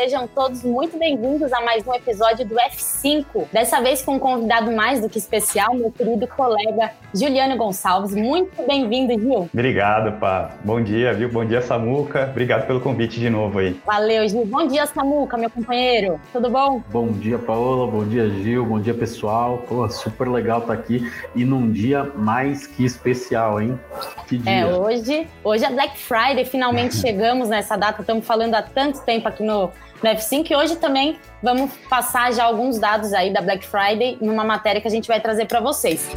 Sejam 0.00 0.26
todos 0.26 0.64
muito 0.64 0.98
bem-vindos 0.98 1.52
a 1.52 1.60
mais 1.60 1.86
um 1.86 1.92
episódio 1.92 2.46
do 2.46 2.54
F5. 2.54 3.48
Dessa 3.52 3.82
vez 3.82 4.00
com 4.00 4.14
um 4.14 4.18
convidado 4.18 4.72
mais 4.72 4.98
do 4.98 5.10
que 5.10 5.18
especial, 5.18 5.74
meu 5.74 5.92
querido 5.92 6.26
colega 6.26 6.92
Juliano 7.14 7.54
Gonçalves. 7.54 8.14
Muito 8.14 8.66
bem-vindo, 8.66 9.12
Gil. 9.20 9.50
Obrigado, 9.52 10.18
pá. 10.18 10.52
Bom 10.64 10.80
dia, 10.82 11.12
viu? 11.12 11.28
Bom 11.28 11.44
dia, 11.44 11.60
Samuca. 11.60 12.28
Obrigado 12.30 12.66
pelo 12.66 12.80
convite 12.80 13.20
de 13.20 13.28
novo 13.28 13.58
aí. 13.58 13.78
Valeu, 13.84 14.26
Gil. 14.26 14.46
Bom 14.46 14.66
dia, 14.66 14.86
Samuca, 14.86 15.36
meu 15.36 15.50
companheiro. 15.50 16.18
Tudo 16.32 16.48
bom? 16.48 16.82
Bom 16.90 17.08
dia, 17.08 17.38
Paola. 17.38 17.86
Bom 17.86 18.08
dia, 18.08 18.26
Gil. 18.30 18.64
Bom 18.64 18.80
dia, 18.80 18.94
pessoal. 18.94 19.58
Pô, 19.68 19.86
super 19.90 20.30
legal 20.30 20.60
estar 20.60 20.76
tá 20.76 20.80
aqui 20.80 21.12
e 21.36 21.44
num 21.44 21.70
dia 21.70 22.04
mais 22.04 22.66
que 22.66 22.86
especial, 22.86 23.60
hein? 23.60 23.78
Que 24.26 24.38
dia. 24.38 24.50
É, 24.50 24.66
hoje, 24.66 25.28
hoje 25.44 25.62
é 25.62 25.70
Black 25.70 25.98
Friday. 25.98 26.46
Finalmente 26.46 26.96
chegamos 27.04 27.50
nessa 27.50 27.76
data. 27.76 28.00
Estamos 28.00 28.26
falando 28.26 28.54
há 28.54 28.62
tanto 28.62 29.02
tempo 29.02 29.28
aqui 29.28 29.42
no, 29.42 29.70
no 30.02 30.10
F5 30.10 30.50
e 30.50 30.56
hoje 30.56 30.76
também 30.76 31.18
vamos 31.42 31.70
passar 31.88 32.32
já 32.32 32.44
alguns 32.44 32.78
dados 32.78 33.12
aí 33.12 33.32
da 33.32 33.40
Black 33.40 33.66
Friday 33.66 34.18
numa 34.20 34.44
matéria 34.44 34.80
que 34.80 34.88
a 34.88 34.90
gente 34.90 35.06
vai 35.06 35.20
trazer 35.20 35.46
para 35.46 35.60
vocês. 35.60 36.08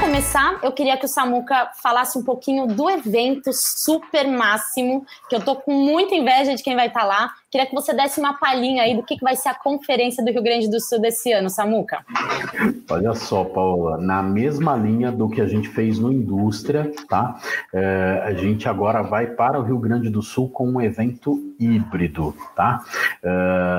começar, 0.00 0.58
eu 0.62 0.72
queria 0.72 0.96
que 0.96 1.06
o 1.06 1.08
Samuca 1.08 1.70
falasse 1.82 2.18
um 2.18 2.22
pouquinho 2.22 2.66
do 2.66 2.88
evento 2.88 3.52
super 3.52 4.26
máximo, 4.26 5.04
que 5.28 5.34
eu 5.34 5.40
tô 5.40 5.56
com 5.56 5.72
muita 5.72 6.14
inveja 6.14 6.54
de 6.54 6.62
quem 6.62 6.74
vai 6.74 6.86
estar 6.86 7.00
tá 7.00 7.06
lá, 7.06 7.30
Queria 7.54 7.68
que 7.68 7.74
você 7.76 7.94
desse 7.94 8.18
uma 8.18 8.34
palhinha 8.34 8.82
aí 8.82 8.96
do 8.96 9.04
que, 9.04 9.16
que 9.16 9.22
vai 9.22 9.36
ser 9.36 9.48
a 9.48 9.54
conferência 9.54 10.24
do 10.24 10.32
Rio 10.32 10.42
Grande 10.42 10.68
do 10.68 10.80
Sul 10.80 11.00
desse 11.00 11.30
ano, 11.30 11.48
Samuca. 11.48 12.04
Olha 12.90 13.14
só, 13.14 13.44
Paula, 13.44 13.96
na 13.96 14.20
mesma 14.24 14.74
linha 14.74 15.12
do 15.12 15.28
que 15.28 15.40
a 15.40 15.46
gente 15.46 15.68
fez 15.68 15.96
no 16.00 16.12
Indústria, 16.12 16.90
tá? 17.08 17.38
É, 17.72 18.24
a 18.24 18.34
gente 18.34 18.68
agora 18.68 19.02
vai 19.02 19.28
para 19.28 19.60
o 19.60 19.62
Rio 19.62 19.78
Grande 19.78 20.10
do 20.10 20.20
Sul 20.20 20.48
com 20.48 20.68
um 20.68 20.80
evento 20.80 21.54
híbrido, 21.60 22.34
tá? 22.56 22.82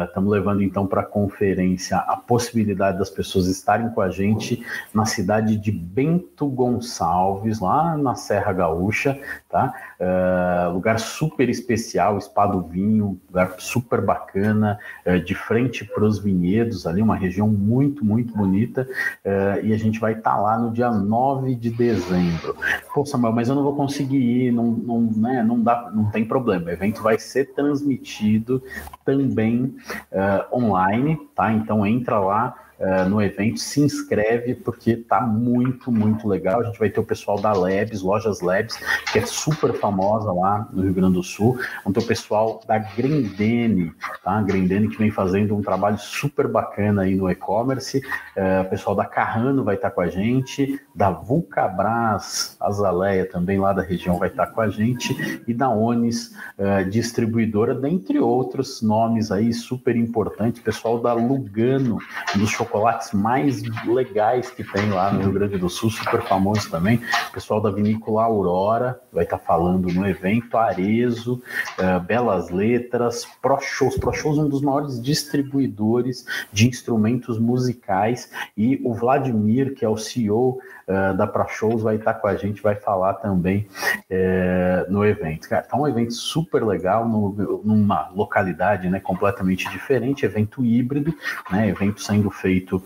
Estamos 0.07 0.31
é, 0.31 0.37
levando 0.37 0.63
então 0.63 0.87
para 0.87 1.01
a 1.01 1.05
conferência 1.05 1.97
a 1.97 2.15
possibilidade 2.15 2.97
das 2.97 3.09
pessoas 3.09 3.47
estarem 3.47 3.89
com 3.89 3.99
a 3.99 4.09
gente 4.09 4.65
na 4.93 5.03
cidade 5.05 5.57
de 5.57 5.73
Bento 5.73 6.47
Gonçalves, 6.47 7.59
lá 7.59 7.97
na 7.97 8.15
Serra 8.15 8.53
Gaúcha, 8.53 9.19
tá? 9.55 9.73
É, 9.97 10.67
lugar 10.67 10.99
super 10.99 11.47
especial, 11.47 12.17
Espado 12.17 12.61
Vinho, 12.61 13.17
lugar 13.29 13.55
super 13.57 14.01
bacana, 14.01 14.77
é, 15.05 15.17
de 15.17 15.33
frente 15.33 15.85
para 15.85 16.03
os 16.03 16.19
vinhedos, 16.19 16.85
ali, 16.85 17.01
uma 17.01 17.15
região 17.15 17.47
muito, 17.47 18.03
muito 18.03 18.35
bonita, 18.35 18.85
é, 19.23 19.61
e 19.63 19.71
a 19.71 19.77
gente 19.77 19.97
vai 19.97 20.11
estar 20.11 20.31
tá 20.31 20.37
lá 20.37 20.59
no 20.59 20.73
dia 20.73 20.91
9 20.91 21.55
de 21.55 21.69
dezembro. 21.69 22.57
Pô, 22.93 23.05
Samuel, 23.05 23.31
mas 23.31 23.47
eu 23.47 23.55
não 23.55 23.63
vou 23.63 23.77
conseguir 23.77 24.17
ir, 24.17 24.51
não, 24.51 24.71
não, 24.71 25.01
né, 25.15 25.41
não, 25.41 25.63
dá, 25.63 25.89
não 25.89 26.11
tem 26.11 26.25
problema, 26.25 26.65
o 26.65 26.71
evento 26.71 27.01
vai 27.01 27.17
ser 27.17 27.53
transmitido 27.53 28.61
também 29.05 29.73
uh, 30.11 30.57
online, 30.57 31.17
tá? 31.33 31.53
Então 31.53 31.85
entra 31.85 32.19
lá, 32.19 32.53
uh, 32.79 33.09
no 33.09 33.21
evento, 33.21 33.59
se 33.59 33.81
inscreve, 33.81 34.55
porque 34.55 34.95
tá 34.95 35.21
muito, 35.21 35.91
muito 35.91 36.27
legal. 36.27 36.61
A 36.61 36.63
gente 36.63 36.79
vai 36.79 36.89
ter 36.89 36.99
o 36.99 37.03
pessoal 37.03 37.39
da 37.39 37.53
Labs, 37.53 38.01
Lojas 38.01 38.41
Labs, 38.41 38.77
que 39.11 39.19
é 39.19 39.25
super 39.25 39.73
famosa 39.73 40.31
lá 40.31 40.67
no 40.71 40.83
Rio 40.83 40.93
Grande 40.93 41.13
do 41.13 41.23
Sul. 41.23 41.59
Vamos 41.83 41.97
ter 41.97 42.03
o 42.03 42.07
pessoal 42.07 42.61
da 42.67 42.77
Grendene, 42.77 43.91
tá? 44.23 44.41
Grendene 44.41 44.89
que 44.89 44.97
vem 44.97 45.11
fazendo 45.11 45.55
um 45.55 45.61
trabalho 45.61 45.97
super 45.97 46.47
bacana 46.47 47.03
aí 47.03 47.15
no 47.15 47.29
e-commerce. 47.29 47.99
Uh, 48.35 48.61
o 48.65 48.69
pessoal 48.69 48.95
da 48.95 49.05
Carrano 49.05 49.63
vai 49.63 49.75
estar 49.75 49.89
tá 49.89 49.95
com 49.95 50.01
a 50.01 50.07
gente, 50.07 50.79
da 50.93 51.09
Vulcabras, 51.09 52.57
Azaleia 52.59 53.25
também 53.25 53.59
lá 53.59 53.73
da 53.73 53.81
região 53.81 54.17
vai 54.17 54.29
estar 54.29 54.47
tá 54.47 54.51
com 54.51 54.61
a 54.61 54.69
gente, 54.69 55.43
e 55.47 55.53
da 55.53 55.69
Onis, 55.69 56.33
uh, 56.57 56.89
distribuidora, 56.89 57.73
dentre 57.73 58.19
outros 58.19 58.81
nomes 58.81 59.31
aí 59.31 59.53
super 59.53 59.95
importantes, 59.95 60.61
pessoal 60.61 60.99
da 60.99 61.13
Lugano, 61.13 61.97
dos 62.35 62.51
chocolates 62.65 63.13
mais 63.13 63.61
legais 63.85 64.49
que 64.49 64.63
tem 64.63 64.89
lá 64.89 65.11
no 65.11 65.21
Rio 65.21 65.31
Grande 65.31 65.57
do 65.57 65.69
Sul, 65.69 65.89
super 65.89 66.23
famoso 66.23 66.69
também. 66.69 66.99
O 67.29 67.31
pessoal 67.31 67.61
da 67.61 67.69
vinícola 67.69 68.23
Aurora 68.23 68.99
vai 69.13 69.23
estar 69.23 69.37
tá 69.37 69.45
falando 69.45 69.87
no 69.93 70.07
evento, 70.07 70.57
Arezo, 70.57 71.41
uh, 71.79 71.99
Belas 72.01 72.49
Letras, 72.49 73.25
Pro 73.41 73.59
Shows. 73.59 73.97
Pro 73.97 74.13
Shows 74.13 74.39
é 74.39 74.41
um 74.41 74.49
dos 74.49 74.61
maiores 74.61 75.01
distribuidores 75.01 76.25
de 76.51 76.67
instrumentos 76.67 77.39
musicais 77.39 78.31
e 78.57 78.81
o 78.83 78.93
Vladimir, 78.93 79.75
que 79.75 79.85
é 79.85 79.89
o 79.89 79.97
CEO 79.97 80.59
uh, 80.87 81.15
da 81.15 81.27
Pro 81.27 81.47
Shows, 81.47 81.81
vai 81.81 81.95
estar 81.95 82.13
tá 82.13 82.19
com 82.19 82.27
a 82.27 82.35
gente, 82.35 82.61
vai 82.61 82.75
falar 82.75 83.15
também 83.15 83.67
uh, 84.09 84.91
no 84.91 85.05
evento. 85.05 85.47
Cara, 85.49 85.63
tá 85.63 85.77
um 85.77 85.87
evento 85.87 86.13
super 86.13 86.63
legal, 86.63 87.07
no, 87.07 87.61
numa 87.63 88.09
localidade 88.09 88.89
né, 88.89 88.99
completamente 88.99 89.69
diferente, 89.69 90.25
evento 90.25 90.63
híbrido, 90.63 91.13
né, 91.51 91.67
evento 91.69 92.01
sendo 92.01 92.29
feito 92.29 92.81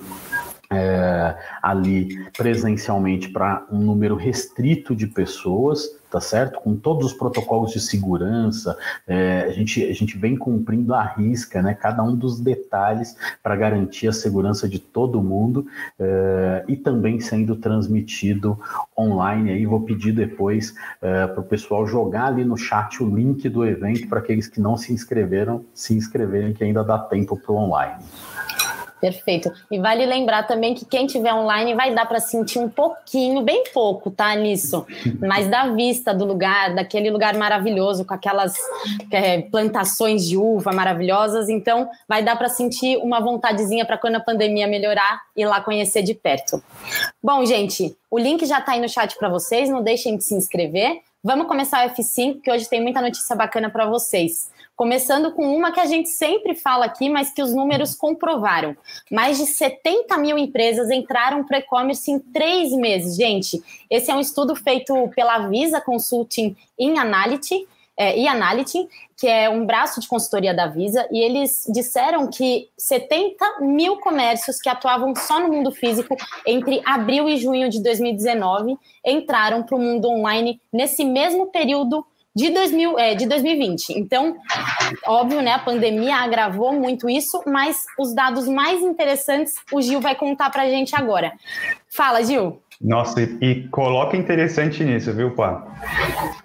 é, 0.72 1.36
ali 1.62 2.30
presencialmente 2.38 3.30
para 3.30 3.66
um 3.72 3.80
número 3.80 4.16
restrito 4.16 4.96
de 4.96 5.08
pessoas, 5.08 6.00
tá 6.12 6.20
certo? 6.20 6.60
Com 6.60 6.76
todos 6.76 7.08
os 7.08 7.14
protocolos 7.14 7.72
de 7.72 7.80
segurança, 7.80 8.78
é, 9.08 9.46
a, 9.48 9.52
gente, 9.52 9.84
a 9.84 9.94
gente 9.94 10.18
vem 10.18 10.36
cumprindo 10.36 10.94
a 10.94 11.04
risca, 11.04 11.62
né? 11.62 11.74
Cada 11.74 12.04
um 12.04 12.16
dos 12.16 12.40
detalhes 12.40 13.16
para 13.42 13.56
garantir 13.56 14.08
a 14.08 14.14
segurança 14.14 14.68
de 14.68 14.80
todo 14.80 15.22
mundo 15.24 15.66
é, 16.00 16.64
e 16.68 16.76
também 16.76 17.20
sendo 17.20 17.56
transmitido 17.56 18.58
online. 18.98 19.52
Aí 19.52 19.66
vou 19.66 19.82
pedir 19.82 20.12
depois 20.12 20.74
é, 21.02 21.28
para 21.28 21.42
o 21.42 21.44
pessoal 21.44 21.88
jogar 21.88 22.26
ali 22.26 22.46
no 22.46 22.58
chat 22.58 23.04
o 23.04 23.16
link 23.16 23.48
do 23.50 23.66
evento 23.66 24.08
para 24.08 24.20
aqueles 24.20 24.48
que 24.48 24.62
não 24.62 24.78
se 24.78 24.94
inscreveram, 24.94 25.66
se 25.74 25.96
inscreverem, 25.96 26.54
que 26.54 26.64
ainda 26.64 26.84
dá 26.84 26.98
tempo 26.98 27.38
para 27.38 27.52
o 27.52 27.56
online. 27.56 28.04
Perfeito. 29.00 29.52
E 29.72 29.80
vale 29.80 30.06
lembrar 30.06 30.44
também 30.44 30.74
que 30.74 30.86
quem 30.86 31.08
tiver 31.08 31.34
online 31.34 31.74
vai 31.74 31.94
dar 31.94 32.06
para 32.06 32.20
sentir 32.20 32.60
um 32.60 32.68
pouquinho, 32.68 33.42
bem 33.42 33.64
pouco, 33.74 34.12
tá, 34.12 34.36
nisso, 34.36 34.86
mas 35.20 35.48
da 35.48 35.70
vista 35.70 36.14
do 36.14 36.26
lugar, 36.26 36.76
daquele 36.76 37.10
lugar 37.10 37.36
maravilhoso, 37.36 38.04
com 38.04 38.14
aquelas 38.14 38.56
é, 39.10 39.42
plantações 39.44 40.28
de 40.28 40.36
uva 40.36 40.74
maravilhosas. 40.74 41.48
Então, 41.48 41.90
vai 42.08 42.22
dar 42.22 42.36
para 42.36 42.50
sentir 42.50 42.98
uma 42.98 43.22
vontadezinha 43.22 43.86
para 43.86 43.98
quando 43.98 44.16
a 44.16 44.20
pandemia 44.20 44.68
melhorar 44.68 45.22
ir 45.36 45.46
lá 45.46 45.62
conhecer 45.62 46.04
de 46.04 46.14
perto. 46.14 46.62
Bom, 47.24 47.46
gente, 47.46 47.96
o 48.12 48.20
link 48.20 48.46
já 48.46 48.60
está 48.60 48.74
aí 48.74 48.82
no 48.82 48.90
chat 48.90 49.18
para 49.18 49.30
vocês. 49.30 49.70
Não 49.70 49.82
deixem 49.82 50.18
de 50.18 50.24
se 50.24 50.36
inscrever. 50.36 51.02
Vamos 51.24 51.48
começar 51.48 51.86
o 51.86 51.90
F5, 51.90 52.42
que 52.42 52.52
hoje 52.52 52.70
tem 52.70 52.82
muita 52.82 53.02
notícia 53.02 53.36
bacana 53.36 53.70
para 53.70 53.86
vocês. 53.86 54.50
Começando 54.80 55.34
com 55.34 55.46
uma 55.54 55.74
que 55.74 55.80
a 55.82 55.86
gente 55.86 56.08
sempre 56.08 56.56
fala 56.56 56.86
aqui, 56.86 57.10
mas 57.10 57.34
que 57.34 57.44
os 57.44 57.54
números 57.54 57.94
comprovaram. 57.94 58.78
Mais 59.12 59.38
de 59.38 59.46
70 59.46 60.18
mil 60.18 60.38
empresas 60.38 60.90
entraram 60.90 61.44
para 61.44 61.60
e-commerce 61.60 62.10
em 62.10 62.18
três 62.18 62.72
meses. 62.72 63.18
Gente, 63.18 63.62
esse 63.90 64.10
é 64.10 64.16
um 64.16 64.22
estudo 64.22 64.56
feito 64.56 64.96
pela 65.14 65.50
Visa 65.50 65.82
Consulting 65.82 66.56
in 66.80 66.98
Analytics, 66.98 67.68
é, 67.98 68.18
e 68.18 68.26
Analytics, 68.26 68.88
que 69.18 69.28
é 69.28 69.50
um 69.50 69.66
braço 69.66 70.00
de 70.00 70.08
consultoria 70.08 70.54
da 70.54 70.68
Visa, 70.68 71.06
e 71.12 71.20
eles 71.20 71.66
disseram 71.68 72.30
que 72.30 72.70
70 72.78 73.60
mil 73.60 73.98
comércios 73.98 74.62
que 74.62 74.70
atuavam 74.70 75.14
só 75.14 75.42
no 75.42 75.50
mundo 75.50 75.74
físico 75.74 76.16
entre 76.48 76.82
abril 76.86 77.28
e 77.28 77.36
junho 77.36 77.70
de 77.70 77.84
2019 77.84 78.78
entraram 79.06 79.62
para 79.62 79.76
o 79.76 79.82
mundo 79.82 80.08
online 80.08 80.62
nesse 80.72 81.04
mesmo 81.04 81.48
período 81.48 82.06
de, 82.40 82.50
2000, 82.52 82.98
é, 82.98 83.16
de 83.16 83.28
2020. 83.28 83.90
Então, 84.00 84.38
óbvio, 85.06 85.42
né, 85.42 85.52
a 85.52 85.60
pandemia 85.60 86.16
agravou 86.16 86.72
muito 86.72 87.10
isso, 87.10 87.44
mas 87.46 87.84
os 87.98 88.14
dados 88.16 88.48
mais 88.48 88.82
interessantes 88.82 89.56
o 89.74 89.82
Gil 89.82 90.00
vai 90.00 90.16
contar 90.16 90.50
para 90.50 90.64
a 90.64 90.70
gente 90.70 90.96
agora. 90.96 91.34
Fala, 91.90 92.24
Gil. 92.24 92.62
Nossa, 92.82 93.22
e, 93.22 93.68
coloca 93.70 94.16
interessante 94.16 94.86
nisso, 94.86 95.12
viu, 95.12 95.32
Pá? 95.32 95.68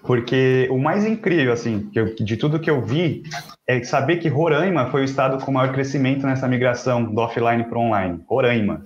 Porque 0.03 0.67
o 0.69 0.77
mais 0.77 1.07
incrível, 1.07 1.53
assim, 1.53 1.89
de 2.19 2.37
tudo 2.37 2.59
que 2.59 2.69
eu 2.69 2.83
vi, 2.83 3.23
é 3.69 3.81
saber 3.85 4.17
que 4.17 4.29
Roraima 4.29 4.91
foi 4.91 5.03
o 5.03 5.05
estado 5.05 5.45
com 5.45 5.53
maior 5.53 5.73
crescimento 5.73 6.27
nessa 6.27 6.49
migração 6.49 7.05
do 7.05 7.21
offline 7.21 7.63
para 7.63 7.79
online. 7.79 8.21
Roraima. 8.27 8.85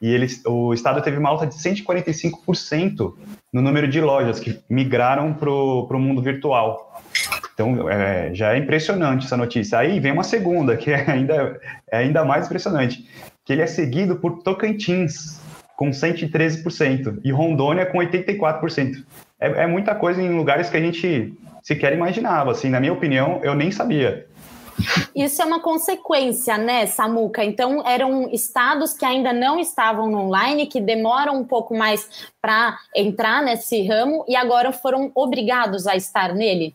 E 0.00 0.12
eles, 0.12 0.42
o 0.46 0.72
estado 0.72 1.02
teve 1.02 1.18
uma 1.18 1.28
alta 1.28 1.46
de 1.46 1.54
145% 1.54 3.14
no 3.52 3.60
número 3.60 3.86
de 3.86 4.00
lojas 4.00 4.40
que 4.40 4.58
migraram 4.68 5.34
para 5.34 5.50
o 5.50 5.98
mundo 5.98 6.22
virtual. 6.22 7.02
Então, 7.52 7.90
é, 7.90 8.32
já 8.32 8.54
é 8.54 8.58
impressionante 8.58 9.26
essa 9.26 9.36
notícia. 9.36 9.78
Aí 9.78 10.00
vem 10.00 10.12
uma 10.12 10.22
segunda, 10.22 10.76
que 10.76 10.90
é 10.92 11.10
ainda, 11.10 11.60
é 11.90 11.98
ainda 11.98 12.24
mais 12.24 12.46
impressionante, 12.46 13.06
que 13.44 13.52
ele 13.52 13.60
é 13.60 13.66
seguido 13.66 14.16
por 14.16 14.42
Tocantins, 14.42 15.38
com 15.76 15.90
113%, 15.90 17.20
e 17.22 17.30
Rondônia 17.30 17.84
com 17.84 17.98
84%. 17.98 19.04
É, 19.38 19.64
é 19.64 19.66
muita 19.66 19.94
coisa 19.94 20.22
em 20.22 20.30
lugares 20.30 20.70
que 20.70 20.76
a 20.76 20.80
gente 20.80 21.34
sequer 21.62 21.92
imaginava. 21.92 22.52
Assim, 22.52 22.70
na 22.70 22.80
minha 22.80 22.92
opinião, 22.92 23.40
eu 23.42 23.54
nem 23.54 23.70
sabia. 23.70 24.26
Isso 25.14 25.42
é 25.42 25.44
uma 25.44 25.60
consequência, 25.60 26.56
né, 26.56 26.86
Samuca? 26.86 27.44
Então, 27.44 27.82
eram 27.86 28.28
estados 28.30 28.92
que 28.94 29.04
ainda 29.04 29.32
não 29.32 29.58
estavam 29.58 30.08
no 30.08 30.18
online, 30.18 30.66
que 30.66 30.80
demoram 30.80 31.36
um 31.36 31.44
pouco 31.44 31.76
mais 31.76 32.28
para 32.40 32.78
entrar 32.94 33.42
nesse 33.42 33.86
ramo 33.86 34.24
e 34.28 34.34
agora 34.36 34.72
foram 34.72 35.10
obrigados 35.14 35.86
a 35.86 35.96
estar 35.96 36.34
nele? 36.34 36.74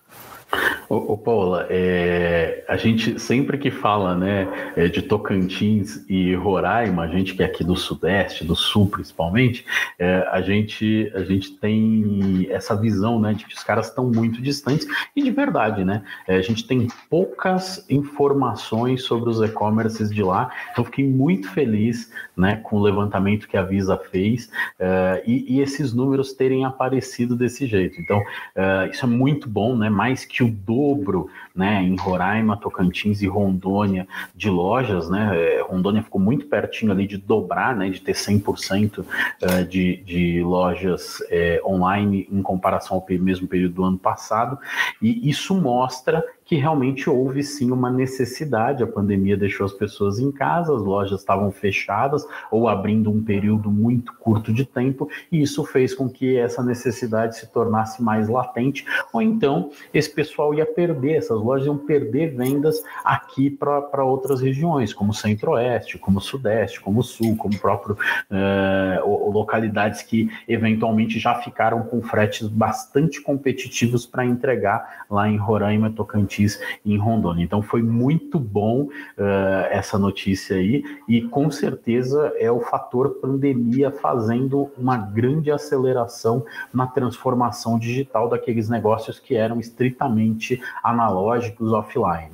Ô, 0.87 1.13
ô 1.13 1.17
Paula, 1.17 1.65
é, 1.69 2.63
a 2.67 2.77
gente 2.77 3.19
sempre 3.19 3.57
que 3.57 3.71
fala 3.71 4.15
né, 4.15 4.47
é, 4.75 4.87
de 4.87 5.01
Tocantins 5.01 6.05
e 6.07 6.35
Roraima, 6.35 7.03
a 7.03 7.07
gente 7.07 7.33
que 7.33 7.41
é 7.41 7.45
aqui 7.45 7.63
do 7.63 7.75
Sudeste, 7.75 8.43
do 8.43 8.55
Sul 8.55 8.87
principalmente, 8.87 9.65
é, 9.97 10.27
a, 10.31 10.41
gente, 10.41 11.11
a 11.15 11.23
gente 11.23 11.53
tem 11.53 12.47
essa 12.49 12.75
visão 12.75 13.19
né, 13.19 13.33
de 13.33 13.45
que 13.45 13.55
os 13.55 13.63
caras 13.63 13.87
estão 13.87 14.11
muito 14.11 14.41
distantes, 14.41 14.87
e 15.15 15.23
de 15.23 15.31
verdade, 15.31 15.83
né? 15.83 16.03
É, 16.27 16.35
a 16.35 16.41
gente 16.41 16.67
tem 16.67 16.87
poucas 17.09 17.85
informações 17.89 19.03
sobre 19.03 19.29
os 19.29 19.41
e-commerces 19.41 20.09
de 20.09 20.21
lá, 20.21 20.51
então 20.71 20.83
fiquei 20.83 21.07
muito 21.07 21.49
feliz 21.49 22.11
né, 22.35 22.57
com 22.57 22.77
o 22.77 22.81
levantamento 22.81 23.47
que 23.47 23.57
a 23.57 23.63
Visa 23.63 23.97
fez 23.97 24.49
é, 24.77 25.23
e, 25.25 25.55
e, 25.55 25.61
esses 25.61 25.93
números 25.93 26.33
terem 26.33 26.65
aparecido 26.65 27.35
desse 27.35 27.65
jeito. 27.65 27.99
Então, 27.99 28.21
é, 28.55 28.89
isso 28.91 29.05
é 29.05 29.07
muito 29.07 29.47
bom, 29.47 29.75
né? 29.75 29.89
Mais 29.89 30.25
que 30.25 30.43
o 30.45 30.49
dobro, 30.65 31.27
né, 31.55 31.81
em 31.81 31.95
Roraima, 31.95 32.57
Tocantins 32.57 33.21
e 33.21 33.27
Rondônia 33.27 34.07
de 34.35 34.49
lojas, 34.49 35.09
né, 35.09 35.31
é, 35.33 35.61
Rondônia 35.61 36.03
ficou 36.03 36.19
muito 36.19 36.47
pertinho 36.47 36.91
ali 36.91 37.07
de 37.07 37.17
dobrar, 37.17 37.75
né, 37.75 37.89
de 37.89 38.01
ter 38.01 38.13
100% 38.13 39.05
é, 39.41 39.63
de, 39.63 39.97
de 39.97 40.43
lojas 40.43 41.23
é, 41.29 41.61
online 41.65 42.27
em 42.31 42.41
comparação 42.41 42.97
ao 42.97 43.05
mesmo 43.19 43.47
período 43.47 43.75
do 43.75 43.83
ano 43.83 43.97
passado, 43.97 44.57
e 45.01 45.29
isso 45.29 45.55
mostra 45.55 46.23
que 46.45 46.55
realmente 46.55 47.09
houve 47.09 47.43
sim 47.43 47.71
uma 47.71 47.89
necessidade. 47.89 48.83
A 48.83 48.87
pandemia 48.87 49.35
deixou 49.35 49.65
as 49.65 49.73
pessoas 49.73 50.19
em 50.19 50.31
casa, 50.31 50.73
as 50.73 50.81
lojas 50.81 51.19
estavam 51.19 51.51
fechadas 51.51 52.25
ou 52.51 52.69
abrindo 52.69 53.09
um 53.09 53.23
período 53.23 53.71
muito 53.71 54.13
curto 54.13 54.53
de 54.53 54.63
tempo, 54.63 55.09
e 55.31 55.41
isso 55.41 55.65
fez 55.65 55.93
com 55.93 56.07
que 56.07 56.37
essa 56.37 56.63
necessidade 56.63 57.37
se 57.37 57.47
tornasse 57.51 58.01
mais 58.01 58.29
latente, 58.29 58.85
ou 59.11 59.21
então 59.21 59.71
esse 59.93 60.09
pessoal 60.09 60.53
ia 60.53 60.65
perder, 60.65 61.15
essas 61.15 61.41
lojas 61.45 61.67
iam 61.67 61.77
perder 61.77 62.35
vendas 62.35 62.81
aqui 63.03 63.49
para 63.49 64.03
outras 64.03 64.41
regiões, 64.41 64.93
como 64.93 65.13
Centro-Oeste, 65.13 65.97
como 65.97 66.19
Sudeste, 66.19 66.81
como 66.81 67.03
Sul, 67.03 67.35
como 67.37 67.57
próprio 67.59 67.95
uh, 67.95 69.31
localidades 69.31 70.01
que 70.01 70.29
eventualmente 70.47 71.19
já 71.19 71.35
ficaram 71.35 71.83
com 71.83 72.01
fretes 72.01 72.47
bastante 72.47 73.21
competitivos 73.21 74.05
para 74.05 74.25
entregar 74.25 75.05
lá 75.09 75.29
em 75.29 75.37
Roraima, 75.37 75.91
Tocantins 75.91 76.59
e 76.83 76.93
em 76.93 76.97
Rondônia. 76.97 77.43
Então 77.43 77.61
foi 77.61 77.81
muito 77.81 78.39
bom 78.39 78.83
uh, 78.83 78.89
essa 79.69 79.97
notícia 79.97 80.57
aí 80.57 80.83
e 81.07 81.21
com 81.21 81.49
certeza 81.51 82.33
é 82.37 82.51
o 82.51 82.59
fator 82.59 83.19
pandemia 83.21 83.91
fazendo 83.91 84.71
uma 84.77 84.97
grande 84.97 85.51
aceleração 85.51 86.43
na 86.73 86.87
transformação 86.87 87.77
digital 87.77 88.27
daqueles 88.29 88.69
negócios 88.69 89.19
que 89.19 89.35
eram 89.35 89.59
estritamente 89.59 90.61
analógicos 90.83 91.34
offline. 91.73 92.29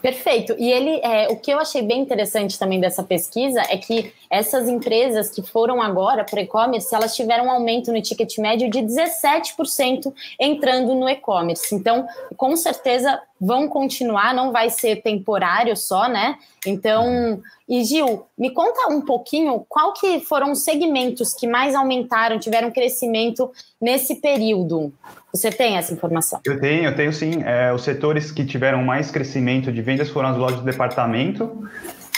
Perfeito. 0.00 0.54
E 0.58 0.70
ele, 0.70 0.98
é, 1.02 1.28
o 1.28 1.36
que 1.36 1.50
eu 1.50 1.58
achei 1.58 1.82
bem 1.82 2.00
interessante 2.00 2.58
também 2.58 2.80
dessa 2.80 3.02
pesquisa 3.02 3.60
é 3.68 3.76
que 3.76 4.12
essas 4.30 4.68
empresas 4.68 5.28
que 5.30 5.42
foram 5.42 5.82
agora 5.82 6.24
para 6.24 6.40
e-commerce, 6.40 6.94
elas 6.94 7.14
tiveram 7.14 7.46
um 7.46 7.50
aumento 7.50 7.92
no 7.92 8.00
ticket 8.00 8.38
médio 8.38 8.70
de 8.70 8.78
17% 8.78 10.12
entrando 10.38 10.94
no 10.94 11.08
e-commerce. 11.08 11.74
Então, 11.74 12.06
com 12.36 12.56
certeza 12.56 13.20
vão 13.40 13.66
continuar, 13.66 14.34
não 14.34 14.52
vai 14.52 14.68
ser 14.68 15.02
temporário 15.02 15.74
só, 15.74 16.08
né? 16.08 16.36
Então, 16.66 17.40
e 17.66 17.82
Gil, 17.84 18.26
me 18.38 18.50
conta 18.50 18.92
um 18.92 19.00
pouquinho 19.00 19.64
qual 19.66 19.94
que 19.94 20.20
foram 20.20 20.52
os 20.52 20.62
segmentos 20.62 21.32
que 21.32 21.46
mais 21.46 21.74
aumentaram, 21.74 22.38
tiveram 22.38 22.70
crescimento 22.70 23.50
nesse 23.80 24.16
período. 24.16 24.92
Você 25.32 25.50
tem 25.50 25.78
essa 25.78 25.94
informação? 25.94 26.40
Eu 26.44 26.60
tenho, 26.60 26.84
eu 26.84 26.94
tenho 26.94 27.12
sim. 27.12 27.42
É, 27.42 27.72
os 27.72 27.82
setores 27.82 28.30
que 28.30 28.44
tiveram 28.44 28.82
mais 28.82 29.10
crescimento 29.10 29.72
de 29.72 29.80
vendas 29.80 30.10
foram 30.10 30.28
as 30.28 30.36
lojas 30.36 30.58
de 30.58 30.66
departamento, 30.66 31.66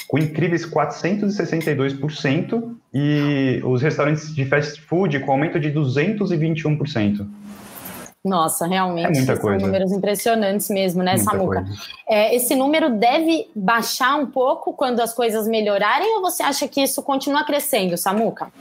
com 0.09 0.19
incríveis 0.19 0.67
462%, 0.67 2.75
e 2.93 3.63
os 3.65 3.81
restaurantes 3.81 4.35
de 4.35 4.45
fast 4.45 4.81
food 4.81 5.21
com 5.21 5.33
aumento 5.33 5.61
de 5.61 5.71
221%. 5.71 7.27
Nossa, 8.25 8.69
realmente 8.69 9.19
é 9.19 9.37
são 9.37 9.59
números 9.59 9.91
impressionantes 9.91 10.71
mesmo, 10.71 11.03
né, 11.03 11.17
muita 11.17 11.31
Samuca? 11.31 11.65
É, 12.09 12.35
esse 12.37 12.55
número 12.55 12.91
deve 12.91 13.49
baixar 13.55 14.17
um 14.17 14.27
pouco 14.27 14.73
quando 14.75 15.01
as 15.01 15.13
coisas 15.13 15.49
melhorarem 15.49 16.15
ou 16.17 16.23
você 16.23 16.43
acha 16.43 16.69
que 16.69 16.81
isso 16.81 17.03
continua 17.03 17.45
crescendo, 17.45 17.97
Samuca? 17.97 18.53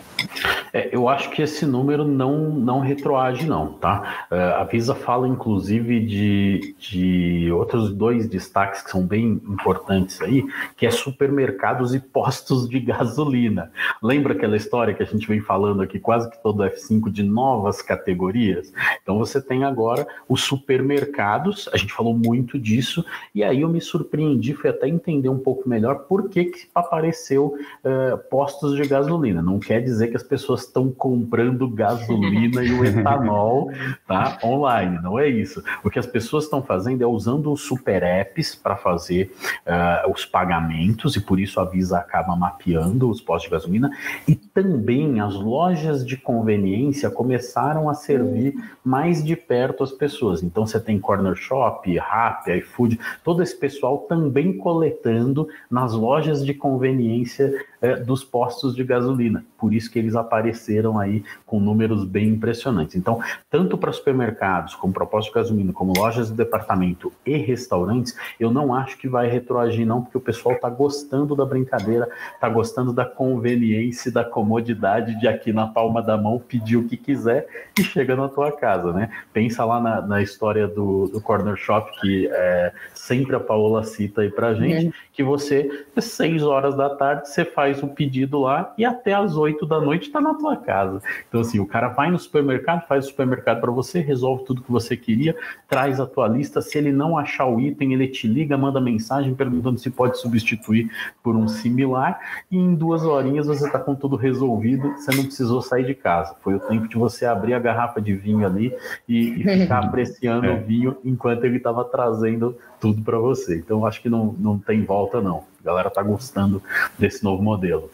É, 0.74 0.90
eu 0.92 1.08
acho 1.08 1.30
que 1.30 1.44
esse 1.44 1.64
número 1.64 2.04
não, 2.04 2.50
não 2.50 2.80
retroage, 2.80 3.46
não, 3.46 3.74
tá? 3.74 4.26
É, 4.32 4.42
a 4.42 4.64
Visa 4.64 4.96
fala, 4.96 5.28
inclusive, 5.28 6.00
de, 6.00 6.76
de 6.80 7.52
outros 7.52 7.94
dois 7.94 8.28
destaques 8.28 8.82
que 8.82 8.90
são 8.90 9.06
bem 9.06 9.42
importantes 9.48 10.20
aí, 10.22 10.44
que 10.76 10.88
é 10.88 10.92
supermercados 10.92 11.94
e 11.94 12.00
postos 12.00 12.68
de 12.68 12.80
gasolina. 12.80 13.72
Lembra 14.02 14.34
aquela 14.34 14.58
história 14.58 14.94
que 14.96 15.04
a 15.04 15.06
gente 15.06 15.28
vem 15.28 15.40
falando 15.40 15.84
aqui 15.84 16.00
quase 16.00 16.30
que 16.32 16.42
todo 16.42 16.64
F5 16.64 17.12
de 17.12 17.22
novas 17.22 17.82
categorias? 17.82 18.74
Então 19.04 19.20
você 19.20 19.40
tem 19.52 19.66
agora 19.66 20.08
os 20.30 20.44
supermercados, 20.44 21.70
a 21.74 21.78
gente 21.78 21.92
falou 21.92 22.18
muito 22.18 22.58
disso, 22.58 23.04
e 23.36 23.44
aí 23.44 23.60
eu 23.60 23.68
me 23.68 23.82
surpreendi, 23.82 24.54
fui 24.54 24.70
até 24.70 24.88
entender 24.88 25.28
um 25.28 25.40
pouco 25.40 25.68
melhor 25.68 26.06
por 26.08 26.30
que, 26.30 26.46
que 26.46 26.68
apareceu 26.74 27.58
uh, 27.84 28.18
postos 28.30 28.78
de 28.78 28.88
gasolina. 28.88 29.42
Não 29.42 29.60
quer 29.60 29.82
dizer 29.82 30.08
que 30.08 30.16
as 30.16 30.24
pessoas 30.24 30.62
estão 30.62 30.90
comprando 30.90 31.68
gasolina 31.68 32.64
e 32.64 32.72
o 32.72 32.86
etanol 32.88 33.70
tá, 34.08 34.40
online, 34.42 35.02
não 35.04 35.20
é 35.20 35.28
isso. 35.28 35.62
O 35.84 35.90
que 35.90 36.00
as 36.00 36.08
pessoas 36.08 36.46
estão 36.46 36.64
fazendo 36.64 37.02
é 37.02 37.06
usando 37.06 37.52
os 37.52 37.60
super 37.60 38.04
apps 38.04 38.56
para 38.56 38.78
fazer 38.78 39.34
uh, 39.68 40.10
os 40.10 40.26
pagamentos, 40.26 41.18
e 41.18 41.20
por 41.20 41.42
isso 41.42 41.60
a 41.60 41.66
Visa 41.66 41.98
acaba 41.98 42.38
mapeando 42.38 43.10
os 43.10 43.20
postos 43.20 43.50
de 43.50 43.54
gasolina, 43.54 43.92
e 44.26 44.34
também 44.34 45.20
as 45.20 45.36
lojas 45.36 46.06
de 46.06 46.16
conveniência 46.16 47.12
começaram 47.12 47.90
a 47.90 47.94
servir 47.94 48.56
mais 48.82 49.22
de 49.22 49.41
perto 49.48 49.84
as 49.84 49.92
pessoas. 49.92 50.44
Então 50.44 50.66
você 50.66 50.80
tem 50.80 51.00
Corner 51.00 51.36
Shop, 51.36 51.98
Rappi, 51.98 52.52
iFood, 52.58 53.00
todo 53.24 53.42
esse 53.42 53.56
pessoal 53.56 54.00
também 54.00 54.58
coletando 54.58 55.48
nas 55.70 55.94
lojas 55.94 56.46
de 56.46 56.54
conveniência 56.54 57.54
é, 57.82 57.96
dos 57.96 58.24
postos 58.24 58.76
de 58.76 58.84
gasolina. 58.84 59.44
Por 59.58 59.74
isso 59.74 59.92
que 59.92 60.00
eles 60.00 60.16
apareceram 60.16 61.00
aí 61.00 61.24
com 61.46 61.60
números 61.60 62.06
bem 62.06 62.30
impressionantes. 62.30 62.96
Então, 62.96 63.20
tanto 63.50 63.78
para 63.78 63.92
supermercados, 63.92 64.76
como 64.76 64.94
para 64.94 65.06
postos 65.06 65.34
de 65.34 65.40
gasolina, 65.40 65.74
como 65.74 65.94
lojas 65.98 66.30
de 66.30 66.36
departamento 66.36 67.12
e 67.26 67.36
restaurantes, 67.38 68.16
eu 68.40 68.52
não 68.52 68.74
acho 68.74 68.98
que 68.98 69.08
vai 69.08 69.28
retroagir 69.28 69.86
não, 69.86 70.02
porque 70.02 70.18
o 70.18 70.22
pessoal 70.22 70.56
está 70.56 70.70
gostando 70.70 71.36
da 71.36 71.46
brincadeira, 71.46 72.08
está 72.34 72.48
gostando 72.48 72.94
da 72.94 73.06
conveniência, 73.06 74.12
da 74.12 74.24
comodidade 74.24 75.20
de 75.20 75.28
aqui 75.28 75.52
na 75.52 75.68
palma 75.68 76.02
da 76.02 76.18
mão 76.18 76.40
pedir 76.40 76.78
o 76.78 76.88
que 76.88 76.98
quiser 76.98 77.48
e 77.78 77.84
chega 77.84 78.16
na 78.16 78.28
tua 78.28 78.52
casa, 78.52 78.94
né? 78.94 79.10
Pensa 79.34 79.66
lá 79.66 79.80
na, 79.80 80.02
na 80.02 80.22
história 80.22 80.68
do, 80.68 81.08
do 81.08 81.22
Corner 81.22 81.56
Shop 81.56 81.92
que 82.00 82.28
é, 82.32 82.72
sempre 82.94 83.36
a 83.36 83.40
Paola 83.40 83.84
cita 83.84 84.22
aí 84.22 84.30
para 84.30 84.54
gente, 84.54 84.88
uhum. 84.88 84.94
que 85.14 85.24
você, 85.24 85.86
às 85.96 86.06
seis 86.06 86.44
horas 86.44 86.76
da 86.76 86.90
tarde, 86.90 87.30
você 87.30 87.46
faz 87.46 87.71
faz 87.72 87.84
o 87.84 87.88
pedido 87.88 88.40
lá 88.40 88.74
e 88.78 88.84
até 88.84 89.14
às 89.14 89.38
8 89.38 89.66
da 89.66 89.80
noite 89.80 90.08
está 90.08 90.20
na 90.20 90.34
tua 90.34 90.58
casa. 90.58 91.02
Então, 91.28 91.42
assim, 91.42 91.60
o 91.60 91.66
cara 91.66 91.88
vai 91.88 92.12
no 92.12 92.20
supermercado, 92.20 92.86
faz 92.88 93.06
o 93.06 93.10
supermercado 93.10 93.62
para 93.62 93.72
você, 93.72 94.00
resolve 94.00 94.44
tudo 94.44 94.62
que 94.62 94.72
você 94.72 94.98
queria, 94.98 95.36
traz 95.68 96.00
a 96.00 96.06
tua 96.06 96.28
lista. 96.28 96.62
Se 96.62 96.78
ele 96.78 96.92
não 96.92 97.18
achar 97.18 97.46
o 97.46 97.60
item, 97.60 97.94
ele 97.94 98.08
te 98.08 98.28
liga, 98.28 98.58
manda 98.58 98.82
mensagem 98.82 99.34
perguntando 99.34 99.80
se 99.80 99.90
pode 99.90 100.20
substituir 100.20 100.92
por 101.24 101.36
um 101.36 101.48
similar. 101.48 102.20
E 102.52 102.58
em 102.58 102.76
duas 102.76 103.04
horinhas 103.04 103.48
você 103.48 103.66
está 103.66 103.80
com 103.80 103.96
tudo 103.96 104.16
resolvido, 104.16 104.92
você 104.94 105.16
não 105.16 105.24
precisou 105.24 105.62
sair 105.62 105.86
de 105.86 105.96
casa. 105.96 106.36
Foi 106.42 106.56
o 106.56 106.60
tempo 106.60 106.88
de 106.88 106.98
você 106.98 107.26
abrir 107.26 107.54
a 107.54 107.60
garrafa 107.60 108.02
de 108.02 108.14
vinho 108.14 108.46
ali 108.46 108.76
e, 109.08 109.42
e 109.42 109.60
ficar 109.62 109.80
apreciando 109.86 110.46
é. 110.46 110.54
o 110.54 110.62
vinho 110.62 110.98
enquanto 111.06 111.46
ele 111.46 111.58
estava 111.58 111.86
trazendo 111.86 112.58
tudo 112.80 113.02
para 113.02 113.18
você. 113.18 113.58
Então, 113.58 113.86
acho 113.86 114.02
que 114.02 114.10
não, 114.10 114.36
não 114.38 114.58
tem 114.58 114.84
volta, 114.84 115.22
não. 115.22 115.51
A 115.62 115.66
galera 115.66 115.88
está 115.88 116.02
gostando 116.02 116.62
desse 116.98 117.24
novo 117.24 117.42
modelo. 117.42 117.92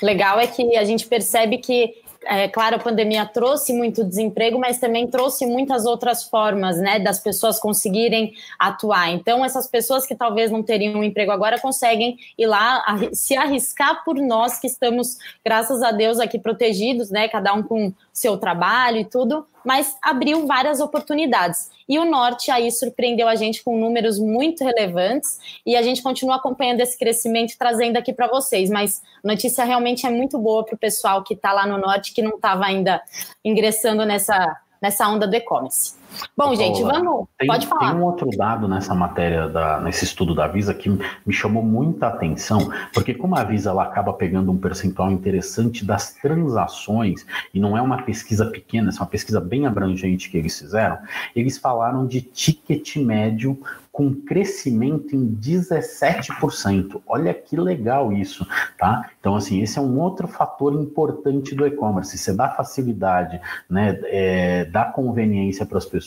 Legal 0.00 0.38
é 0.38 0.46
que 0.46 0.76
a 0.76 0.84
gente 0.84 1.06
percebe 1.06 1.58
que 1.58 1.94
é, 2.26 2.48
claro, 2.48 2.76
a 2.76 2.78
pandemia 2.78 3.24
trouxe 3.24 3.72
muito 3.72 4.02
desemprego, 4.02 4.58
mas 4.58 4.78
também 4.78 5.06
trouxe 5.06 5.46
muitas 5.46 5.86
outras 5.86 6.24
formas, 6.24 6.76
né, 6.76 6.98
das 6.98 7.20
pessoas 7.20 7.58
conseguirem 7.58 8.34
atuar. 8.58 9.10
Então, 9.12 9.44
essas 9.44 9.68
pessoas 9.68 10.04
que 10.04 10.14
talvez 10.14 10.50
não 10.50 10.62
teriam 10.62 10.98
um 10.98 11.04
emprego 11.04 11.30
agora 11.30 11.60
conseguem 11.60 12.18
ir 12.36 12.46
lá 12.46 12.82
se 13.12 13.36
arriscar 13.36 14.04
por 14.04 14.16
nós 14.16 14.58
que 14.58 14.66
estamos, 14.66 15.18
graças 15.44 15.82
a 15.82 15.92
Deus, 15.92 16.18
aqui 16.18 16.38
protegidos, 16.38 17.10
né, 17.10 17.28
cada 17.28 17.54
um 17.54 17.62
com 17.62 17.92
seu 18.16 18.38
trabalho 18.38 18.96
e 18.96 19.04
tudo, 19.04 19.46
mas 19.62 19.94
abriu 20.00 20.46
várias 20.46 20.80
oportunidades. 20.80 21.70
E 21.86 21.98
o 21.98 22.04
Norte 22.06 22.50
aí 22.50 22.72
surpreendeu 22.72 23.28
a 23.28 23.34
gente 23.34 23.62
com 23.62 23.78
números 23.78 24.18
muito 24.18 24.64
relevantes 24.64 25.38
e 25.66 25.76
a 25.76 25.82
gente 25.82 26.02
continua 26.02 26.36
acompanhando 26.36 26.80
esse 26.80 26.98
crescimento 26.98 27.54
trazendo 27.58 27.98
aqui 27.98 28.14
para 28.14 28.26
vocês. 28.26 28.70
Mas 28.70 29.02
notícia 29.22 29.64
realmente 29.64 30.06
é 30.06 30.10
muito 30.10 30.38
boa 30.38 30.64
para 30.64 30.74
o 30.74 30.78
pessoal 30.78 31.22
que 31.22 31.34
está 31.34 31.52
lá 31.52 31.66
no 31.66 31.76
Norte, 31.76 32.14
que 32.14 32.22
não 32.22 32.36
estava 32.36 32.64
ainda 32.64 33.02
ingressando 33.44 34.06
nessa, 34.06 34.56
nessa 34.80 35.06
onda 35.06 35.26
do 35.26 35.36
e-commerce. 35.36 35.94
Bom, 36.36 36.54
gente, 36.54 36.82
vamos. 36.82 37.26
Tem, 37.38 37.46
pode 37.46 37.66
falar. 37.66 37.92
Tem 37.92 38.00
um 38.00 38.04
outro 38.04 38.28
dado 38.36 38.68
nessa 38.68 38.94
matéria, 38.94 39.48
da, 39.48 39.80
nesse 39.80 40.04
estudo 40.04 40.34
da 40.34 40.46
Visa, 40.46 40.74
que 40.74 40.88
me 40.88 41.32
chamou 41.32 41.62
muita 41.62 42.08
atenção, 42.08 42.70
porque 42.92 43.14
como 43.14 43.36
a 43.36 43.44
Visa 43.44 43.70
ela 43.70 43.84
acaba 43.84 44.12
pegando 44.12 44.50
um 44.50 44.58
percentual 44.58 45.10
interessante 45.10 45.84
das 45.84 46.14
transações, 46.14 47.26
e 47.52 47.60
não 47.60 47.76
é 47.76 47.82
uma 47.82 48.02
pesquisa 48.02 48.46
pequena, 48.46 48.90
é 48.90 48.94
uma 48.96 49.06
pesquisa 49.06 49.40
bem 49.40 49.66
abrangente 49.66 50.30
que 50.30 50.36
eles 50.36 50.58
fizeram, 50.58 50.98
eles 51.34 51.58
falaram 51.58 52.06
de 52.06 52.20
ticket 52.20 52.96
médio 52.96 53.58
com 53.96 54.14
crescimento 54.14 55.16
em 55.16 55.26
17%. 55.26 57.00
Olha 57.06 57.32
que 57.32 57.56
legal 57.56 58.12
isso, 58.12 58.46
tá? 58.76 59.08
Então, 59.18 59.34
assim, 59.34 59.62
esse 59.62 59.78
é 59.78 59.80
um 59.80 59.98
outro 59.98 60.28
fator 60.28 60.74
importante 60.74 61.54
do 61.54 61.66
e-commerce. 61.66 62.18
Você 62.18 62.34
dá 62.34 62.50
facilidade, 62.50 63.40
né, 63.70 63.98
é, 64.04 64.66
dá 64.66 64.84
conveniência 64.84 65.64
para 65.64 65.78
as 65.78 65.86
pessoas, 65.86 66.05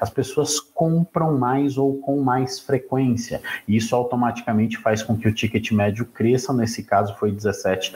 as 0.00 0.10
pessoas 0.10 0.60
compram 0.60 1.38
mais 1.38 1.78
ou 1.78 1.98
com 1.98 2.20
mais 2.20 2.58
frequência. 2.58 3.40
E 3.66 3.76
isso 3.76 3.94
automaticamente 3.94 4.78
faz 4.78 5.02
com 5.02 5.16
que 5.16 5.28
o 5.28 5.34
ticket 5.34 5.70
médio 5.72 6.06
cresça, 6.06 6.52
nesse 6.52 6.82
caso 6.82 7.14
foi 7.16 7.32
17%. 7.32 7.92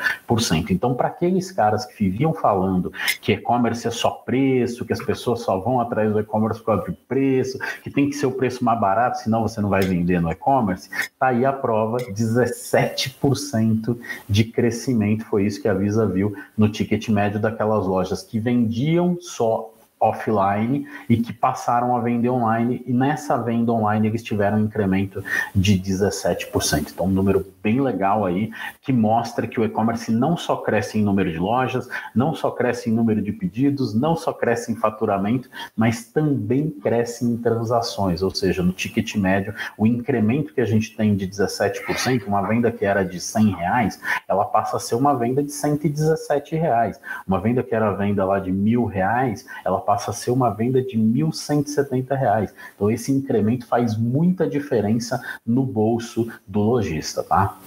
Então, 0.70 0.94
para 0.94 1.08
aqueles 1.08 1.50
caras 1.50 1.84
que 1.84 2.04
viviam 2.04 2.32
falando 2.32 2.92
que 3.20 3.32
e-commerce 3.32 3.86
é 3.86 3.90
só 3.90 4.10
preço, 4.10 4.84
que 4.84 4.92
as 4.92 5.04
pessoas 5.04 5.40
só 5.40 5.58
vão 5.58 5.80
atrás 5.80 6.12
do 6.12 6.20
e-commerce 6.20 6.60
por 6.60 6.66
causa 6.66 6.96
preço, 7.06 7.58
que 7.82 7.90
tem 7.90 8.08
que 8.08 8.16
ser 8.16 8.26
o 8.26 8.32
preço 8.32 8.64
mais 8.64 8.80
barato, 8.80 9.18
senão 9.18 9.42
você 9.42 9.60
não 9.60 9.68
vai 9.68 9.82
vender 9.82 10.20
no 10.20 10.30
e-commerce, 10.30 10.88
tá 11.18 11.28
aí 11.28 11.44
a 11.44 11.52
prova, 11.52 11.98
17% 11.98 13.98
de 14.28 14.44
crescimento, 14.44 15.24
foi 15.24 15.44
isso 15.44 15.60
que 15.60 15.68
a 15.68 15.74
Visa 15.74 16.06
viu 16.06 16.34
no 16.56 16.68
ticket 16.68 17.08
médio 17.08 17.40
daquelas 17.40 17.86
lojas 17.86 18.22
que 18.22 18.38
vendiam 18.38 19.18
só 19.20 19.71
offline 20.02 20.86
e 21.08 21.16
que 21.16 21.32
passaram 21.32 21.96
a 21.96 22.00
vender 22.00 22.28
online, 22.28 22.82
e 22.84 22.92
nessa 22.92 23.38
venda 23.38 23.72
online 23.72 24.08
eles 24.08 24.22
tiveram 24.22 24.58
um 24.58 24.64
incremento 24.64 25.24
de 25.54 25.78
17%. 25.78 26.90
Então, 26.92 27.06
um 27.06 27.10
número 27.10 27.46
bem 27.62 27.80
legal 27.80 28.26
aí, 28.26 28.50
que 28.80 28.92
mostra 28.92 29.46
que 29.46 29.60
o 29.60 29.64
e-commerce 29.64 30.10
não 30.10 30.36
só 30.36 30.56
cresce 30.56 30.98
em 30.98 31.02
número 31.02 31.30
de 31.30 31.38
lojas, 31.38 31.88
não 32.14 32.34
só 32.34 32.50
cresce 32.50 32.90
em 32.90 32.92
número 32.92 33.22
de 33.22 33.32
pedidos, 33.32 33.94
não 33.94 34.16
só 34.16 34.32
cresce 34.32 34.72
em 34.72 34.76
faturamento, 34.76 35.48
mas 35.76 36.04
também 36.04 36.68
cresce 36.68 37.24
em 37.24 37.36
transações, 37.36 38.22
ou 38.22 38.34
seja, 38.34 38.62
no 38.62 38.72
ticket 38.72 39.14
médio, 39.14 39.54
o 39.78 39.86
incremento 39.86 40.52
que 40.52 40.60
a 40.60 40.64
gente 40.64 40.96
tem 40.96 41.14
de 41.14 41.28
17%, 41.28 42.26
uma 42.26 42.42
venda 42.42 42.72
que 42.72 42.84
era 42.84 43.04
de 43.04 43.20
100 43.20 43.50
reais, 43.54 44.00
ela 44.26 44.44
passa 44.44 44.76
a 44.76 44.80
ser 44.80 44.96
uma 44.96 45.14
venda 45.14 45.42
de 45.42 45.52
117 45.52 46.56
reais. 46.56 47.00
Uma 47.26 47.40
venda 47.40 47.62
que 47.62 47.74
era 47.74 47.92
venda 47.92 48.24
lá 48.24 48.40
de 48.40 48.50
mil 48.50 48.84
reais, 48.84 49.46
ela 49.64 49.80
passa 49.80 49.91
passa 49.92 50.10
a 50.10 50.14
ser 50.14 50.30
uma 50.30 50.48
venda 50.48 50.80
de 50.80 50.96
R$ 50.96 51.02
1.170. 51.02 52.50
Então, 52.74 52.90
esse 52.90 53.12
incremento 53.12 53.66
faz 53.66 53.94
muita 53.94 54.48
diferença 54.48 55.22
no 55.44 55.64
bolso 55.64 56.32
do 56.46 56.60
lojista, 56.60 57.22
tá? 57.22 57.58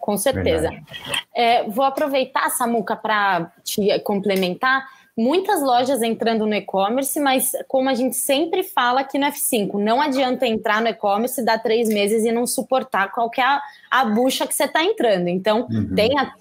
Com 0.00 0.16
certeza. 0.16 0.68
É, 1.32 1.68
vou 1.68 1.84
aproveitar, 1.84 2.50
Samuca, 2.50 2.96
para 2.96 3.52
te 3.62 4.00
complementar 4.00 4.84
muitas 5.20 5.62
lojas 5.62 6.00
entrando 6.02 6.46
no 6.46 6.54
e-commerce, 6.54 7.20
mas 7.20 7.52
como 7.68 7.90
a 7.90 7.94
gente 7.94 8.16
sempre 8.16 8.62
fala 8.62 9.02
aqui 9.02 9.18
no 9.18 9.26
F5, 9.26 9.74
não 9.74 10.00
adianta 10.00 10.46
entrar 10.46 10.80
no 10.80 10.88
e-commerce, 10.88 11.44
dar 11.44 11.62
três 11.62 11.88
meses 11.88 12.24
e 12.24 12.32
não 12.32 12.46
suportar 12.46 13.12
qualquer 13.12 13.44
a, 13.44 13.62
a 13.90 14.04
bucha 14.06 14.46
que 14.46 14.54
você 14.54 14.64
está 14.64 14.82
entrando. 14.82 15.28
Então, 15.28 15.68
uhum. 15.70 15.94
tenha 15.94 16.32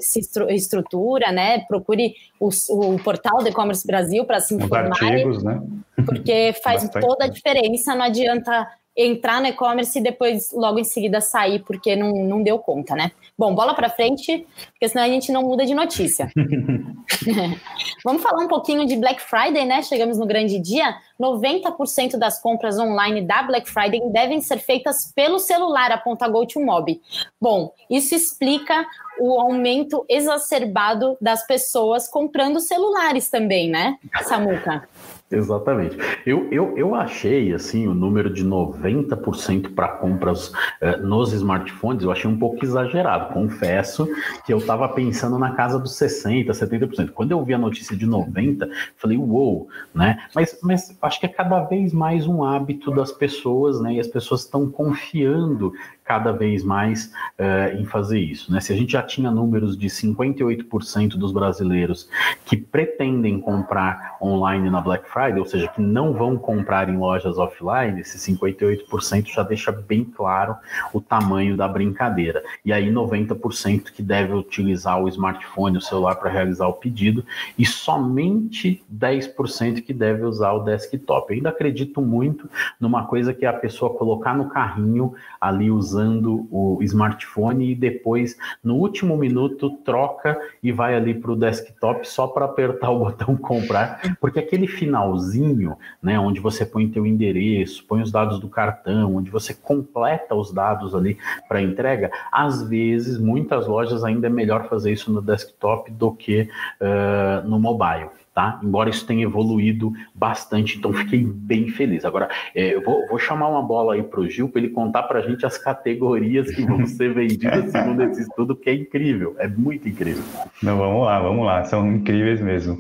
estrutura, 0.50 1.32
né? 1.32 1.60
Procure 1.68 2.14
o, 2.40 2.50
o 2.70 3.04
portal 3.04 3.40
do 3.40 3.50
e-commerce 3.50 3.86
Brasil 3.86 4.24
para 4.24 4.40
se 4.40 4.56
informar. 4.56 5.04
Artigos, 5.04 5.44
né? 5.44 5.62
Porque 6.06 6.54
faz 6.64 6.84
Bastante. 6.84 7.06
toda 7.06 7.26
a 7.26 7.28
diferença, 7.28 7.94
não 7.94 8.06
adianta 8.06 8.68
entrar 9.02 9.40
no 9.40 9.48
e-commerce 9.48 9.98
e 9.98 10.02
depois 10.02 10.52
logo 10.52 10.78
em 10.78 10.84
seguida 10.84 11.22
sair 11.22 11.60
porque 11.60 11.96
não, 11.96 12.12
não 12.12 12.44
deu 12.44 12.60
conta, 12.60 12.96
né? 12.96 13.12
Bom, 13.38 13.56
bola 13.56 13.74
para 13.74 13.90
frente, 13.90 14.46
porque 14.72 14.90
senão 14.90 15.06
a 15.06 15.08
gente 15.08 15.32
não 15.32 15.44
muda 15.44 15.66
de 15.66 15.74
notícia. 15.74 16.30
Vamos 18.04 18.22
falar 18.22 18.44
um 18.44 18.48
pouquinho 18.50 18.86
de 18.86 18.98
Black 18.98 19.22
Friday, 19.22 19.66
né? 19.66 19.82
Chegamos 19.82 20.18
no 20.18 20.26
grande 20.26 20.60
dia. 20.60 20.96
90% 21.20 22.18
das 22.18 22.42
compras 22.42 22.78
online 22.78 23.22
da 23.22 23.42
Black 23.44 23.70
Friday 23.70 24.02
devem 24.12 24.42
ser 24.42 24.58
feitas 24.60 25.12
pelo 25.16 25.40
celular, 25.40 25.92
aponta 25.92 26.28
GoToMob. 26.28 27.00
Bom, 27.40 27.74
isso 27.90 28.14
explica 28.14 28.86
o 29.20 29.40
aumento 29.40 30.06
exacerbado 30.10 31.18
das 31.22 31.46
pessoas 31.46 32.10
comprando 32.10 32.60
celulares 32.60 33.30
também, 33.30 33.70
né, 33.70 33.98
Samuca? 34.24 34.88
Exatamente. 35.32 35.96
Eu, 36.26 36.48
eu, 36.52 36.76
eu 36.76 36.96
achei 36.96 37.54
assim 37.54 37.88
o 37.88 37.94
número 37.94 38.34
de 38.34 38.44
90% 38.44 39.76
para 39.76 39.88
compras 39.90 40.52
eh, 40.82 40.98
nos 40.98 41.32
smartphones, 41.34 42.04
eu 42.04 42.12
achei 42.12 42.28
um 42.28 42.38
pouco 42.38 42.66
exagerado. 42.66 43.32
Confesso 43.32 44.08
que 44.44 44.52
eu 44.52 44.58
estava 44.58 44.90
pensando 44.90 45.38
na 45.38 45.52
casa 45.52 45.78
dos 45.78 45.92
60%, 45.92 46.48
70%. 46.48 47.12
Quando 47.12 47.32
eu 47.32 47.46
vi 47.46 47.54
a 47.54 47.60
notícia 47.60 47.96
de 47.96 48.08
90%, 48.08 48.70
falei, 48.98 49.18
uou, 49.18 49.68
né? 49.94 50.18
Mas, 50.34 50.58
mas 50.64 50.98
acho 51.00 51.20
que 51.20 51.28
é 51.28 51.30
cada 51.30 51.62
vez 51.62 51.94
mais 51.94 52.26
um 52.26 52.44
hábito 52.44 52.90
das 52.90 53.12
pessoas, 53.12 53.80
né? 53.80 53.94
E 53.94 54.00
as 54.00 54.08
pessoas 54.08 54.42
estão 54.42 54.68
confiando 54.68 55.74
cada 56.10 56.32
vez 56.32 56.64
mais 56.64 57.14
uh, 57.38 57.80
em 57.80 57.86
fazer 57.86 58.18
isso. 58.18 58.52
Né? 58.52 58.60
Se 58.60 58.74
a 58.74 58.76
gente 58.76 58.94
já 58.94 59.04
tinha 59.04 59.30
números 59.30 59.78
de 59.78 59.86
58% 59.86 61.10
dos 61.10 61.32
brasileiros 61.32 62.10
que 62.44 62.58
pretendem 62.58 63.40
comprar 63.40 64.18
online 64.20 64.72
na 64.72 64.82
Black 64.82 65.08
Friday, 65.08 65.38
ou 65.38 65.46
seja, 65.46 65.68
que 65.68 65.80
não 65.80 66.12
vão 66.12 66.36
comprar 66.36 66.90
em 66.90 66.98
lojas 66.98 67.38
offline, 67.38 68.02
esse 68.02 68.18
58% 68.18 69.32
já 69.32 69.44
deixa 69.44 69.72
bem 69.72 70.04
claro 70.04 70.56
o 70.92 71.00
tamanho 71.00 71.56
da 71.56 71.68
brincadeira. 71.68 72.42
E 72.66 72.74
aí 72.74 72.92
90% 72.92 73.92
que 73.92 74.02
deve 74.02 74.34
utilizar 74.34 75.00
o 75.00 75.08
smartphone, 75.10 75.78
o 75.78 75.82
celular 75.82 76.16
para 76.16 76.32
realizar 76.32 76.68
o 76.68 76.74
pedido, 76.74 77.24
e 77.56 77.68
somente 77.68 78.84
10% 78.92 79.84
que 79.84 79.94
deve 79.94 80.24
usar 80.24 80.54
o 80.54 80.64
desktop. 80.64 81.30
Eu 81.30 81.36
ainda 81.36 81.50
acredito 81.50 82.02
muito 82.02 82.50
numa 82.80 83.06
coisa 83.06 83.32
que 83.32 83.46
é 83.46 83.48
a 83.48 83.54
pessoa 83.54 83.94
colocar 83.94 84.36
no 84.36 84.50
carrinho 84.50 85.14
ali 85.40 85.70
usando 85.70 85.99
usando 86.00 86.48
o 86.50 86.80
smartphone 86.82 87.72
e 87.72 87.76
depois, 87.76 88.38
no 88.64 88.76
último 88.76 89.18
minuto, 89.18 89.72
troca 89.84 90.40
e 90.64 90.72
vai 90.72 90.96
ali 90.96 91.14
para 91.14 91.32
o 91.32 91.36
desktop 91.36 92.08
só 92.08 92.28
para 92.28 92.46
apertar 92.46 92.90
o 92.90 93.00
botão 93.10 93.36
comprar, 93.36 94.18
porque 94.22 94.40
aquele 94.40 94.68
finalzinho, 94.68 95.76
né, 96.02 96.18
onde 96.20 96.40
você 96.40 96.66
põe 96.66 96.90
teu 96.90 97.06
endereço, 97.06 97.86
põe 97.86 98.02
os 98.02 98.12
dados 98.12 98.40
do 98.40 98.48
cartão, 98.48 99.16
onde 99.16 99.30
você 99.30 99.54
completa 99.54 100.34
os 100.34 100.54
dados 100.54 100.96
ali 100.96 101.18
para 101.48 101.62
entrega, 101.62 102.12
às 102.32 102.64
vezes, 102.64 103.18
muitas 103.18 103.68
lojas 103.68 104.04
ainda 104.04 104.28
é 104.28 104.30
melhor 104.30 104.70
fazer 104.70 104.92
isso 104.92 105.12
no 105.12 105.22
desktop 105.22 105.92
do 105.92 106.12
que 106.12 106.50
uh, 106.80 107.48
no 107.48 107.60
mobile 107.60 108.19
tá? 108.40 108.58
Embora 108.64 108.90
isso 108.90 109.06
tenha 109.06 109.24
evoluído 109.24 109.92
bastante, 110.16 110.78
então 110.78 110.94
fiquei 110.94 111.26
bem 111.26 111.68
feliz. 111.68 112.06
Agora, 112.06 112.30
é, 112.56 112.74
eu 112.74 112.82
vou, 112.82 113.06
vou, 113.10 113.20
chamar 113.20 113.50
uma 113.50 113.62
bola 113.62 113.96
aí 113.96 114.04
para 114.04 114.22
o 114.22 114.30
Gil 114.30 114.48
para 114.48 114.62
ele 114.62 114.70
contar 114.70 115.04
para 115.04 115.20
a 115.20 115.22
gente 115.22 115.46
as 115.46 115.58
categorias 115.58 116.50
que 116.50 116.66
vão 116.66 116.86
ser 116.88 117.14
vendidas 117.14 117.70
segundo 117.70 118.02
esse 118.04 118.22
estudo, 118.22 118.56
que 118.56 118.70
é 118.70 118.74
incrível, 118.74 119.36
é 119.40 119.48
muito 119.50 119.90
incrível. 119.90 120.24
Não, 120.64 120.78
vamos 120.78 121.06
lá, 121.06 121.20
vamos 121.20 121.46
lá, 121.46 121.66
são 121.66 121.86
incríveis 121.92 122.40
mesmo. 122.40 122.78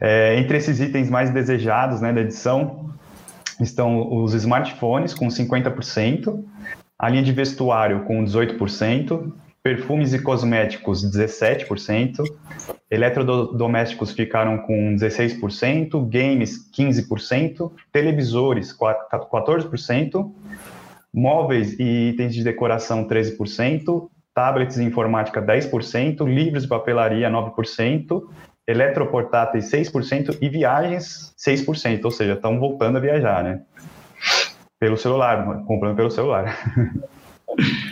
É, 0.00 0.40
entre 0.40 0.56
esses 0.56 0.80
itens 0.80 1.10
mais 1.10 1.28
desejados 1.28 2.00
né, 2.00 2.10
da 2.10 2.22
edição 2.22 2.88
estão 3.60 4.10
os 4.22 4.32
smartphones 4.32 5.12
com 5.12 5.28
50%, 5.28 6.42
a 6.98 7.10
linha 7.10 7.22
de 7.22 7.32
vestuário 7.32 8.04
com 8.04 8.24
18%, 8.24 9.32
perfumes 9.68 10.14
e 10.14 10.22
cosméticos 10.22 11.04
17%, 11.04 12.24
eletrodomésticos 12.90 14.12
ficaram 14.12 14.56
com 14.62 14.96
16%, 14.96 16.08
games 16.08 16.70
15%, 16.72 17.70
televisores 17.92 18.74
14%, 18.74 20.32
móveis 21.12 21.78
e 21.78 22.08
itens 22.08 22.32
de 22.32 22.42
decoração 22.42 23.06
13%, 23.06 24.08
tablets 24.34 24.78
e 24.78 24.84
informática 24.84 25.42
10%, 25.42 26.26
livros 26.26 26.62
de 26.62 26.68
papelaria 26.70 27.28
9%, 27.28 28.22
eletroportáteis 28.66 29.70
6% 29.70 30.38
e 30.40 30.48
viagens 30.48 31.34
6%, 31.38 32.06
ou 32.06 32.10
seja, 32.10 32.32
estão 32.32 32.58
voltando 32.58 32.96
a 32.96 33.00
viajar, 33.00 33.44
né? 33.44 33.60
Pelo 34.80 34.96
celular, 34.96 35.62
comprando 35.66 35.94
pelo 35.96 36.10
celular. 36.10 36.56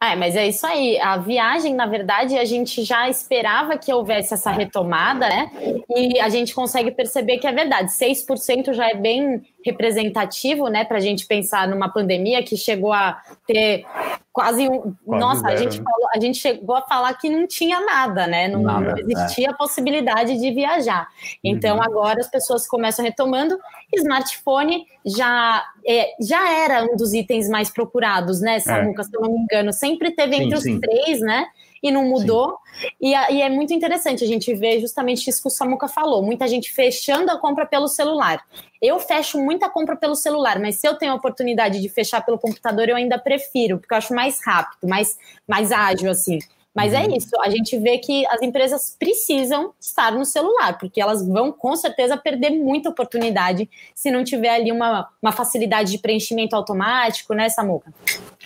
É, 0.00 0.14
mas 0.14 0.36
é 0.36 0.46
isso 0.46 0.64
aí. 0.64 0.96
A 1.00 1.16
viagem, 1.16 1.74
na 1.74 1.86
verdade, 1.86 2.38
a 2.38 2.44
gente 2.44 2.84
já 2.84 3.08
esperava 3.08 3.76
que 3.76 3.92
houvesse 3.92 4.32
essa 4.32 4.52
retomada, 4.52 5.28
né? 5.28 5.50
E 5.88 6.20
a 6.20 6.28
gente 6.28 6.54
consegue 6.54 6.92
perceber 6.92 7.38
que 7.38 7.48
é 7.48 7.52
verdade. 7.52 7.90
6% 7.90 8.72
já 8.72 8.88
é 8.88 8.94
bem 8.94 9.42
representativo, 9.64 10.68
né, 10.68 10.84
para 10.84 10.98
a 10.98 11.00
gente 11.00 11.26
pensar 11.26 11.66
numa 11.68 11.88
pandemia 11.88 12.42
que 12.42 12.56
chegou 12.56 12.92
a 12.92 13.20
ter 13.46 13.84
quase 14.32 14.68
um. 14.68 14.94
Quase 15.04 15.20
nossa, 15.20 15.40
zero, 15.40 15.52
a, 15.52 15.56
gente 15.56 15.78
né? 15.78 15.84
falou, 15.84 16.08
a 16.14 16.20
gente 16.20 16.38
chegou 16.38 16.76
a 16.76 16.82
falar 16.82 17.14
que 17.14 17.28
não 17.28 17.46
tinha 17.46 17.80
nada, 17.80 18.26
né? 18.26 18.46
Não, 18.46 18.62
nada, 18.62 18.94
não 18.94 19.10
existia 19.10 19.48
é. 19.48 19.50
a 19.50 19.54
possibilidade 19.54 20.38
de 20.38 20.50
viajar. 20.52 21.08
Então, 21.42 21.76
uhum. 21.76 21.82
agora 21.82 22.20
as 22.20 22.30
pessoas 22.30 22.66
começam 22.66 23.04
retomando. 23.04 23.58
Smartphone 23.94 24.86
já, 25.04 25.64
é, 25.86 26.14
já 26.20 26.52
era 26.52 26.84
um 26.84 26.96
dos 26.96 27.12
itens 27.12 27.48
mais 27.48 27.70
procurados, 27.70 28.40
né, 28.40 28.60
Samuca? 28.60 29.02
É. 29.02 29.04
Se 29.04 29.16
eu 29.16 29.22
não 29.22 29.32
me 29.32 29.38
engano, 29.40 29.72
sempre 29.72 30.12
teve 30.12 30.36
entre 30.36 30.50
sim, 30.50 30.54
os 30.54 30.62
sim. 30.62 30.80
três, 30.80 31.20
né? 31.20 31.46
E 31.82 31.90
não 31.90 32.04
mudou. 32.04 32.58
E, 33.00 33.10
e, 33.10 33.42
é 33.42 33.48
muito 33.48 33.72
interessante 33.72 34.24
a 34.24 34.26
gente 34.26 34.52
ver 34.54 34.80
justamente 34.80 35.28
isso 35.28 35.42
que 35.42 35.48
o 35.48 35.50
Samuca 35.50 35.88
falou: 35.88 36.22
muita 36.22 36.46
gente 36.46 36.72
fechando 36.72 37.30
a 37.30 37.38
compra 37.38 37.66
pelo 37.66 37.88
celular. 37.88 38.44
Eu 38.80 38.98
fecho 39.00 39.38
muita 39.38 39.68
compra 39.68 39.96
pelo 39.96 40.14
celular, 40.14 40.58
mas 40.60 40.76
se 40.76 40.86
eu 40.86 40.96
tenho 40.96 41.12
a 41.12 41.16
oportunidade 41.16 41.80
de 41.80 41.88
fechar 41.88 42.24
pelo 42.24 42.38
computador, 42.38 42.88
eu 42.88 42.96
ainda 42.96 43.18
prefiro, 43.18 43.78
porque 43.78 43.92
eu 43.92 43.98
acho 43.98 44.14
mais 44.14 44.40
rápido, 44.44 44.88
mais, 44.88 45.18
mais 45.46 45.72
ágil, 45.72 46.10
assim. 46.10 46.38
Mas 46.78 46.92
é 46.92 47.00
uhum. 47.00 47.16
isso, 47.16 47.30
a 47.40 47.50
gente 47.50 47.76
vê 47.76 47.98
que 47.98 48.24
as 48.26 48.40
empresas 48.40 48.94
precisam 48.96 49.74
estar 49.80 50.12
no 50.12 50.24
celular, 50.24 50.78
porque 50.78 51.00
elas 51.00 51.26
vão 51.26 51.50
com 51.50 51.74
certeza 51.74 52.16
perder 52.16 52.50
muita 52.50 52.88
oportunidade 52.88 53.68
se 53.96 54.12
não 54.12 54.22
tiver 54.22 54.50
ali 54.50 54.70
uma, 54.70 55.08
uma 55.20 55.32
facilidade 55.32 55.90
de 55.90 55.98
preenchimento 55.98 56.54
automático, 56.54 57.34
né, 57.34 57.48
Samuca? 57.48 57.92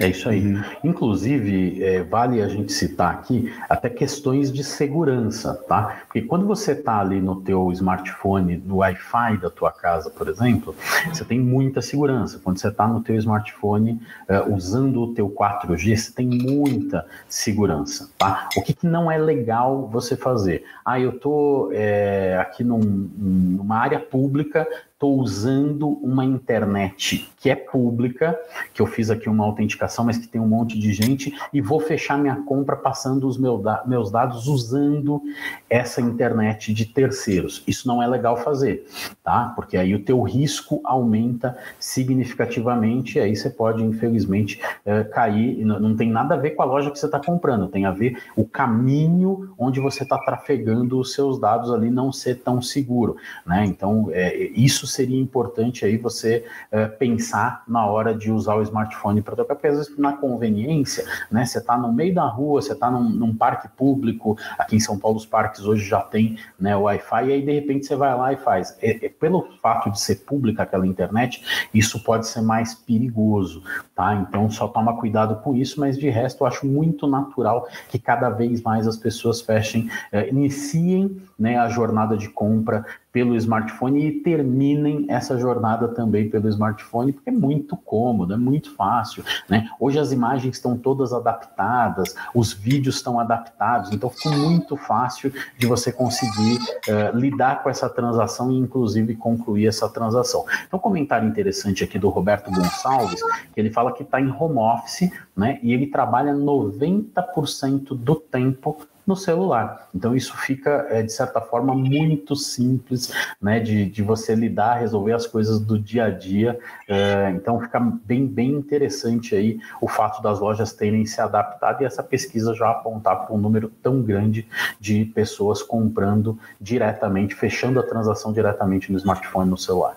É 0.00 0.08
isso 0.08 0.26
aí. 0.26 0.42
Uhum. 0.42 0.62
Inclusive, 0.84 1.84
é, 1.84 2.02
vale 2.02 2.40
a 2.40 2.48
gente 2.48 2.72
citar 2.72 3.12
aqui 3.12 3.52
até 3.68 3.90
questões 3.90 4.50
de 4.50 4.64
segurança, 4.64 5.54
tá? 5.68 6.04
Porque 6.06 6.22
quando 6.22 6.46
você 6.46 6.72
está 6.72 6.98
ali 6.98 7.20
no 7.20 7.42
teu 7.42 7.70
smartphone, 7.72 8.56
no 8.64 8.76
Wi-Fi 8.76 9.36
da 9.36 9.50
tua 9.50 9.70
casa, 9.70 10.08
por 10.08 10.28
exemplo, 10.28 10.74
você 11.12 11.24
tem 11.26 11.38
muita 11.38 11.82
segurança. 11.82 12.40
Quando 12.42 12.58
você 12.58 12.68
está 12.68 12.88
no 12.88 13.02
teu 13.02 13.16
smartphone 13.16 14.00
uh, 14.30 14.54
usando 14.54 15.02
o 15.02 15.12
teu 15.12 15.28
4G, 15.28 15.94
você 15.94 16.12
tem 16.12 16.26
muita 16.26 17.06
segurança. 17.28 18.08
Tá? 18.16 18.48
O 18.56 18.62
que, 18.62 18.72
que, 18.72 18.86
não 18.86 19.10
é 19.10 19.18
legal 19.18 19.88
você 19.92 20.16
fazer? 20.16 20.64
Ah, 20.82 20.98
eu 20.98 21.10
estou 21.10 21.70
é, 21.72 22.38
aqui 22.40 22.64
num, 22.64 22.78
numa 22.78 23.76
área 23.76 24.00
pública, 24.00 24.66
estou 25.02 25.18
usando 25.18 25.88
uma 26.00 26.24
internet 26.24 27.28
que 27.40 27.50
é 27.50 27.56
pública, 27.56 28.38
que 28.72 28.80
eu 28.80 28.86
fiz 28.86 29.10
aqui 29.10 29.28
uma 29.28 29.44
autenticação, 29.44 30.04
mas 30.04 30.16
que 30.16 30.28
tem 30.28 30.40
um 30.40 30.46
monte 30.46 30.78
de 30.78 30.92
gente, 30.92 31.36
e 31.52 31.60
vou 31.60 31.80
fechar 31.80 32.16
minha 32.16 32.36
compra 32.36 32.76
passando 32.76 33.26
os 33.26 33.36
meu 33.36 33.58
da 33.58 33.82
meus 33.84 34.12
dados 34.12 34.46
usando 34.46 35.20
essa 35.68 36.00
internet 36.00 36.72
de 36.72 36.86
terceiros. 36.86 37.64
Isso 37.66 37.88
não 37.88 38.00
é 38.00 38.06
legal 38.06 38.36
fazer, 38.36 38.86
tá? 39.24 39.52
Porque 39.56 39.76
aí 39.76 39.92
o 39.92 40.04
teu 40.04 40.22
risco 40.22 40.80
aumenta 40.84 41.58
significativamente, 41.80 43.18
e 43.18 43.20
aí 43.20 43.34
você 43.34 43.50
pode, 43.50 43.82
infelizmente, 43.82 44.60
é, 44.86 45.02
cair. 45.02 45.64
Não 45.64 45.96
tem 45.96 46.12
nada 46.12 46.34
a 46.34 46.38
ver 46.38 46.50
com 46.50 46.62
a 46.62 46.66
loja 46.66 46.92
que 46.92 46.98
você 46.98 47.06
está 47.06 47.18
comprando, 47.18 47.66
tem 47.66 47.86
a 47.86 47.90
ver 47.90 48.22
o 48.36 48.44
caminho 48.44 49.52
onde 49.58 49.80
você 49.80 50.04
está 50.04 50.16
trafegando 50.18 51.00
os 51.00 51.12
seus 51.12 51.40
dados 51.40 51.72
ali 51.72 51.90
não 51.90 52.12
ser 52.12 52.36
tão 52.36 52.62
seguro, 52.62 53.16
né? 53.44 53.64
Então, 53.66 54.08
é, 54.12 54.36
isso 54.54 54.91
seria 54.92 55.20
importante 55.20 55.84
aí 55.84 55.96
você 55.96 56.44
é, 56.70 56.86
pensar 56.86 57.64
na 57.66 57.86
hora 57.86 58.14
de 58.14 58.30
usar 58.30 58.54
o 58.56 58.62
smartphone 58.62 59.22
para 59.22 59.36
tocar, 59.36 59.54
porque 59.54 59.68
às 59.68 59.76
vezes 59.76 59.98
na 59.98 60.12
conveniência, 60.12 61.04
né, 61.30 61.44
você 61.44 61.58
está 61.58 61.76
no 61.76 61.92
meio 61.92 62.14
da 62.14 62.26
rua, 62.26 62.60
você 62.60 62.72
está 62.72 62.90
num, 62.90 63.08
num, 63.08 63.34
parque 63.34 63.68
público, 63.68 64.36
aqui 64.58 64.76
em 64.76 64.80
São 64.80 64.98
Paulo 64.98 65.16
os 65.16 65.26
parques 65.26 65.64
hoje 65.64 65.84
já 65.84 66.00
tem 66.00 66.36
né, 66.58 66.76
o 66.76 66.82
Wi-Fi, 66.82 67.26
e 67.26 67.32
aí 67.32 67.42
de 67.42 67.52
repente 67.52 67.86
você 67.86 67.96
vai 67.96 68.16
lá 68.16 68.32
e 68.32 68.36
faz. 68.36 68.76
É, 68.80 69.06
é, 69.06 69.08
pelo 69.08 69.48
fato 69.60 69.90
de 69.90 70.00
ser 70.00 70.16
pública 70.16 70.62
aquela 70.62 70.86
internet, 70.86 71.42
isso 71.72 72.02
pode 72.02 72.26
ser 72.26 72.42
mais 72.42 72.74
perigoso, 72.74 73.62
tá? 73.94 74.14
Então 74.14 74.50
só 74.50 74.68
toma 74.68 74.96
cuidado 74.96 75.36
com 75.36 75.54
isso, 75.54 75.80
mas 75.80 75.98
de 75.98 76.08
resto 76.08 76.42
eu 76.42 76.46
acho 76.46 76.66
muito 76.66 77.06
natural 77.06 77.66
que 77.88 77.98
cada 77.98 78.30
vez 78.30 78.62
mais 78.62 78.86
as 78.86 78.96
pessoas 78.96 79.40
fechem, 79.40 79.90
é, 80.10 80.28
iniciem 80.28 81.20
né, 81.38 81.56
a 81.58 81.68
jornada 81.68 82.16
de 82.16 82.28
compra 82.28 82.84
pelo 83.12 83.36
smartphone 83.36 84.06
e 84.06 84.20
terminem 84.20 85.04
essa 85.08 85.38
jornada 85.38 85.86
também 85.88 86.30
pelo 86.30 86.48
smartphone, 86.48 87.12
porque 87.12 87.28
é 87.28 87.32
muito 87.32 87.76
cômodo, 87.76 88.32
é 88.32 88.38
muito 88.38 88.74
fácil. 88.74 89.22
Né? 89.48 89.68
Hoje 89.78 89.98
as 89.98 90.12
imagens 90.12 90.56
estão 90.56 90.78
todas 90.78 91.12
adaptadas, 91.12 92.14
os 92.34 92.54
vídeos 92.54 92.96
estão 92.96 93.20
adaptados, 93.20 93.92
então 93.92 94.08
ficou 94.08 94.32
muito 94.32 94.76
fácil 94.76 95.30
de 95.58 95.66
você 95.66 95.92
conseguir 95.92 96.58
uh, 96.88 97.16
lidar 97.16 97.62
com 97.62 97.68
essa 97.68 97.88
transação 97.88 98.50
e, 98.50 98.58
inclusive, 98.58 99.14
concluir 99.14 99.66
essa 99.66 99.88
transação. 99.88 100.46
Então, 100.66 100.78
um 100.78 100.82
comentário 100.82 101.28
interessante 101.28 101.84
aqui 101.84 101.98
do 101.98 102.08
Roberto 102.08 102.50
Gonçalves, 102.50 103.20
que 103.52 103.60
ele 103.60 103.70
fala 103.70 103.92
que 103.92 104.02
está 104.02 104.20
em 104.20 104.30
home 104.30 104.58
office, 104.58 105.10
né? 105.36 105.58
E 105.62 105.72
ele 105.72 105.86
trabalha 105.86 106.32
90% 106.32 107.94
do 107.94 108.14
tempo 108.14 108.78
no 109.06 109.16
celular. 109.16 109.88
Então 109.94 110.14
isso 110.14 110.36
fica, 110.36 110.86
é, 110.90 111.02
de 111.02 111.12
certa 111.12 111.40
forma, 111.40 111.74
muito 111.74 112.36
simples 112.36 113.12
né, 113.40 113.58
de, 113.58 113.86
de 113.86 114.02
você 114.02 114.34
lidar, 114.34 114.74
resolver 114.74 115.12
as 115.12 115.26
coisas 115.26 115.60
do 115.60 115.78
dia 115.78 116.04
a 116.04 116.10
dia. 116.10 116.58
É, 116.88 117.30
então 117.34 117.60
fica 117.60 117.80
bem, 117.80 118.26
bem 118.26 118.50
interessante 118.50 119.34
aí 119.34 119.58
o 119.80 119.88
fato 119.88 120.22
das 120.22 120.40
lojas 120.40 120.72
terem 120.72 121.04
se 121.04 121.20
adaptado 121.20 121.82
e 121.82 121.84
essa 121.84 122.02
pesquisa 122.02 122.54
já 122.54 122.70
apontar 122.70 123.26
para 123.26 123.34
um 123.34 123.38
número 123.38 123.70
tão 123.82 124.02
grande 124.02 124.46
de 124.78 125.04
pessoas 125.06 125.62
comprando 125.62 126.38
diretamente, 126.60 127.34
fechando 127.34 127.80
a 127.80 127.82
transação 127.82 128.32
diretamente 128.32 128.90
no 128.92 128.98
smartphone, 128.98 129.50
no 129.50 129.58
celular. 129.58 129.96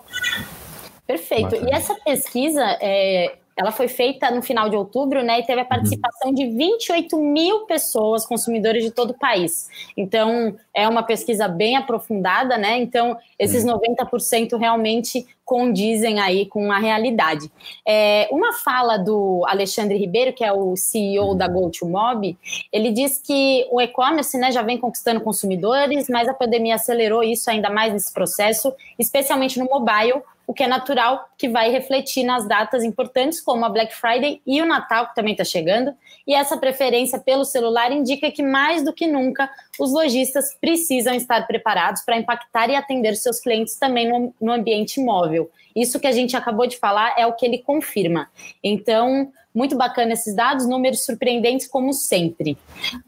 Perfeito. 1.06 1.54
E 1.54 1.70
essa 1.70 1.94
pesquisa, 2.04 2.62
é, 2.80 3.36
ela 3.56 3.72
foi 3.72 3.88
feita 3.88 4.30
no 4.30 4.42
final 4.42 4.68
de 4.68 4.76
outubro, 4.76 5.22
né? 5.22 5.40
E 5.40 5.46
teve 5.46 5.60
a 5.60 5.62
uhum. 5.62 5.68
participação 5.68 6.32
de 6.32 6.46
28 6.46 7.18
mil 7.18 7.60
pessoas, 7.60 8.26
consumidores 8.26 8.84
de 8.84 8.90
todo 8.90 9.10
o 9.10 9.18
país. 9.18 9.68
Então, 9.96 10.54
é 10.74 10.86
uma 10.86 11.02
pesquisa 11.02 11.48
bem 11.48 11.74
aprofundada, 11.74 12.58
né? 12.58 12.76
Então, 12.78 13.16
esses 13.38 13.64
90% 13.64 14.52
uhum. 14.52 14.58
realmente 14.58 15.26
condizem 15.42 16.20
aí 16.20 16.44
com 16.44 16.70
a 16.70 16.78
realidade. 16.78 17.50
É, 17.86 18.28
uma 18.30 18.52
fala 18.52 18.98
do 18.98 19.44
Alexandre 19.46 19.96
Ribeiro, 19.96 20.32
que 20.34 20.44
é 20.44 20.52
o 20.52 20.76
CEO 20.76 21.34
da 21.34 21.46
uhum. 21.46 21.62
GoToMob, 21.62 22.36
ele 22.70 22.90
diz 22.90 23.18
que 23.18 23.66
o 23.70 23.80
e-commerce 23.80 24.36
né, 24.36 24.52
já 24.52 24.60
vem 24.60 24.76
conquistando 24.76 25.20
consumidores, 25.20 26.08
mas 26.10 26.28
a 26.28 26.34
pandemia 26.34 26.74
acelerou 26.74 27.22
isso 27.22 27.48
ainda 27.48 27.70
mais 27.70 27.92
nesse 27.92 28.12
processo, 28.12 28.74
especialmente 28.98 29.58
no 29.58 29.66
mobile, 29.66 30.20
o 30.46 30.54
que 30.54 30.62
é 30.62 30.68
natural 30.68 31.28
que 31.36 31.48
vai 31.48 31.70
refletir 31.70 32.24
nas 32.24 32.46
datas 32.46 32.84
importantes 32.84 33.40
como 33.40 33.64
a 33.64 33.68
Black 33.68 33.94
Friday 33.94 34.40
e 34.46 34.62
o 34.62 34.66
Natal, 34.66 35.08
que 35.08 35.14
também 35.14 35.32
está 35.32 35.44
chegando. 35.44 35.94
E 36.26 36.34
essa 36.34 36.56
preferência 36.56 37.18
pelo 37.18 37.44
celular 37.44 37.90
indica 37.90 38.30
que 38.30 38.42
mais 38.42 38.84
do 38.84 38.92
que 38.92 39.06
nunca 39.06 39.50
os 39.78 39.92
lojistas 39.92 40.56
precisam 40.60 41.14
estar 41.14 41.46
preparados 41.46 42.02
para 42.02 42.16
impactar 42.16 42.70
e 42.70 42.76
atender 42.76 43.14
seus 43.16 43.40
clientes 43.40 43.76
também 43.78 44.08
no, 44.08 44.34
no 44.40 44.52
ambiente 44.52 45.00
móvel. 45.00 45.50
Isso 45.74 46.00
que 46.00 46.06
a 46.06 46.12
gente 46.12 46.36
acabou 46.36 46.66
de 46.66 46.78
falar 46.78 47.14
é 47.18 47.26
o 47.26 47.34
que 47.34 47.44
ele 47.44 47.58
confirma. 47.58 48.28
Então, 48.64 49.30
muito 49.54 49.76
bacana 49.76 50.12
esses 50.12 50.34
dados, 50.34 50.68
números 50.68 51.04
surpreendentes 51.04 51.66
como 51.66 51.92
sempre. 51.92 52.58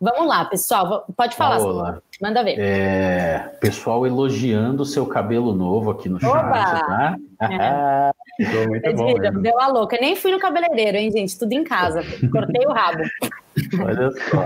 Vamos 0.00 0.26
lá, 0.26 0.44
pessoal, 0.46 1.04
pode 1.16 1.36
falar. 1.36 1.60
Olá. 1.60 1.98
Manda 2.20 2.42
ver. 2.42 2.58
É, 2.58 3.38
pessoal 3.60 4.06
elogiando 4.06 4.82
o 4.82 4.86
seu 4.86 5.06
cabelo 5.06 5.54
novo 5.54 5.90
aqui 5.90 6.08
no 6.08 6.18
chat, 6.18 6.30
tá? 6.32 7.16
É. 7.40 8.10
muito 8.66 8.92
bom. 8.94 9.40
Deu 9.40 9.60
a 9.60 9.68
louca. 9.68 9.98
Nem 10.00 10.16
fui 10.16 10.32
no 10.32 10.38
cabeleireiro, 10.38 10.96
hein, 10.96 11.10
gente? 11.10 11.38
Tudo 11.38 11.52
em 11.52 11.62
casa. 11.62 12.02
Cortei 12.32 12.66
o 12.66 12.72
rabo. 12.72 13.02
Olha 13.82 14.10
só. 14.30 14.44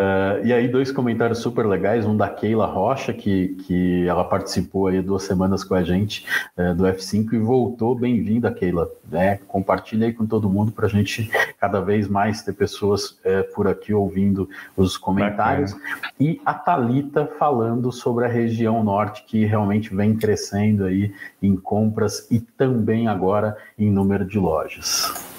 Uh, 0.00 0.46
e 0.46 0.52
aí, 0.52 0.68
dois 0.68 0.90
comentários 0.90 1.40
super 1.40 1.66
legais. 1.66 2.06
Um 2.06 2.16
da 2.16 2.28
Keila 2.28 2.66
Rocha, 2.66 3.12
que, 3.12 3.48
que 3.66 4.06
ela 4.06 4.24
participou 4.24 4.86
aí 4.86 5.02
duas 5.02 5.24
semanas 5.24 5.62
com 5.62 5.74
a 5.74 5.82
gente 5.82 6.26
uh, 6.56 6.74
do 6.74 6.84
F5 6.84 7.34
e 7.34 7.38
voltou. 7.38 7.94
Bem-vinda, 7.94 8.50
Keila. 8.50 8.88
Né? 9.10 9.38
Compartilha 9.46 10.06
aí 10.06 10.12
com 10.12 10.24
todo 10.24 10.48
mundo 10.48 10.72
para 10.72 10.86
a 10.86 10.88
gente 10.88 11.30
cada 11.60 11.80
vez 11.80 12.08
mais 12.08 12.42
ter 12.42 12.54
pessoas 12.54 13.10
uh, 13.10 13.54
por 13.54 13.68
aqui 13.68 13.92
ouvindo 13.92 14.48
os 14.76 14.96
comentários. 14.96 15.72
Bacana. 15.72 16.12
E 16.18 16.40
a 16.46 16.54
Talita 16.54 17.26
falando 17.38 17.92
sobre 17.92 18.24
a 18.24 18.28
região 18.28 18.82
norte, 18.82 19.24
que 19.26 19.44
realmente 19.44 19.94
vem 19.94 20.16
crescendo 20.16 20.84
aí 20.84 21.12
em 21.42 21.56
compras 21.56 22.26
e 22.30 22.40
também 22.40 23.06
agora 23.06 23.56
em 23.78 23.90
número 23.90 24.24
de 24.24 24.38
lojas. 24.38 25.29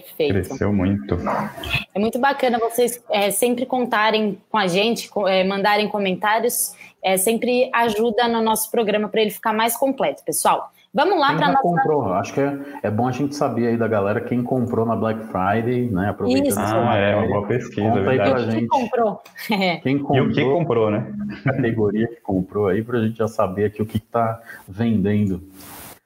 Perfeito. 0.00 0.32
Cresceu 0.32 0.72
muito. 0.72 1.18
É 1.94 1.98
muito 1.98 2.18
bacana 2.18 2.58
vocês 2.58 3.02
é, 3.10 3.30
sempre 3.30 3.66
contarem 3.66 4.38
com 4.50 4.56
a 4.56 4.66
gente, 4.66 5.10
é, 5.26 5.44
mandarem 5.44 5.88
comentários, 5.88 6.74
é, 7.02 7.16
sempre 7.16 7.70
ajuda 7.74 8.28
no 8.28 8.40
nosso 8.40 8.70
programa 8.70 9.08
para 9.08 9.20
ele 9.20 9.30
ficar 9.30 9.52
mais 9.52 9.76
completo, 9.76 10.24
pessoal. 10.24 10.72
Vamos 10.94 11.18
lá 11.18 11.34
para 11.34 11.48
nossa. 11.48 11.62
comprou? 11.62 12.12
Acho 12.12 12.34
que 12.34 12.40
é, 12.40 12.58
é 12.82 12.90
bom 12.90 13.08
a 13.08 13.12
gente 13.12 13.34
saber 13.34 13.68
aí 13.68 13.76
da 13.78 13.88
galera 13.88 14.20
quem 14.20 14.42
comprou 14.42 14.84
na 14.84 14.94
Black 14.94 15.24
Friday, 15.24 15.88
né? 15.90 16.10
Aproveitando 16.10 16.48
Isso. 16.48 16.58
Ah, 16.60 16.96
é 16.96 17.16
uma 17.16 17.28
boa 17.28 17.46
pesquisa. 17.46 17.88
Conta 17.88 18.10
aí 18.10 18.16
pra 18.18 18.38
gente. 18.38 18.58
Quem 18.58 18.66
comprou? 18.66 19.22
Quem 19.82 19.98
comprou? 19.98 20.16
E 20.18 20.20
o 20.20 20.32
que 20.32 20.44
comprou, 20.44 20.90
né? 20.90 21.10
Categoria 21.44 22.08
que 22.08 22.20
comprou 22.20 22.68
aí 22.68 22.82
para 22.82 22.98
a 22.98 23.06
gente 23.06 23.16
já 23.16 23.26
saber 23.26 23.66
aqui 23.66 23.80
o 23.80 23.86
que 23.86 23.96
está 23.96 24.42
vendendo. 24.68 25.42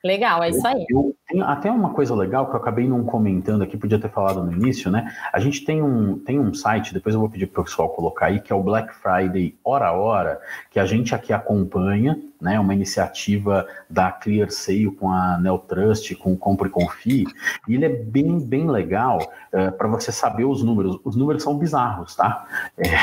Legal, 0.06 0.42
é 0.42 0.50
isso 0.50 0.66
aí. 0.66 0.86
Eu, 0.88 1.14
tem 1.28 1.42
até 1.42 1.70
uma 1.70 1.90
coisa 1.90 2.14
legal 2.14 2.46
que 2.46 2.54
eu 2.54 2.60
acabei 2.60 2.88
não 2.88 3.02
comentando 3.04 3.62
aqui, 3.62 3.76
podia 3.76 3.98
ter 3.98 4.08
falado 4.08 4.42
no 4.42 4.52
início, 4.52 4.90
né? 4.90 5.12
A 5.32 5.40
gente 5.40 5.64
tem 5.64 5.82
um, 5.82 6.16
tem 6.18 6.38
um 6.38 6.54
site, 6.54 6.94
depois 6.94 7.14
eu 7.14 7.20
vou 7.20 7.28
pedir 7.28 7.46
para 7.46 7.60
o 7.60 7.64
pessoal 7.64 7.88
colocar 7.88 8.26
aí, 8.26 8.40
que 8.40 8.52
é 8.52 8.56
o 8.56 8.62
Black 8.62 8.94
Friday 8.94 9.56
Hora 9.64 9.88
a 9.88 9.92
Hora, 9.92 10.40
que 10.70 10.78
a 10.78 10.86
gente 10.86 11.14
aqui 11.14 11.32
acompanha, 11.32 12.16
né? 12.46 12.60
Uma 12.60 12.72
iniciativa 12.72 13.66
da 13.90 14.12
Clear 14.12 14.52
Sale 14.52 14.92
com 14.92 15.10
a 15.10 15.36
Neotrust, 15.36 16.14
com 16.14 16.32
o 16.32 16.36
Compre 16.36 16.70
Confie, 16.70 17.26
e 17.68 17.74
ele 17.74 17.84
é 17.84 17.88
bem, 17.88 18.38
bem 18.38 18.70
legal 18.70 19.18
é, 19.52 19.72
para 19.72 19.88
você 19.88 20.12
saber 20.12 20.44
os 20.44 20.62
números. 20.62 21.00
Os 21.02 21.16
números 21.16 21.42
são 21.42 21.58
bizarros, 21.58 22.14
tá? 22.14 22.46
É, 22.78 22.94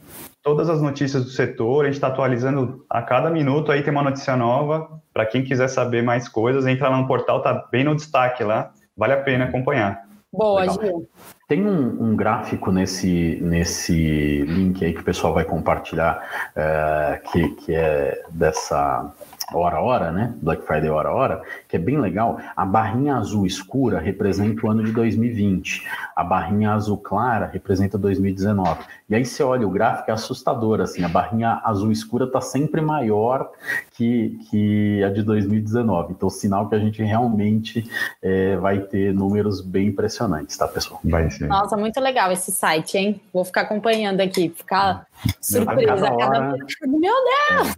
Todas 0.42 0.70
as 0.70 0.82
notícias 0.82 1.24
do 1.24 1.30
setor, 1.30 1.84
a 1.84 1.86
gente 1.86 1.96
está 1.96 2.08
atualizando 2.08 2.86
a 2.90 3.02
cada 3.02 3.30
minuto, 3.30 3.72
aí 3.72 3.82
tem 3.82 3.92
uma 3.92 4.04
notícia 4.04 4.36
nova. 4.36 4.90
Para 5.14 5.26
quem 5.26 5.44
quiser 5.44 5.70
saber 5.70 6.04
mais 6.04 6.28
coisas, 6.28 6.66
entra 6.66 6.90
lá 6.90 6.98
no 6.98 7.08
portal, 7.08 7.42
tá 7.42 7.66
bem 7.72 7.84
no 7.84 7.96
destaque 7.96 8.44
lá. 8.44 8.72
Vale 8.96 9.14
a 9.14 9.22
pena 9.22 9.46
acompanhar. 9.46 10.04
Boa, 10.34 10.68
Gil. 10.68 11.08
Tem 11.48 11.64
um, 11.64 12.10
um, 12.10 12.16
gráfico 12.16 12.72
nesse, 12.72 13.38
nesse 13.42 14.44
link 14.48 14.84
aí 14.84 14.92
que 14.92 15.02
o 15.02 15.04
pessoal 15.04 15.34
vai 15.34 15.46
compartilhar, 15.46 16.24
é, 16.56 17.22
que, 17.32 17.50
que 17.50 17.76
é 17.76 18.24
dessa 18.32 19.14
hora 19.58 19.80
hora, 19.80 20.12
né? 20.12 20.34
Black 20.42 20.66
Friday 20.66 20.90
hora 20.90 21.12
hora, 21.12 21.42
que 21.68 21.76
é 21.76 21.80
bem 21.80 22.00
legal. 22.00 22.40
A 22.56 22.66
barrinha 22.66 23.16
azul 23.16 23.46
escura 23.46 24.00
representa 24.00 24.66
o 24.66 24.70
ano 24.70 24.84
de 24.84 24.92
2020. 24.92 25.88
A 26.16 26.24
barrinha 26.24 26.74
azul 26.74 26.98
clara 26.98 27.48
representa 27.48 27.98
2019. 27.98 28.80
E 29.10 29.16
aí 29.16 29.26
você 29.26 29.44
olha 29.44 29.68
o 29.68 29.70
gráfico 29.70 30.10
é 30.10 30.14
assustador, 30.14 30.82
assim, 30.82 31.04
a 31.04 31.10
barrinha 31.10 31.62
azul 31.64 31.92
escura 31.92 32.26
está 32.26 32.40
sempre 32.40 32.82
maior 32.82 33.52
que, 33.92 34.40
que 34.50 35.04
a 35.04 35.10
de 35.10 35.22
2019. 35.24 36.14
Então, 36.14 36.30
sinal 36.30 36.68
que 36.68 36.76
a 36.76 36.80
gente 36.80 37.04
realmente 37.04 37.90
é, 38.22 38.56
vai 38.58 38.80
ter 38.80 39.14
números 39.14 39.62
bem 39.62 39.88
impressionantes, 39.88 40.58
tá, 40.58 40.68
pessoal? 40.68 41.00
Vai 41.04 41.30
ser. 41.30 41.48
Nossa, 41.48 41.78
muito 41.78 42.00
legal 42.00 42.32
esse 42.32 42.52
site, 42.52 42.98
hein? 42.98 43.22
Vou 43.34 43.44
ficar 43.46 43.62
acompanhando 43.62 44.22
aqui, 44.22 44.50
ficar 44.50 45.06
surpresa. 45.40 46.08
A 46.08 46.18
cada 46.18 46.40
hora, 46.40 46.58
Meu 46.88 47.14
Deus! 47.14 47.78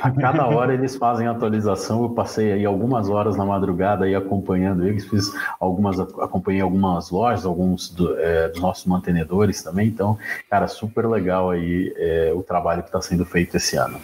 A 0.00 0.10
cada 0.10 0.46
hora 0.46 0.74
eles 0.74 0.96
fazem 0.96 1.26
atualização. 1.26 2.02
Eu 2.02 2.10
passei 2.10 2.52
aí 2.52 2.64
algumas 2.64 3.08
horas 3.08 3.36
na 3.36 3.44
madrugada 3.44 4.04
aí 4.04 4.14
acompanhando 4.14 4.86
eles, 4.86 5.06
fiz 5.06 5.30
algumas, 5.58 5.98
acompanhei 6.00 6.60
algumas 6.60 7.10
lojas, 7.10 7.44
alguns 7.44 7.90
do, 7.90 8.18
é, 8.18 8.48
dos 8.48 8.60
nossos 8.60 8.86
mantenedores 8.86 9.62
também. 9.62 9.88
Então, 9.88 10.18
cara, 10.48 10.68
super 10.70 11.06
legal 11.06 11.50
aí 11.50 11.92
é, 11.96 12.32
o 12.34 12.42
trabalho 12.42 12.82
que 12.82 12.88
está 12.88 13.02
sendo 13.02 13.26
feito 13.26 13.58
esse 13.58 13.76
ano. 13.76 14.00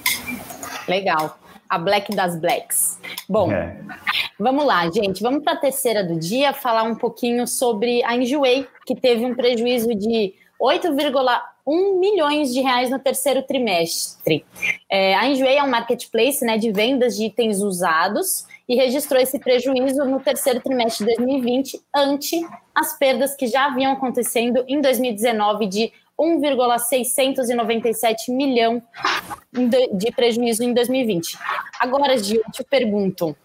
Legal. 0.87 1.39
A 1.69 1.79
Black 1.79 2.15
das 2.15 2.39
Blacks. 2.39 3.01
Bom, 3.29 3.51
é. 3.51 3.77
vamos 4.39 4.65
lá, 4.65 4.89
gente. 4.91 5.23
Vamos 5.23 5.43
para 5.43 5.55
a 5.55 5.57
terceira 5.57 6.05
do 6.05 6.17
dia 6.17 6.53
falar 6.53 6.85
um 6.85 6.95
pouquinho 6.95 7.47
sobre 7.47 8.05
a 8.05 8.15
Enjoei, 8.15 8.69
que 8.85 8.95
teve 8.95 9.25
um 9.25 9.35
prejuízo 9.35 9.95
de 9.95 10.35
8,1 10.61 11.99
milhões 11.99 12.53
de 12.53 12.61
reais 12.61 12.91
no 12.91 12.99
terceiro 12.99 13.43
trimestre. 13.43 14.45
É, 14.91 15.15
a 15.15 15.27
Enjoei 15.27 15.57
é 15.57 15.63
um 15.63 15.71
marketplace 15.71 16.45
né, 16.45 16.57
de 16.57 16.71
vendas 16.71 17.17
de 17.17 17.25
itens 17.25 17.61
usados 17.61 18.47
e 18.69 18.75
registrou 18.75 19.21
esse 19.21 19.39
prejuízo 19.39 20.05
no 20.05 20.21
terceiro 20.21 20.61
trimestre 20.61 21.07
de 21.07 21.17
2020, 21.17 21.81
ante 21.95 22.45
as 22.75 22.99
perdas 22.99 23.35
que 23.35 23.47
já 23.47 23.67
haviam 23.67 23.93
acontecendo 23.93 24.65
em 24.67 24.81
2019 24.81 25.67
de 25.67 25.93
1,697 26.19 28.33
milhão 28.33 28.83
de 29.93 30.11
prejuízo 30.13 30.65
em 30.65 30.73
2020. 30.73 31.37
Agora, 31.79 32.17
Gil, 32.19 32.41
eu 32.45 32.53
te 32.53 32.65
pergunto, 32.65 33.37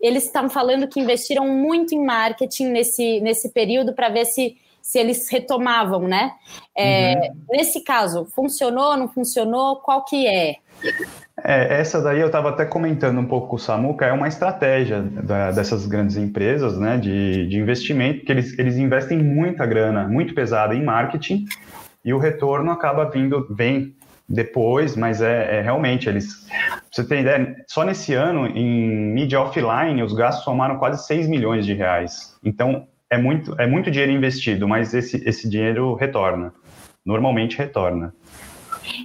eles 0.00 0.24
estão 0.24 0.50
falando 0.50 0.88
que 0.88 0.98
investiram 1.00 1.48
muito 1.48 1.94
em 1.94 2.04
marketing 2.04 2.66
nesse, 2.66 3.20
nesse 3.20 3.48
período 3.50 3.94
para 3.94 4.08
ver 4.08 4.24
se 4.26 4.56
se 4.84 4.98
eles 4.98 5.30
retomavam, 5.30 6.06
né? 6.06 6.32
É, 6.76 7.14
uhum. 7.14 7.40
Nesse 7.52 7.82
caso, 7.82 8.26
funcionou, 8.26 8.94
não 8.98 9.08
funcionou? 9.08 9.76
Qual 9.76 10.04
que 10.04 10.26
é? 10.26 10.56
É, 11.42 11.80
essa 11.80 12.02
daí 12.02 12.20
eu 12.20 12.26
estava 12.26 12.50
até 12.50 12.66
comentando 12.66 13.18
um 13.18 13.24
pouco 13.24 13.48
com 13.48 13.56
o 13.56 13.58
Samuca, 13.58 14.04
é 14.04 14.12
uma 14.12 14.28
estratégia 14.28 15.00
da, 15.00 15.52
dessas 15.52 15.86
grandes 15.86 16.18
empresas 16.18 16.78
né, 16.78 16.98
de, 16.98 17.46
de 17.46 17.58
investimento, 17.58 18.26
que 18.26 18.30
eles, 18.30 18.58
eles 18.58 18.76
investem 18.76 19.16
muita 19.16 19.64
grana, 19.64 20.06
muito 20.06 20.34
pesada 20.34 20.74
em 20.74 20.84
marketing, 20.84 21.46
e 22.04 22.12
o 22.12 22.18
retorno 22.18 22.70
acaba 22.70 23.08
vindo, 23.08 23.46
vem 23.50 23.94
depois, 24.28 24.96
mas 24.96 25.20
é, 25.20 25.58
é 25.58 25.60
realmente, 25.60 26.08
eles. 26.08 26.46
Pra 26.48 26.80
você 26.90 27.06
ter 27.06 27.20
ideia, 27.20 27.56
só 27.66 27.84
nesse 27.84 28.14
ano, 28.14 28.46
em 28.46 29.12
mídia 29.12 29.40
offline, 29.40 30.02
os 30.02 30.12
gastos 30.12 30.44
somaram 30.44 30.78
quase 30.78 31.06
6 31.06 31.28
milhões 31.28 31.66
de 31.66 31.74
reais. 31.74 32.36
Então, 32.44 32.86
é 33.10 33.18
muito, 33.18 33.54
é 33.60 33.66
muito 33.66 33.90
dinheiro 33.90 34.12
investido, 34.12 34.66
mas 34.66 34.94
esse, 34.94 35.22
esse 35.28 35.48
dinheiro 35.48 35.94
retorna. 35.94 36.52
Normalmente 37.04 37.58
retorna. 37.58 38.14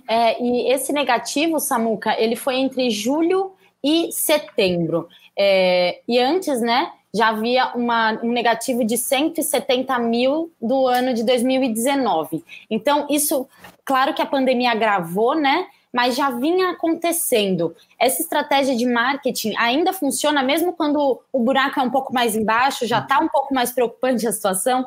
É, 0.08 0.42
e 0.42 0.72
esse 0.72 0.92
negativo, 0.92 1.60
Samuca, 1.60 2.20
ele 2.20 2.36
foi 2.36 2.56
entre 2.56 2.90
julho 2.90 3.52
e 3.84 4.12
setembro. 4.12 5.08
É, 5.38 6.00
e 6.08 6.20
antes, 6.20 6.62
né, 6.62 6.92
já 7.14 7.30
havia 7.30 7.68
uma, 7.76 8.20
um 8.24 8.32
negativo 8.32 8.84
de 8.84 8.98
170 8.98 9.98
mil 10.00 10.52
do 10.62 10.88
ano 10.88 11.14
de 11.14 11.24
2019. 11.24 12.44
Então, 12.70 13.08
isso, 13.10 13.48
claro 13.84 14.14
que 14.14 14.22
a 14.22 14.26
pandemia 14.26 14.72
agravou, 14.72 15.36
né? 15.36 15.68
Mas 15.94 16.16
já 16.16 16.30
vinha 16.30 16.72
acontecendo. 16.72 17.76
Essa 18.00 18.22
estratégia 18.22 18.76
de 18.76 18.86
marketing 18.86 19.56
ainda 19.58 19.92
funciona 19.92 20.44
mesmo 20.44 20.74
quando 20.74 21.20
o 21.32 21.40
buraco 21.44 21.80
é 21.80 21.84
um 21.84 21.90
pouco 21.90 22.14
mais 22.14 22.36
embaixo, 22.36 22.86
já 22.86 23.00
está 23.00 23.20
um 23.20 23.28
pouco 23.28 23.54
mais 23.54 23.72
preocupante 23.72 24.28
a 24.28 24.32
situação? 24.32 24.86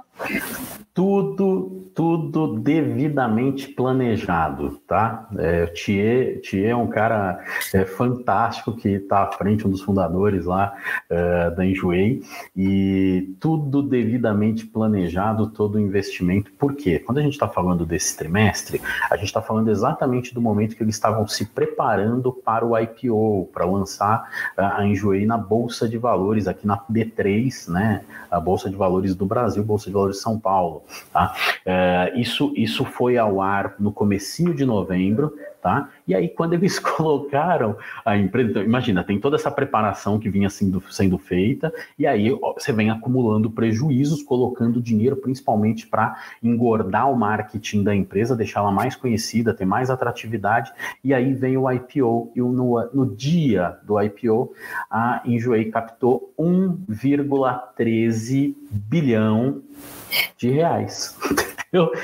Tudo, 0.94 1.90
tudo 1.94 2.58
devidamente 2.58 3.66
planejado, 3.68 4.78
tá? 4.86 5.26
É, 5.38 5.66
Thier, 5.66 6.42
Thier 6.42 6.70
é 6.70 6.76
um 6.76 6.86
cara 6.86 7.42
é, 7.72 7.86
fantástico 7.86 8.76
que 8.76 8.88
está 8.90 9.22
à 9.22 9.32
frente, 9.32 9.66
um 9.66 9.70
dos 9.70 9.80
fundadores 9.80 10.44
lá 10.44 10.76
é, 11.08 11.50
da 11.50 11.64
Enjoei, 11.64 12.22
e 12.54 13.34
tudo 13.40 13.82
devidamente 13.82 14.66
planejado, 14.66 15.48
todo 15.50 15.76
o 15.76 15.80
investimento. 15.80 16.52
Por 16.52 16.74
quê? 16.74 16.98
Quando 16.98 17.18
a 17.18 17.22
gente 17.22 17.32
está 17.32 17.48
falando 17.48 17.86
desse 17.86 18.14
trimestre, 18.14 18.78
a 19.10 19.16
gente 19.16 19.26
está 19.26 19.40
falando 19.40 19.70
exatamente 19.70 20.34
do 20.34 20.42
momento 20.42 20.76
que 20.76 20.82
eles 20.82 20.91
estavam 20.94 21.26
se 21.26 21.46
preparando 21.46 22.32
para 22.32 22.64
o 22.64 22.78
IPO, 22.78 23.48
para 23.52 23.64
lançar 23.64 24.28
a 24.56 24.84
Enjoei 24.84 25.26
na 25.26 25.36
Bolsa 25.36 25.88
de 25.88 25.98
Valores, 25.98 26.46
aqui 26.46 26.66
na 26.66 26.78
B3, 26.78 27.68
né? 27.70 28.02
A 28.30 28.40
Bolsa 28.40 28.70
de 28.70 28.76
Valores 28.76 29.14
do 29.14 29.26
Brasil, 29.26 29.62
Bolsa 29.64 29.86
de 29.86 29.92
Valores 29.92 30.16
de 30.16 30.22
São 30.22 30.38
Paulo. 30.38 30.82
Tá? 31.12 31.34
É, 31.66 32.12
isso, 32.16 32.52
isso 32.56 32.84
foi 32.84 33.18
ao 33.18 33.40
ar 33.40 33.74
no 33.78 33.92
comecinho 33.92 34.54
de 34.54 34.64
novembro, 34.64 35.34
tá? 35.62 35.88
E 36.06 36.14
aí, 36.14 36.28
quando 36.28 36.52
eles 36.54 36.78
colocaram 36.80 37.76
a 38.04 38.18
empresa, 38.18 38.50
então, 38.50 38.62
imagina, 38.62 39.02
tem 39.04 39.20
toda 39.20 39.36
essa 39.36 39.50
preparação 39.50 40.18
que 40.18 40.28
vinha 40.28 40.50
sendo, 40.50 40.82
sendo 40.90 41.16
feita, 41.16 41.72
e 41.98 42.06
aí 42.06 42.30
você 42.54 42.70
vem 42.72 42.90
acumulando 42.90 43.50
prejuízos, 43.50 44.22
colocando 44.22 44.82
dinheiro 44.82 45.16
principalmente 45.16 45.86
para 45.86 46.16
engordar 46.42 47.10
o 47.10 47.16
marketing 47.16 47.82
da 47.84 47.94
empresa, 47.94 48.34
deixá-la 48.34 48.72
mais 48.72 48.96
conhecida, 48.96 49.54
ter 49.54 49.64
mais 49.64 49.88
atratividade, 49.88 50.72
e 51.04 51.14
aí 51.14 51.32
vem 51.32 51.56
o 51.56 51.70
IPO, 51.70 52.32
e 52.34 52.40
no, 52.40 52.90
no 52.92 53.06
dia 53.06 53.78
do 53.84 54.02
IPO, 54.02 54.52
a 54.90 55.22
Enjoei 55.24 55.66
captou 55.66 56.34
1,13 56.36 58.56
bilhão 58.70 59.62
de 60.36 60.50
reais. 60.50 61.16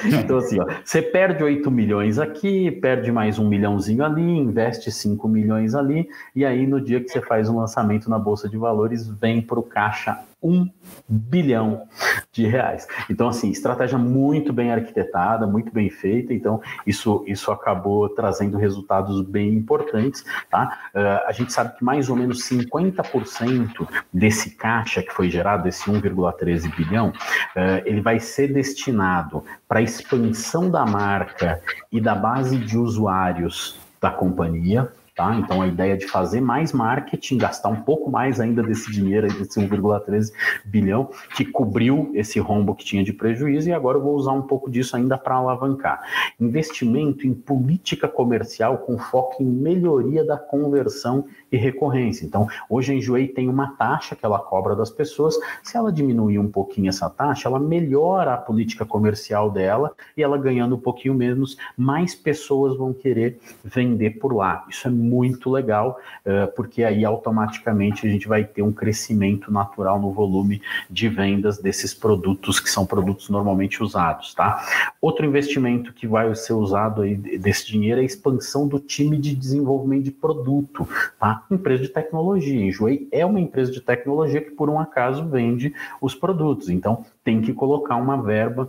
Então, 0.07 0.39
assim, 0.39 0.59
ó, 0.61 0.67
você 0.83 1.03
perde 1.03 1.45
8 1.45 1.71
milhões 1.71 2.19
aqui, 2.19 2.71
perde 2.71 3.13
mais 3.13 3.39
um 3.39 3.47
milhãozinho 3.47 4.03
ali, 4.03 4.23
investe 4.23 4.91
5 4.91 5.29
milhões 5.29 5.75
ali, 5.75 6.09
e 6.35 6.45
aí 6.45 6.67
no 6.67 6.81
dia 6.81 7.01
que 7.01 7.09
você 7.09 7.21
faz 7.21 7.49
um 7.49 7.59
lançamento 7.59 8.09
na 8.09 8.19
Bolsa 8.19 8.49
de 8.49 8.57
Valores, 8.57 9.07
vem 9.07 9.43
para 9.43 9.59
o 9.59 9.63
caixa 9.63 10.19
um 10.43 10.69
bilhão 11.09 11.87
de 12.33 12.47
reais. 12.47 12.87
Então, 13.11 13.29
assim, 13.29 13.51
estratégia 13.51 13.99
muito 13.99 14.53
bem 14.53 14.73
arquitetada, 14.73 15.47
muito 15.47 15.73
bem 15.73 15.91
feita. 15.91 16.33
Então, 16.33 16.61
isso, 16.87 17.25
isso 17.27 17.51
acabou 17.51 18.09
trazendo 18.09 18.57
resultados 18.57 19.21
bem 19.23 19.55
importantes. 19.55 20.25
Tá? 20.51 20.91
Uh, 20.95 21.27
a 21.29 21.33
gente 21.33 21.53
sabe 21.53 21.77
que 21.77 21.85
mais 21.85 22.09
ou 22.09 22.17
menos 22.17 22.49
50% 22.49 23.89
desse 24.13 24.51
caixa 24.51 25.03
que 25.03 25.13
foi 25.13 25.29
gerado, 25.31 25.69
esse 25.69 25.91
1,13 25.91 26.75
bilhão, 26.77 27.09
uh, 27.09 27.83
ele 27.85 28.01
vai 28.01 28.21
ser 28.21 28.53
destinado 28.53 29.45
para 29.67 29.81
a 29.81 29.83
expansão 29.83 30.71
da 30.71 30.87
marca 30.87 31.61
e 31.91 32.01
da 32.01 32.15
base 32.15 32.57
de 32.59 32.79
usuários 32.79 33.79
da 34.01 34.11
companhia, 34.11 34.93
Tá? 35.19 35.35
Então, 35.35 35.61
a 35.61 35.67
ideia 35.67 35.97
de 35.97 36.07
fazer 36.07 36.41
mais 36.41 36.73
marketing, 36.73 37.39
gastar 37.39 37.71
um 37.71 37.81
pouco 37.83 38.09
mais 38.09 38.39
ainda 38.39 38.63
desse 38.63 38.89
dinheiro, 38.93 39.27
desse 39.27 39.59
1,13 39.59 40.33
bilhão, 40.65 41.11
que 41.35 41.45
cobriu 41.45 42.13
esse 42.15 42.39
rombo 42.39 42.73
que 42.73 42.85
tinha 42.85 43.03
de 43.03 43.13
prejuízo, 43.13 43.69
e 43.69 43.73
agora 43.73 43.99
eu 43.99 44.03
vou 44.03 44.15
usar 44.15 44.31
um 44.31 44.43
pouco 44.43 44.71
disso 44.71 44.95
ainda 44.95 45.19
para 45.19 45.35
alavancar. 45.35 46.01
Investimento 46.39 47.27
em 47.27 47.35
política 47.35 48.07
comercial 48.07 48.79
com 48.79 48.97
foco 48.97 49.43
em 49.43 49.47
melhoria 49.47 50.25
da 50.25 50.37
conversão 50.37 51.25
e 51.51 51.57
recorrência. 51.57 52.25
Então, 52.25 52.47
hoje 52.71 52.93
a 52.93 52.95
Enjoei 52.95 53.27
tem 53.27 53.49
uma 53.49 53.73
taxa 53.73 54.15
que 54.15 54.25
ela 54.25 54.39
cobra 54.39 54.77
das 54.77 54.89
pessoas. 54.91 55.37
Se 55.65 55.77
ela 55.77 55.91
diminuir 55.91 56.39
um 56.39 56.49
pouquinho 56.49 56.91
essa 56.91 57.11
taxa, 57.11 57.49
ela 57.49 57.59
melhora 57.59 58.35
a 58.35 58.37
política 58.37 58.87
comercial 58.87 59.51
dela 59.51 59.93
e 60.17 60.23
ela 60.23 60.39
ganhando 60.39 60.77
um 60.77 60.81
pouquinho 60.81 61.15
menos, 61.15 61.57
mais 61.77 62.15
pessoas 62.15 62.77
vão 62.77 62.93
querer 62.93 63.41
vender 63.65 64.11
por 64.21 64.33
lá. 64.33 64.65
Isso 64.69 64.87
é 64.87 64.91
muito 65.09 65.51
legal, 65.51 65.99
eh, 66.25 66.47
porque 66.47 66.85
aí 66.85 67.05
automaticamente 67.05 68.07
a 68.07 68.11
gente 68.11 68.29
vai 68.29 68.45
ter 68.45 68.63
um 68.63 68.73
crescimento 68.73 69.53
natural 69.53 69.99
no 69.99 70.13
volume 70.13 70.61
de 70.91 71.09
vendas 71.09 71.59
desses 71.59 71.95
produtos 71.95 72.61
que 72.61 72.71
são 72.71 72.85
produtos 72.85 73.29
normalmente 73.31 73.83
usados, 73.83 74.35
tá? 74.35 74.63
Outro 75.01 75.25
investimento 75.25 75.93
que 75.93 76.07
vai 76.07 76.35
ser 76.35 76.53
usado 76.53 77.03
aí 77.03 77.17
desse 77.17 77.67
dinheiro 77.67 78.01
é 78.01 78.03
a 78.03 78.07
expansão 78.07 78.69
do 78.69 78.79
time 78.79 79.17
de 79.17 79.35
desenvolvimento 79.35 80.05
de 80.05 80.13
produto, 80.13 80.89
tá? 81.19 81.45
Empresa 81.51 81.83
de 81.83 81.89
tecnologia. 81.89 82.65
Enjoei 82.65 83.09
é 83.11 83.25
uma 83.25 83.41
empresa 83.41 83.73
de 83.73 83.81
tecnologia 83.81 84.41
que 84.41 84.51
por 84.51 84.69
um 84.69 84.79
acaso 84.79 85.27
vende 85.27 85.73
os 86.01 86.15
produtos, 86.15 86.69
então 86.69 87.05
tem 87.25 87.41
que 87.41 87.53
colocar 87.53 87.97
uma 87.97 88.21
verba 88.23 88.69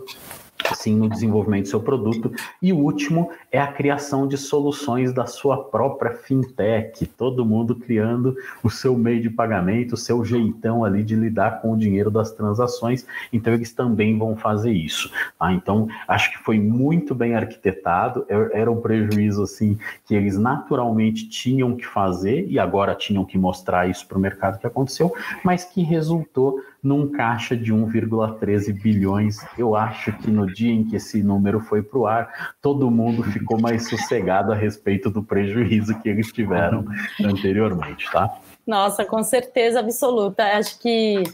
sim 0.74 0.96
no 0.96 1.08
desenvolvimento 1.08 1.64
do 1.64 1.68
seu 1.68 1.80
produto. 1.80 2.32
E 2.60 2.72
o 2.72 2.78
último 2.78 3.30
é 3.50 3.60
a 3.60 3.66
criação 3.66 4.26
de 4.26 4.36
soluções 4.36 5.12
da 5.12 5.26
sua 5.26 5.64
própria 5.64 6.12
fintech, 6.12 7.06
todo 7.06 7.44
mundo 7.44 7.74
criando 7.74 8.36
o 8.62 8.70
seu 8.70 8.96
meio 8.96 9.20
de 9.20 9.30
pagamento, 9.30 9.94
o 9.94 9.96
seu 9.96 10.24
jeitão 10.24 10.84
ali 10.84 11.02
de 11.02 11.14
lidar 11.14 11.60
com 11.60 11.72
o 11.72 11.76
dinheiro 11.76 12.10
das 12.10 12.32
transações. 12.32 13.06
Então 13.32 13.52
eles 13.52 13.72
também 13.72 14.18
vão 14.18 14.36
fazer 14.36 14.72
isso. 14.72 15.10
Tá? 15.38 15.52
Então 15.52 15.88
acho 16.06 16.30
que 16.30 16.38
foi 16.38 16.58
muito 16.58 17.14
bem 17.14 17.34
arquitetado. 17.34 18.24
Era 18.28 18.70
um 18.70 18.80
prejuízo 18.80 19.42
assim 19.42 19.78
que 20.06 20.14
eles 20.14 20.38
naturalmente 20.38 21.28
tinham 21.28 21.76
que 21.76 21.86
fazer 21.86 22.46
e 22.48 22.58
agora 22.58 22.94
tinham 22.94 23.24
que 23.24 23.38
mostrar 23.38 23.88
isso 23.88 24.06
para 24.06 24.18
o 24.18 24.20
mercado 24.20 24.58
que 24.58 24.66
aconteceu, 24.66 25.12
mas 25.44 25.64
que 25.64 25.82
resultou 25.82 26.60
num 26.82 27.10
caixa 27.10 27.56
de 27.56 27.72
1,13 27.72 28.72
bilhões. 28.72 29.38
Eu 29.58 29.74
acho 29.74 30.12
que 30.18 30.30
no 30.30 30.46
dia 30.46 30.72
em 30.72 30.84
que 30.84 30.96
esse 30.96 31.22
número 31.22 31.60
foi 31.60 31.82
para 31.82 31.98
o 31.98 32.06
ar, 32.06 32.54
todo 32.60 32.90
mundo 32.90 33.22
ficou 33.22 33.60
mais 33.60 33.88
sossegado 33.88 34.52
a 34.52 34.56
respeito 34.56 35.10
do 35.10 35.22
prejuízo 35.22 35.98
que 36.00 36.08
eles 36.08 36.32
tiveram 36.32 36.84
anteriormente, 37.22 38.10
tá? 38.10 38.30
Nossa, 38.66 39.04
com 39.04 39.22
certeza 39.22 39.80
absoluta. 39.80 40.44
Acho 40.44 40.78
que 40.78 41.24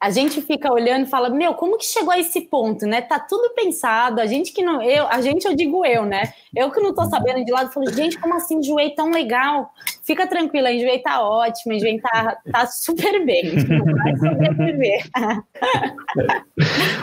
a 0.00 0.10
gente 0.10 0.40
fica 0.42 0.72
olhando 0.72 1.06
e 1.06 1.10
fala, 1.10 1.30
meu, 1.30 1.54
como 1.54 1.78
que 1.78 1.84
chegou 1.84 2.12
a 2.12 2.18
esse 2.18 2.42
ponto, 2.42 2.86
né? 2.86 3.00
Tá 3.00 3.18
tudo 3.18 3.54
pensado. 3.54 4.20
A 4.20 4.26
gente 4.26 4.52
que 4.52 4.62
não, 4.62 4.82
eu, 4.82 5.06
a 5.08 5.20
gente 5.20 5.46
eu 5.46 5.54
digo 5.54 5.84
eu, 5.84 6.04
né? 6.04 6.32
Eu 6.54 6.70
que 6.70 6.80
não 6.80 6.94
tô 6.94 7.04
sabendo 7.06 7.44
de 7.44 7.52
lado, 7.52 7.72
falo, 7.72 7.90
gente, 7.90 8.18
como 8.18 8.34
assim 8.34 8.56
enjoei 8.56 8.90
tão 8.90 9.10
legal? 9.10 9.72
Fica 10.02 10.26
tranquila, 10.26 10.72
enjoei 10.72 10.98
tá 10.98 11.22
ótimo, 11.22 11.72
enjoei 11.72 12.00
tá, 12.00 12.36
tá 12.50 12.66
super 12.66 13.24
bem. 13.24 13.52
Vai 14.18 15.02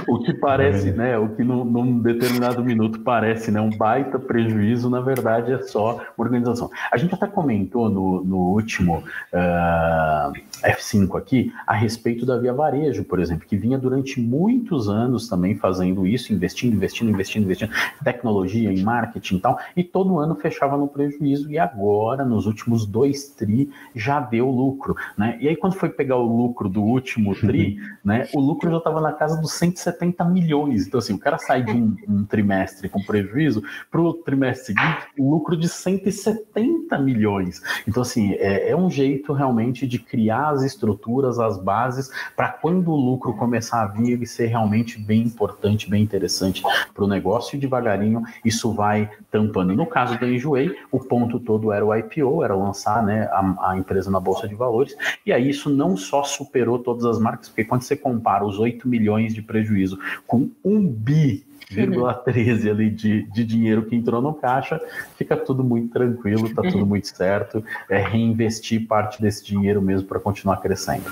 o 0.07 0.23
que 0.23 0.33
parece, 0.33 0.91
né? 0.91 1.17
O 1.17 1.29
que 1.29 1.43
num, 1.43 1.63
num 1.63 1.99
determinado 1.99 2.63
minuto 2.63 2.99
parece, 2.99 3.51
né? 3.51 3.61
Um 3.61 3.69
baita 3.69 4.19
prejuízo, 4.19 4.89
na 4.89 5.01
verdade, 5.01 5.53
é 5.53 5.61
só 5.61 6.01
organização. 6.17 6.69
A 6.91 6.97
gente 6.97 7.13
até 7.13 7.27
comentou 7.27 7.89
no, 7.89 8.23
no 8.23 8.37
último. 8.51 9.03
Uh, 9.33 10.33
F5 10.63 11.17
aqui 11.17 11.53
a 11.65 11.73
respeito 11.73 12.25
da 12.25 12.37
Via 12.37 12.48
Varejo, 12.53 13.03
por 13.03 13.19
exemplo, 13.19 13.47
que 13.47 13.57
vinha 13.57 13.77
durante 13.77 14.19
muitos 14.19 14.89
anos 14.89 15.27
também 15.27 15.55
fazendo 15.55 16.05
isso, 16.05 16.33
investindo, 16.33 16.73
investindo, 16.73 17.09
investindo, 17.09 17.43
investindo, 17.43 17.71
tecnologia, 18.03 18.71
em 18.71 18.81
marketing 18.81 19.37
e 19.37 19.39
tal, 19.39 19.59
e 19.75 19.83
todo 19.83 20.19
ano 20.19 20.35
fechava 20.35 20.77
no 20.77 20.87
prejuízo, 20.87 21.51
e 21.51 21.57
agora, 21.57 22.25
nos 22.25 22.45
últimos 22.45 22.85
dois 22.85 23.29
TRI, 23.29 23.69
já 23.95 24.19
deu 24.19 24.49
lucro, 24.49 24.95
né? 25.17 25.37
E 25.41 25.47
aí, 25.47 25.55
quando 25.55 25.73
foi 25.73 25.89
pegar 25.89 26.17
o 26.17 26.25
lucro 26.25 26.69
do 26.69 26.81
último 26.81 27.35
TRI, 27.35 27.77
né, 28.03 28.27
o 28.33 28.39
lucro 28.39 28.69
já 28.69 28.77
estava 28.77 29.01
na 29.01 29.13
casa 29.13 29.39
dos 29.39 29.53
170 29.53 30.23
milhões. 30.25 30.87
Então, 30.87 30.97
assim, 30.97 31.13
o 31.13 31.19
cara 31.19 31.37
sai 31.37 31.63
de 31.63 31.71
um, 31.71 31.95
um 32.07 32.23
trimestre 32.23 32.89
com 32.89 33.01
prejuízo 33.01 33.63
para 33.91 34.01
o 34.01 34.13
trimestre 34.13 34.73
seguinte, 34.73 35.07
lucro 35.17 35.55
de 35.55 35.67
170 35.67 36.97
milhões. 36.99 37.61
Então, 37.87 38.01
assim, 38.01 38.33
é, 38.33 38.69
é 38.69 38.75
um 38.75 38.89
jeito 38.89 39.33
realmente 39.33 39.87
de 39.87 39.99
criar 39.99 40.49
as 40.49 40.63
estruturas, 40.63 41.39
as 41.39 41.61
bases, 41.61 42.09
para 42.39 42.53
quando 42.53 42.89
o 42.89 42.95
lucro 42.95 43.33
começar 43.33 43.81
a 43.81 43.87
vir, 43.87 44.13
ele 44.13 44.25
ser 44.25 44.45
realmente 44.45 44.97
bem 44.97 45.23
importante, 45.23 45.89
bem 45.89 46.01
interessante 46.01 46.63
para 46.93 47.03
o 47.03 47.07
negócio 47.07 47.57
e 47.57 47.59
devagarinho 47.59 48.23
isso 48.45 48.71
vai 48.71 49.11
tampando. 49.29 49.75
No 49.75 49.85
caso 49.85 50.17
da 50.17 50.25
Enjoei, 50.25 50.73
o 50.89 51.01
ponto 51.01 51.37
todo 51.37 51.73
era 51.73 51.85
o 51.85 51.93
IPO, 51.93 52.41
era 52.41 52.55
lançar 52.55 53.03
né, 53.03 53.23
a, 53.23 53.71
a 53.71 53.77
empresa 53.77 54.09
na 54.09 54.21
Bolsa 54.21 54.47
de 54.47 54.55
Valores, 54.55 54.95
e 55.25 55.33
aí 55.33 55.49
isso 55.49 55.69
não 55.69 55.97
só 55.97 56.23
superou 56.23 56.79
todas 56.79 57.03
as 57.03 57.19
marcas, 57.19 57.49
porque 57.49 57.65
quando 57.65 57.81
você 57.81 57.97
compara 57.97 58.45
os 58.45 58.57
8 58.57 58.87
milhões 58.87 59.33
de 59.33 59.41
prejuízo 59.41 59.99
com 60.25 60.49
um 60.63 60.87
bi 60.87 61.45
0,13 61.69 62.69
ali 62.69 62.89
de, 62.89 63.23
de 63.23 63.43
dinheiro 63.43 63.85
que 63.85 63.95
entrou 63.95 64.21
no 64.21 64.33
caixa, 64.33 64.81
fica 65.17 65.37
tudo 65.37 65.63
muito 65.63 65.93
tranquilo, 65.93 66.53
tá 66.53 66.63
tudo 66.63 66.85
muito 66.87 67.07
certo. 67.07 67.63
É 67.89 67.99
reinvestir 67.99 68.87
parte 68.87 69.21
desse 69.21 69.45
dinheiro 69.45 69.81
mesmo 69.81 70.07
para 70.07 70.19
continuar 70.19 70.57
crescendo. 70.57 71.11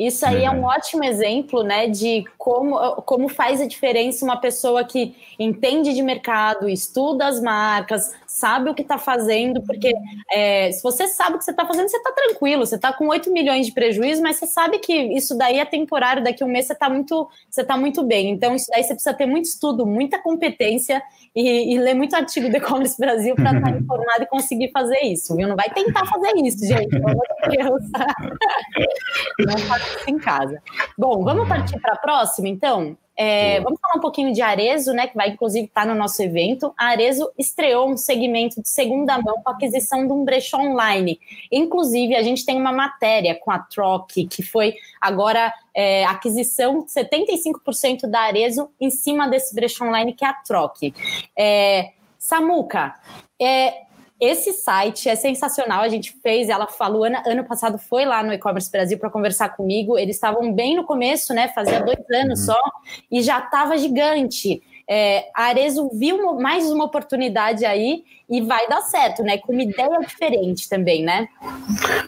Isso 0.00 0.24
aí 0.24 0.44
é 0.44 0.50
um 0.50 0.64
ótimo 0.64 1.04
exemplo, 1.04 1.62
né, 1.62 1.86
de 1.86 2.24
como, 2.38 2.78
como 3.02 3.28
faz 3.28 3.60
a 3.60 3.66
diferença 3.66 4.24
uma 4.24 4.38
pessoa 4.38 4.82
que 4.82 5.14
entende 5.38 5.92
de 5.92 6.00
mercado, 6.00 6.70
estuda 6.70 7.26
as 7.26 7.38
marcas, 7.38 8.10
sabe 8.30 8.70
o 8.70 8.74
que 8.74 8.82
está 8.82 8.96
fazendo, 8.96 9.60
porque 9.62 9.92
é, 10.30 10.70
se 10.70 10.80
você 10.84 11.08
sabe 11.08 11.34
o 11.34 11.38
que 11.38 11.44
você 11.44 11.50
está 11.50 11.66
fazendo, 11.66 11.88
você 11.88 11.96
está 11.96 12.12
tranquilo, 12.12 12.64
você 12.64 12.76
está 12.76 12.92
com 12.92 13.08
8 13.08 13.30
milhões 13.32 13.66
de 13.66 13.72
prejuízo, 13.72 14.22
mas 14.22 14.36
você 14.36 14.46
sabe 14.46 14.78
que 14.78 14.94
isso 14.94 15.36
daí 15.36 15.58
é 15.58 15.64
temporário, 15.64 16.22
daqui 16.22 16.42
a 16.44 16.46
um 16.46 16.48
mês 16.48 16.66
você 16.66 16.72
está 16.72 16.88
muito, 16.88 17.28
você 17.50 17.64
tá 17.64 17.76
muito 17.76 18.04
bem. 18.04 18.30
Então, 18.30 18.54
isso 18.54 18.66
daí 18.70 18.84
você 18.84 18.94
precisa 18.94 19.12
ter 19.14 19.26
muito 19.26 19.46
estudo, 19.46 19.84
muita 19.84 20.16
competência 20.22 21.02
e, 21.34 21.74
e 21.74 21.78
ler 21.78 21.94
muito 21.94 22.14
artigo 22.14 22.48
do 22.48 22.56
E-Commerce 22.56 22.96
Brasil 22.96 23.34
para 23.34 23.50
estar 23.50 23.62
tá 23.62 23.70
informado 23.76 24.22
e 24.22 24.26
conseguir 24.26 24.70
fazer 24.70 25.00
isso, 25.00 25.34
viu? 25.34 25.48
Não 25.48 25.56
vai 25.56 25.68
tentar 25.68 26.06
fazer 26.06 26.32
isso, 26.36 26.64
gente, 26.64 26.88
pelo 26.88 27.08
amor 27.08 27.26
de 27.42 27.56
Deus. 27.56 27.82
Não 29.40 29.58
faça 29.58 29.98
isso 29.98 30.10
em 30.10 30.18
casa. 30.18 30.62
Bom, 30.96 31.24
vamos 31.24 31.48
partir 31.48 31.80
para 31.80 31.94
a 31.94 31.98
próxima, 31.98 32.48
então? 32.48 32.96
É, 33.22 33.60
vamos 33.60 33.78
falar 33.78 33.98
um 33.98 34.00
pouquinho 34.00 34.32
de 34.32 34.40
Arezo, 34.40 34.94
né, 34.94 35.06
que 35.06 35.14
vai 35.14 35.28
inclusive 35.28 35.66
estar 35.66 35.84
no 35.84 35.94
nosso 35.94 36.22
evento. 36.22 36.72
A 36.74 36.86
Arezo 36.86 37.30
estreou 37.36 37.90
um 37.90 37.94
segmento 37.94 38.62
de 38.62 38.68
segunda 38.70 39.20
mão 39.20 39.42
com 39.42 39.50
a 39.50 39.52
aquisição 39.52 40.06
de 40.06 40.12
um 40.14 40.24
brechó 40.24 40.56
online. 40.56 41.20
Inclusive, 41.52 42.16
a 42.16 42.22
gente 42.22 42.46
tem 42.46 42.56
uma 42.56 42.72
matéria 42.72 43.34
com 43.34 43.50
a 43.50 43.58
Troc, 43.58 44.10
que 44.30 44.42
foi 44.42 44.74
agora 44.98 45.52
é, 45.74 46.02
aquisição 46.06 46.82
de 46.82 46.90
75% 46.90 48.06
da 48.08 48.20
Arezo 48.20 48.70
em 48.80 48.88
cima 48.88 49.28
desse 49.28 49.54
brechó 49.54 49.84
online, 49.84 50.14
que 50.14 50.24
é 50.24 50.28
a 50.28 50.32
Troc. 50.32 50.78
É, 51.36 51.90
Samuca, 52.18 52.94
é, 53.38 53.82
esse 54.20 54.52
site 54.52 55.08
é 55.08 55.16
sensacional. 55.16 55.80
A 55.80 55.88
gente 55.88 56.12
fez, 56.22 56.48
ela 56.48 56.66
falou, 56.66 57.04
ano, 57.04 57.16
ano 57.26 57.44
passado 57.44 57.78
foi 57.78 58.04
lá 58.04 58.22
no 58.22 58.32
e-commerce 58.32 58.70
Brasil 58.70 58.98
para 58.98 59.10
conversar 59.10 59.56
comigo. 59.56 59.96
Eles 59.98 60.16
estavam 60.16 60.52
bem 60.52 60.76
no 60.76 60.84
começo, 60.84 61.32
né? 61.32 61.48
Fazia 61.48 61.80
dois 61.82 61.98
anos 62.12 62.40
uhum. 62.40 62.46
só, 62.46 62.60
e 63.10 63.22
já 63.22 63.38
estava 63.38 63.78
gigante. 63.78 64.62
É, 64.92 65.30
Arezo 65.32 65.88
viu 65.94 66.34
mais 66.40 66.68
uma 66.68 66.86
oportunidade 66.86 67.64
aí 67.64 68.02
e 68.28 68.40
vai 68.40 68.68
dar 68.68 68.80
certo, 68.82 69.24
né? 69.24 69.38
Com 69.38 69.52
uma 69.52 69.62
ideia 69.62 70.00
diferente 70.00 70.68
também, 70.68 71.04
né? 71.04 71.28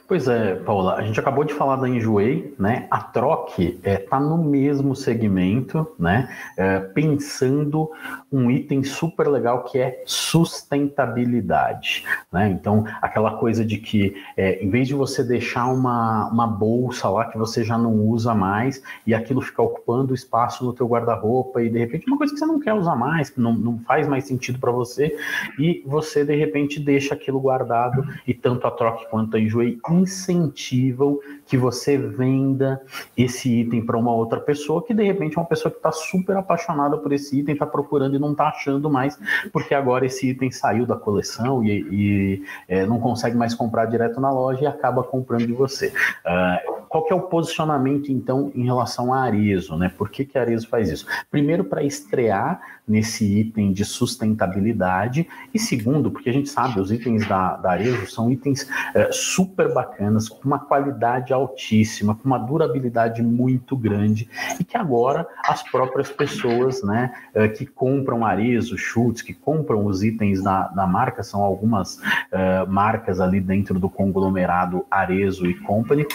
Pois 0.07 0.29
é, 0.29 0.55
Paula, 0.57 0.95
a 0.95 1.03
gente 1.03 1.19
acabou 1.19 1.43
de 1.45 1.55
falar 1.55 1.77
da 1.77 1.89
Enjoei, 1.89 2.55
né? 2.59 2.87
A 2.91 3.01
Troc 3.01 3.59
está 3.59 3.91
é, 3.91 3.97
tá 3.99 4.21
no 4.21 4.39
mesmo 4.39 4.95
segmento, 4.95 5.87
né? 5.99 6.29
É, 6.57 6.79
pensando 6.79 7.91
um 8.33 8.49
item 8.51 8.85
super 8.85 9.29
legal 9.29 9.65
que 9.65 9.79
é 9.79 10.03
sustentabilidade, 10.05 12.05
né? 12.33 12.51
Então, 12.51 12.85
aquela 13.01 13.37
coisa 13.37 13.65
de 13.65 13.79
que 13.79 14.15
é, 14.37 14.63
em 14.63 14.71
vez 14.71 14.89
de 14.89 14.95
você 14.95 15.25
deixar 15.25 15.67
uma, 15.67 16.29
uma 16.29 16.47
bolsa 16.47 17.09
lá 17.09 17.25
que 17.27 17.39
você 17.39 17.65
já 17.65 17.79
não 17.79 17.95
usa 17.95 18.35
mais 18.35 18.83
e 19.05 19.15
aquilo 19.15 19.41
ficar 19.41 19.63
ocupando 19.63 20.15
espaço 20.15 20.65
no 20.65 20.73
teu 20.73 20.87
guarda-roupa 20.87 21.63
e 21.63 21.69
de 21.69 21.79
repente 21.79 22.07
uma 22.07 22.19
coisa 22.19 22.33
que 22.33 22.39
você 22.39 22.47
não 22.47 22.61
quer 22.61 22.72
usar 22.75 22.97
mais, 22.97 23.35
não, 23.37 23.55
não 23.55 23.79
faz 23.81 24.07
mais 24.09 24.25
sentido 24.25 24.59
para 24.59 24.71
você 24.71 25.17
e 25.59 25.83
você 25.87 26.25
de 26.25 26.35
repente 26.35 26.81
deixa 26.81 27.15
aquilo 27.15 27.41
guardado 27.41 28.05
e 28.27 28.35
tanto 28.35 28.67
a 28.67 28.71
troca 28.71 29.07
quanto 29.09 29.37
a 29.37 29.41
Enjoei 29.41 29.79
incentivam 29.91 31.19
que 31.53 31.59
você 31.59 31.99
venda 31.99 32.81
esse 33.15 33.61
item 33.61 33.85
para 33.85 33.99
uma 33.99 34.11
outra 34.11 34.41
pessoa 34.41 34.83
que 34.83 34.95
de 34.95 35.05
repente 35.05 35.37
é 35.37 35.41
uma 35.43 35.47
pessoa 35.47 35.71
que 35.71 35.77
está 35.77 35.93
super 35.93 36.35
apaixonada 36.35 36.97
por 36.97 37.13
esse 37.13 37.41
item, 37.41 37.53
está 37.53 37.67
procurando 37.67 38.17
e 38.17 38.19
não 38.19 38.33
está 38.33 38.49
achando 38.49 38.89
mais, 38.89 39.19
porque 39.53 39.75
agora 39.75 40.07
esse 40.07 40.31
item 40.31 40.51
saiu 40.51 40.87
da 40.87 40.97
coleção 40.97 41.63
e, 41.63 41.87
e 41.91 42.45
é, 42.67 42.87
não 42.87 42.99
consegue 42.99 43.37
mais 43.37 43.55
comprar 43.55 43.85
direto 43.85 44.19
na 44.19 44.31
loja 44.31 44.63
e 44.63 44.67
acaba 44.67 45.05
comprando 45.05 45.47
de 45.47 45.53
você. 45.53 45.89
Uh, 46.25 46.83
qual 46.89 47.07
é 47.11 47.15
o 47.15 47.21
posicionamento 47.21 48.11
então 48.11 48.51
em 48.55 48.65
relação 48.65 49.13
a 49.13 49.21
Arezo, 49.21 49.77
né? 49.77 49.91
Por 49.95 50.09
que, 50.09 50.25
que 50.25 50.39
a 50.39 50.41
Arezo 50.41 50.69
faz 50.69 50.91
isso? 50.91 51.07
Primeiro 51.31 51.65
para 51.65 51.83
estrear 51.83 52.63
nesse 52.87 53.25
item 53.25 53.73
de 53.73 53.85
sustentabilidade. 53.85 55.29
E 55.55 55.59
segundo 55.59 56.11
porque 56.11 56.31
a 56.31 56.33
gente 56.33 56.49
sabe 56.49 56.81
os 56.81 56.91
itens 56.91 57.27
da, 57.27 57.57
da 57.57 57.73
Arezo 57.73 58.07
são 58.07 58.31
itens 58.31 58.69
é, 58.95 59.11
super 59.13 59.73
bacanas 59.73 60.29
com 60.29 60.43
uma 60.45 60.59
qualidade 60.59 61.33
altíssima, 61.33 62.15
com 62.15 62.25
uma 62.25 62.39
durabilidade 62.39 63.23
muito 63.23 63.77
grande 63.77 64.29
e 64.59 64.65
que 64.65 64.77
agora 64.77 65.27
as 65.47 65.63
próprias 65.63 66.11
pessoas, 66.11 66.83
né, 66.83 67.13
é, 67.35 67.49
que 67.49 67.65
compram 67.65 68.25
Arezo, 68.25 68.77
Schutz, 68.77 69.23
que 69.23 69.33
compram 69.33 69.87
os 69.87 70.03
itens 70.03 70.43
da, 70.43 70.69
da 70.69 70.87
marca 70.87 71.23
são 71.23 71.43
algumas 71.43 72.01
é, 72.31 72.67
marcas 72.67 73.21
ali 73.21 73.41
dentro 73.41 73.79
do 73.79 73.89
conglomerado 73.89 74.85
Arezo 74.91 75.47
e 75.47 75.55
Company 75.55 76.07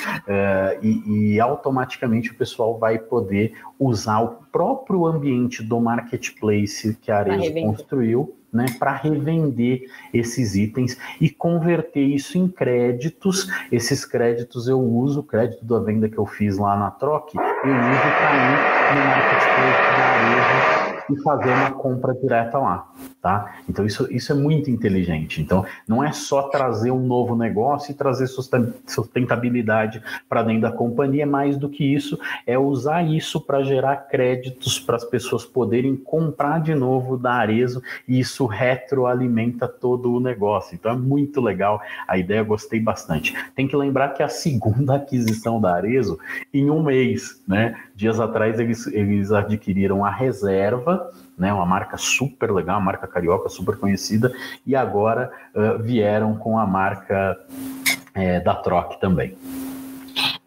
e, 0.81 1.33
e 1.33 1.39
automaticamente 1.39 2.31
o 2.31 2.35
pessoal 2.35 2.77
vai 2.77 2.97
poder 2.97 3.53
usar 3.79 4.19
o 4.21 4.27
próprio 4.51 5.05
ambiente 5.05 5.63
do 5.63 5.79
marketplace 5.79 6.95
que 7.01 7.11
a 7.11 7.19
Arezzo 7.19 7.53
construiu 7.53 8.35
né, 8.51 8.65
para 8.79 8.95
revender 8.95 9.89
esses 10.13 10.55
itens 10.55 10.97
e 11.19 11.29
converter 11.29 12.01
isso 12.01 12.37
em 12.37 12.47
créditos. 12.47 13.47
Esses 13.71 14.05
créditos 14.05 14.67
eu 14.67 14.79
uso, 14.79 15.19
o 15.19 15.23
crédito 15.23 15.63
da 15.65 15.79
venda 15.79 16.09
que 16.09 16.17
eu 16.17 16.25
fiz 16.25 16.57
lá 16.57 16.77
na 16.77 16.91
Troc, 16.91 17.35
eu 17.35 17.41
uso 17.41 17.61
para 17.63 18.35
ir 18.35 18.95
no 18.95 19.05
marketplace 19.05 19.97
da 19.97 20.05
Arezzo 20.05 20.76
e 21.09 21.15
fazer 21.21 21.49
uma 21.49 21.71
compra 21.71 22.13
direta 22.13 22.57
lá, 22.57 22.87
tá? 23.21 23.55
Então 23.67 23.85
isso, 23.85 24.07
isso 24.11 24.31
é 24.31 24.35
muito 24.35 24.69
inteligente. 24.69 25.41
Então 25.41 25.65
não 25.87 26.03
é 26.03 26.11
só 26.11 26.43
trazer 26.43 26.91
um 26.91 27.05
novo 27.05 27.35
negócio 27.35 27.91
e 27.91 27.93
trazer 27.93 28.27
sustentabilidade 28.27 30.01
para 30.27 30.43
dentro 30.43 30.61
da 30.63 30.71
companhia, 30.71 31.23
é 31.23 31.25
mais 31.25 31.57
do 31.57 31.69
que 31.69 31.83
isso, 31.83 32.19
é 32.45 32.57
usar 32.57 33.03
isso 33.03 33.39
para 33.39 33.63
gerar 33.63 33.95
créditos 34.07 34.79
para 34.79 34.95
as 34.95 35.03
pessoas 35.03 35.45
poderem 35.45 35.95
comprar 35.95 36.59
de 36.61 36.75
novo 36.75 37.17
da 37.17 37.33
Arezo 37.33 37.81
e 38.07 38.19
isso 38.19 38.45
retroalimenta 38.45 39.67
todo 39.67 40.13
o 40.13 40.19
negócio. 40.19 40.75
Então 40.75 40.91
é 40.91 40.97
muito 40.97 41.41
legal, 41.41 41.81
a 42.07 42.17
ideia 42.17 42.43
gostei 42.43 42.79
bastante. 42.79 43.35
Tem 43.55 43.67
que 43.67 43.75
lembrar 43.75 44.09
que 44.09 44.23
a 44.23 44.29
segunda 44.29 44.95
aquisição 45.07 45.59
da 45.59 45.75
Arezo 45.75 46.19
em 46.53 46.69
um 46.69 46.83
mês, 46.83 47.41
né? 47.47 47.75
Dias 47.97 48.19
atrás 48.19 48.59
eles, 48.59 48.85
eles 48.85 49.31
adquiriram 49.31 50.05
a 50.05 50.11
reserva, 50.11 51.11
né, 51.35 51.51
uma 51.51 51.65
marca 51.65 51.97
super 51.97 52.51
legal, 52.51 52.77
uma 52.77 52.85
marca 52.85 53.07
carioca 53.07 53.49
super 53.49 53.75
conhecida, 53.75 54.31
e 54.67 54.75
agora 54.75 55.31
uh, 55.55 55.81
vieram 55.81 56.37
com 56.37 56.59
a 56.59 56.67
marca 56.67 57.35
é, 58.13 58.39
da 58.39 58.53
Troc 58.53 58.99
também. 58.99 59.35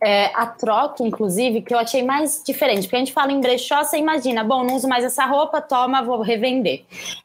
É, 0.03 0.27
a 0.35 0.47
troca, 0.47 1.03
inclusive, 1.03 1.61
que 1.61 1.75
eu 1.75 1.79
achei 1.79 2.03
mais 2.03 2.41
diferente, 2.47 2.85
porque 2.85 2.97
a 2.97 2.99
gente 3.01 3.13
fala 3.13 3.33
em 3.33 3.41
brechó, 3.41 3.83
você 3.83 3.99
imagina, 3.99 4.43
bom, 4.43 4.65
não 4.65 4.77
uso 4.77 4.89
mais 4.89 5.05
essa 5.05 5.27
roupa, 5.27 5.61
toma, 5.61 6.03
vou 6.03 6.23
revender. 6.23 6.85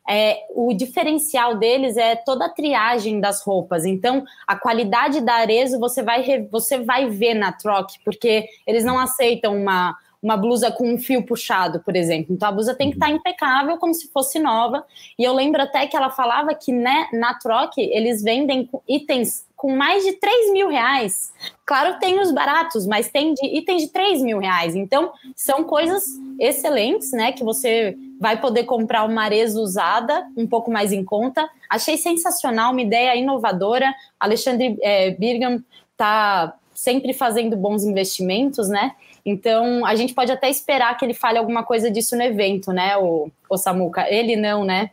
É, 0.10 0.40
o 0.54 0.74
diferencial 0.74 1.56
deles 1.56 1.96
é 1.96 2.16
toda 2.16 2.48
a 2.48 2.50
triagem 2.50 3.22
das 3.22 3.44
roupas, 3.44 3.86
então 3.86 4.26
a 4.46 4.58
qualidade 4.58 5.22
da 5.22 5.36
Arezo 5.36 5.80
você 5.80 6.04
vai, 6.04 6.48
você 6.52 6.80
vai 6.80 7.10
ver 7.10 7.36
na 7.36 7.52
troca, 7.54 7.94
porque 8.04 8.46
eles 8.68 8.84
não 8.84 9.00
aceitam 9.00 9.56
uma 9.56 9.96
uma 10.26 10.36
blusa 10.36 10.72
com 10.72 10.92
um 10.92 10.98
fio 10.98 11.24
puxado, 11.24 11.80
por 11.82 11.96
exemplo. 11.96 12.34
Então 12.34 12.50
a 12.50 12.52
blusa 12.52 12.74
tem 12.74 12.90
que 12.90 12.96
estar 12.96 13.06
tá 13.06 13.12
uhum. 13.12 13.20
impecável, 13.20 13.78
como 13.78 13.94
se 13.94 14.08
fosse 14.08 14.40
nova. 14.40 14.84
E 15.20 15.24
eu 15.24 15.32
lembro 15.34 15.62
até 15.62 15.86
que 15.86 15.96
ela 15.96 16.10
falava 16.10 16.56
que 16.56 16.72
né, 16.72 17.08
na 17.14 17.36
troca 17.36 17.76
eles 17.78 18.24
vendem 18.24 18.68
itens 18.90 19.46
com 19.56 19.76
mais 19.76 20.04
de 20.04 20.14
3 20.14 20.52
mil 20.52 20.68
reais. 20.68 21.32
Claro, 21.64 22.00
tem 22.00 22.20
os 22.20 22.32
baratos, 22.32 22.88
mas 22.88 23.08
tem 23.10 23.36
de, 23.36 23.46
itens 23.46 23.84
de 23.84 23.90
3 23.90 24.24
mil 24.24 24.40
reais. 24.40 24.76
Então, 24.76 25.12
são 25.36 25.64
coisas 25.64 26.04
excelentes, 26.40 27.12
né? 27.12 27.32
Que 27.32 27.44
você 27.44 27.96
vai 28.20 28.42
poder 28.42 28.64
comprar 28.64 29.04
uma 29.06 29.24
areza 29.24 29.60
usada, 29.60 30.28
um 30.36 30.48
pouco 30.48 30.72
mais 30.72 30.92
em 30.92 31.04
conta. 31.04 31.48
Achei 31.70 31.98
sensacional, 31.98 32.72
uma 32.72 32.82
ideia 32.82 33.16
inovadora. 33.16 33.94
Alexandre 34.20 34.76
é, 34.82 35.12
Birgam 35.12 35.64
tá 35.96 36.56
sempre 36.74 37.14
fazendo 37.14 37.56
bons 37.56 37.84
investimentos, 37.84 38.68
né? 38.68 38.92
Então, 39.26 39.84
a 39.86 39.96
gente 39.96 40.14
pode 40.14 40.32
até 40.32 40.50
esperar 40.50 40.96
que 40.98 41.04
ele 41.04 41.14
fale 41.14 41.40
alguma 41.40 41.64
coisa 41.64 41.90
disso 41.90 42.16
no 42.16 42.22
evento, 42.22 42.72
né, 42.72 42.96
o, 42.98 43.32
o 43.50 43.58
Samuca? 43.58 44.06
Ele 44.08 44.36
não, 44.36 44.64
né? 44.64 44.92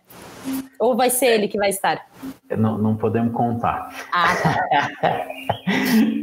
Ou 0.79 0.97
vai 0.97 1.11
ser 1.11 1.27
ele 1.27 1.49
que 1.49 1.59
vai 1.59 1.68
estar? 1.68 2.07
Não, 2.57 2.77
não 2.77 2.97
podemos 2.97 3.33
contar. 3.33 3.91
Ah, 4.13 4.35
tá. 4.37 5.27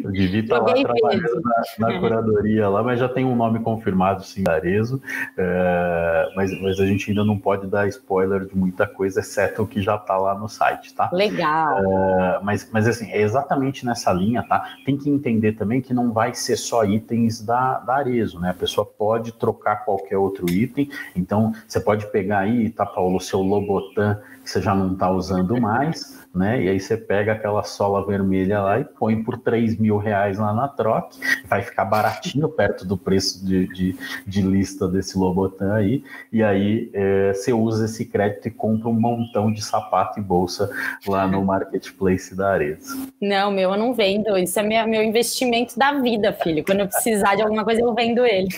o 0.05 0.09
Vivi 0.11 0.39
está 0.39 0.59
lá 0.59 0.73
trabalhando 0.73 1.41
na, 1.41 1.87
na, 1.87 1.99
curadoria 1.99 2.69
lá, 2.69 2.83
mas 2.83 2.99
já 2.99 3.09
tem 3.09 3.25
um 3.25 3.35
nome 3.35 3.59
confirmado, 3.59 4.23
sim, 4.23 4.43
Arezo. 4.47 5.01
É, 5.37 6.31
mas, 6.35 6.61
mas 6.61 6.79
a 6.79 6.85
gente 6.85 7.09
ainda 7.09 7.23
não 7.23 7.37
pode 7.37 7.67
dar 7.67 7.87
spoiler 7.87 8.45
de 8.45 8.55
muita 8.55 8.85
coisa, 8.85 9.19
exceto 9.21 9.63
o 9.63 9.67
que 9.67 9.81
já 9.81 9.95
está 9.95 10.17
lá 10.17 10.35
no 10.35 10.47
site, 10.47 10.93
tá? 10.93 11.09
Legal. 11.11 11.79
É, 11.79 12.39
mas, 12.43 12.69
mas 12.71 12.87
assim, 12.87 13.11
é 13.11 13.21
exatamente 13.21 13.85
nessa 13.85 14.13
linha, 14.13 14.43
tá? 14.43 14.63
Tem 14.85 14.95
que 14.97 15.09
entender 15.09 15.53
também 15.53 15.81
que 15.81 15.93
não 15.93 16.11
vai 16.11 16.33
ser 16.35 16.57
só 16.57 16.85
itens 16.85 17.41
da, 17.41 17.79
da 17.79 17.95
Arezo, 17.95 18.39
né? 18.39 18.51
A 18.51 18.53
pessoa 18.53 18.85
pode 18.85 19.31
trocar 19.33 19.83
qualquer 19.83 20.17
outro 20.17 20.49
item, 20.49 20.89
então 21.15 21.53
você 21.67 21.79
pode 21.79 22.05
pegar 22.11 22.39
aí, 22.39 22.69
tá, 22.69 22.85
Paulo, 22.85 23.17
o 23.17 23.21
seu 23.21 23.41
Lobotan 23.41 24.19
que 24.49 24.53
você 24.53 24.61
já 24.61 24.73
não 24.73 24.93
está 24.93 25.11
usando 25.11 25.61
mais, 25.61 26.17
né? 26.33 26.63
E 26.63 26.69
aí 26.69 26.79
você 26.79 26.97
pega 26.97 27.33
aquela 27.33 27.63
sola 27.63 28.05
vermelha 28.05 28.59
lá 28.61 28.79
e 28.79 28.83
põe 28.83 29.23
por 29.23 29.37
3 29.37 29.77
mil 29.77 29.97
reais 29.97 30.39
lá 30.39 30.51
na 30.51 30.67
troca, 30.67 31.15
vai 31.47 31.61
ficar 31.61 31.85
baratinho 31.85 32.49
perto 32.49 32.83
do 32.83 32.97
preço 32.97 33.45
de, 33.45 33.67
de, 33.67 33.95
de 34.25 34.41
lista 34.41 34.87
desse 34.87 35.17
Lobotan 35.17 35.73
aí, 35.73 36.03
e 36.33 36.41
aí 36.41 36.89
é, 36.93 37.31
você 37.33 37.53
usa 37.53 37.85
esse 37.85 38.05
crédito 38.05 38.47
e 38.47 38.51
compra 38.51 38.89
um 38.89 38.99
montão 38.99 39.51
de 39.51 39.63
sapato 39.63 40.19
e 40.19 40.23
bolsa 40.23 40.71
lá 41.07 41.27
no 41.27 41.45
marketplace 41.45 42.35
da 42.35 42.53
Arezzo. 42.53 43.07
Não, 43.21 43.51
meu, 43.51 43.71
eu 43.71 43.77
não 43.77 43.93
vendo, 43.93 44.35
isso 44.37 44.59
é 44.59 44.63
meu, 44.63 44.87
meu 44.87 45.03
investimento 45.03 45.77
da 45.77 45.93
vida, 45.93 46.33
filho. 46.33 46.63
Quando 46.63 46.79
eu 46.79 46.87
precisar 46.87 47.35
de 47.35 47.43
alguma 47.43 47.63
coisa, 47.63 47.81
eu 47.81 47.93
vendo 47.93 48.25
ele. 48.25 48.49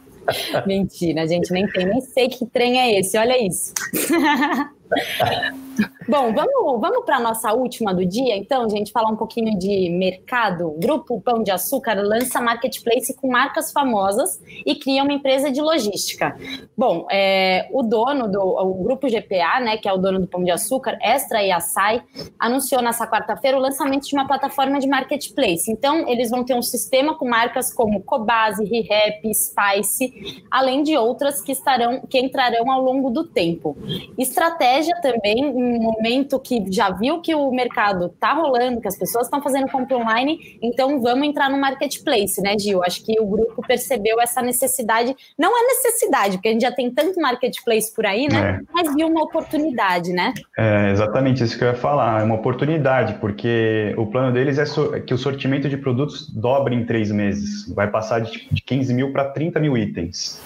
Mentira, 0.66 1.26
gente, 1.26 1.50
nem 1.50 1.66
tem, 1.66 1.86
nem 1.86 2.00
sei 2.02 2.28
que 2.28 2.44
trem 2.44 2.78
é 2.78 3.00
esse, 3.00 3.16
olha 3.16 3.42
isso. 3.42 3.72
Bom, 6.08 6.32
vamos, 6.32 6.80
vamos 6.80 7.04
para 7.04 7.16
a 7.16 7.20
nossa 7.20 7.52
última 7.52 7.94
do 7.94 8.04
dia, 8.04 8.36
então, 8.36 8.68
gente, 8.68 8.90
falar 8.90 9.10
um 9.10 9.16
pouquinho 9.16 9.58
de 9.58 9.90
mercado. 9.90 10.74
Grupo 10.78 11.20
Pão 11.20 11.42
de 11.42 11.50
Açúcar 11.50 11.94
lança 12.02 12.40
marketplace 12.40 13.14
com 13.14 13.30
marcas 13.30 13.70
famosas 13.70 14.40
e 14.64 14.74
cria 14.74 15.02
uma 15.02 15.12
empresa 15.12 15.50
de 15.50 15.60
logística. 15.60 16.36
Bom, 16.76 17.06
é, 17.10 17.68
o 17.72 17.82
dono 17.82 18.26
do 18.26 18.40
o 18.40 18.82
Grupo 18.82 19.06
GPA, 19.06 19.60
né, 19.60 19.76
que 19.76 19.88
é 19.88 19.92
o 19.92 19.98
dono 19.98 20.20
do 20.20 20.26
Pão 20.26 20.42
de 20.42 20.50
Açúcar, 20.50 20.98
Extra 21.00 21.42
e 21.42 21.52
Açaí, 21.52 22.02
anunciou 22.38 22.82
nessa 22.82 23.06
quarta-feira 23.06 23.58
o 23.58 23.60
lançamento 23.60 24.06
de 24.06 24.14
uma 24.14 24.26
plataforma 24.26 24.78
de 24.80 24.88
marketplace. 24.88 25.70
Então, 25.70 26.08
eles 26.08 26.30
vão 26.30 26.42
ter 26.42 26.54
um 26.54 26.62
sistema 26.62 27.16
com 27.16 27.28
marcas 27.28 27.72
como 27.72 28.02
Cobase, 28.02 28.64
ReHap, 28.64 29.22
Spice, 29.34 30.42
além 30.50 30.82
de 30.82 30.96
outras 30.96 31.42
que 31.42 31.52
estarão 31.52 32.00
que 32.08 32.18
entrarão 32.18 32.70
ao 32.70 32.80
longo 32.80 33.10
do 33.10 33.24
tempo. 33.24 33.76
Estratégia 34.16 34.77
também, 35.00 35.44
um 35.44 35.78
momento 35.80 36.38
que 36.38 36.64
já 36.70 36.90
viu 36.90 37.20
que 37.20 37.34
o 37.34 37.50
mercado 37.50 38.06
está 38.06 38.32
rolando, 38.32 38.80
que 38.80 38.88
as 38.88 38.98
pessoas 38.98 39.26
estão 39.26 39.42
fazendo 39.42 39.68
compra 39.70 39.96
online, 39.96 40.58
então 40.62 41.00
vamos 41.00 41.26
entrar 41.26 41.50
no 41.50 41.58
marketplace, 41.58 42.40
né, 42.40 42.58
Gil? 42.58 42.82
Acho 42.82 43.04
que 43.04 43.20
o 43.20 43.26
grupo 43.26 43.62
percebeu 43.66 44.20
essa 44.20 44.42
necessidade, 44.42 45.14
não 45.38 45.56
é 45.56 45.66
necessidade, 45.66 46.36
porque 46.36 46.48
a 46.48 46.52
gente 46.52 46.62
já 46.62 46.72
tem 46.72 46.90
tanto 46.90 47.20
marketplace 47.20 47.94
por 47.94 48.06
aí, 48.06 48.28
né? 48.28 48.60
É. 48.60 48.72
Mas 48.72 48.94
viu 48.94 49.08
uma 49.08 49.22
oportunidade, 49.22 50.12
né? 50.12 50.32
É 50.56 50.90
exatamente 50.90 51.42
isso 51.42 51.56
que 51.56 51.64
eu 51.64 51.68
ia 51.68 51.74
falar, 51.74 52.20
é 52.20 52.24
uma 52.24 52.36
oportunidade, 52.36 53.14
porque 53.14 53.94
o 53.96 54.06
plano 54.06 54.32
deles 54.32 54.58
é 54.58 55.00
que 55.00 55.14
o 55.14 55.18
sortimento 55.18 55.68
de 55.68 55.76
produtos 55.76 56.28
dobre 56.28 56.74
em 56.74 56.84
três 56.84 57.10
meses, 57.10 57.72
vai 57.74 57.90
passar 57.90 58.20
de 58.20 58.62
15 58.64 58.94
mil 58.94 59.12
para 59.12 59.24
30 59.24 59.60
mil 59.60 59.76
itens. 59.76 60.40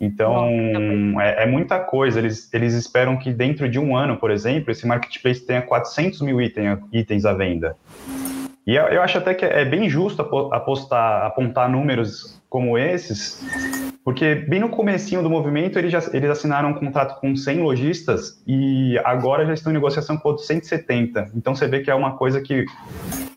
Então, 0.00 1.20
é, 1.20 1.44
é, 1.44 1.46
muita 1.46 1.78
coisa. 1.78 2.18
Eles, 2.18 2.52
eles 2.52 2.74
esperam 2.74 3.16
que 3.16 3.32
dentro 3.32 3.68
de 3.68 3.78
um 3.78 3.96
ano, 3.96 4.16
por 4.16 4.30
exemplo, 4.30 4.70
esse 4.70 4.86
marketplace 4.86 5.44
tenha 5.44 5.62
400 5.62 6.20
mil 6.20 6.40
item, 6.40 6.78
itens 6.92 7.24
à 7.24 7.32
venda. 7.32 7.76
E 8.66 8.74
eu, 8.74 8.84
eu 8.84 9.02
acho 9.02 9.18
até 9.18 9.34
que 9.34 9.44
é 9.44 9.64
bem 9.64 9.88
justo 9.88 10.22
apostar, 10.22 11.26
apontar 11.26 11.70
números 11.70 12.40
como 12.48 12.78
esses, 12.78 13.44
porque 14.02 14.34
bem 14.34 14.60
no 14.60 14.68
comecinho 14.68 15.22
do 15.22 15.28
movimento 15.28 15.78
eles, 15.78 15.90
já, 15.92 16.00
eles 16.12 16.30
assinaram 16.30 16.70
um 16.70 16.74
contrato 16.74 17.20
com 17.20 17.34
100 17.34 17.60
lojistas 17.60 18.42
e 18.46 18.98
agora 19.04 19.44
já 19.44 19.52
estão 19.52 19.70
em 19.70 19.74
negociação 19.74 20.16
com 20.16 20.28
outros 20.28 20.46
170. 20.46 21.32
Então 21.34 21.54
você 21.54 21.66
vê 21.66 21.80
que 21.80 21.90
é 21.90 21.94
uma 21.94 22.16
coisa 22.16 22.40
que 22.40 22.64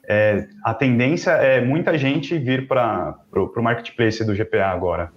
é, 0.07 0.47
a 0.63 0.73
tendência 0.73 1.31
é 1.31 1.59
muita 1.59 1.97
gente 1.97 2.37
vir 2.37 2.67
para 2.67 3.17
o 3.33 3.61
marketplace 3.61 4.23
do 4.23 4.33
GPA 4.33 4.67
agora. 4.67 5.11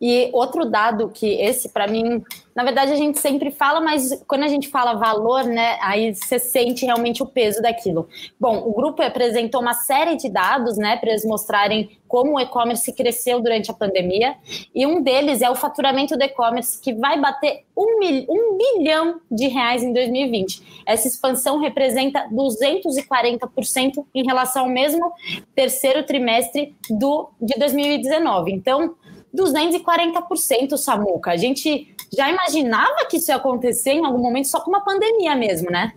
E 0.00 0.30
outro 0.32 0.64
dado 0.64 1.08
que 1.08 1.26
esse 1.40 1.70
para 1.70 1.88
mim, 1.88 2.22
na 2.54 2.62
verdade 2.62 2.92
a 2.92 2.96
gente 2.96 3.18
sempre 3.18 3.50
fala, 3.50 3.80
mas 3.80 4.22
quando 4.28 4.44
a 4.44 4.48
gente 4.48 4.68
fala 4.68 4.94
valor, 4.94 5.44
né, 5.44 5.76
aí 5.80 6.14
você 6.14 6.38
sente 6.38 6.84
realmente 6.84 7.22
o 7.22 7.26
peso 7.26 7.60
daquilo. 7.60 8.08
Bom, 8.38 8.58
o 8.66 8.72
grupo 8.72 9.02
apresentou 9.02 9.60
uma 9.60 9.74
série 9.74 10.16
de 10.16 10.28
dados, 10.28 10.76
né, 10.76 10.96
para 10.96 11.10
eles 11.10 11.24
mostrarem 11.24 11.90
como 12.06 12.36
o 12.36 12.40
e-commerce 12.40 12.90
cresceu 12.92 13.40
durante 13.40 13.70
a 13.70 13.74
pandemia, 13.74 14.36
e 14.74 14.86
um 14.86 15.02
deles 15.02 15.42
é 15.42 15.50
o 15.50 15.54
faturamento 15.54 16.16
do 16.16 16.24
e-commerce 16.24 16.80
que 16.80 16.94
vai 16.94 17.20
bater 17.20 17.64
um, 17.76 17.98
mil, 17.98 18.24
um 18.28 18.56
bilhão 18.56 19.20
de 19.30 19.46
reais 19.48 19.82
em 19.82 19.92
2020. 19.92 20.82
Essa 20.86 21.06
expansão 21.06 21.58
representa 21.58 22.26
240% 22.32 24.04
em 24.14 24.24
relação 24.24 24.64
ao 24.64 24.70
mesmo 24.70 25.12
terceiro 25.54 26.04
trimestre 26.04 26.74
do 26.88 27.28
de 27.40 27.58
2019. 27.58 28.52
Então 28.52 28.94
240%, 29.38 30.76
Samuca. 30.76 31.30
A 31.30 31.36
gente 31.36 31.94
já 32.12 32.30
imaginava 32.30 33.06
que 33.08 33.18
isso 33.18 33.30
ia 33.30 33.36
acontecer 33.36 33.92
em 33.92 34.04
algum 34.04 34.18
momento 34.18 34.48
só 34.48 34.60
com 34.60 34.70
uma 34.70 34.80
pandemia 34.84 35.34
mesmo, 35.36 35.70
né? 35.70 35.92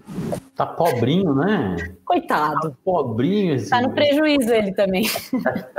Tá 0.56 0.66
pobrinho, 0.66 1.34
né? 1.34 1.78
Coitado. 2.04 2.72
Tá 2.72 2.76
pobrinho. 2.84 3.56
Esse... 3.56 3.70
Tá 3.70 3.82
no 3.82 3.92
prejuízo 3.92 4.54
ele 4.54 4.74
também. 4.74 5.06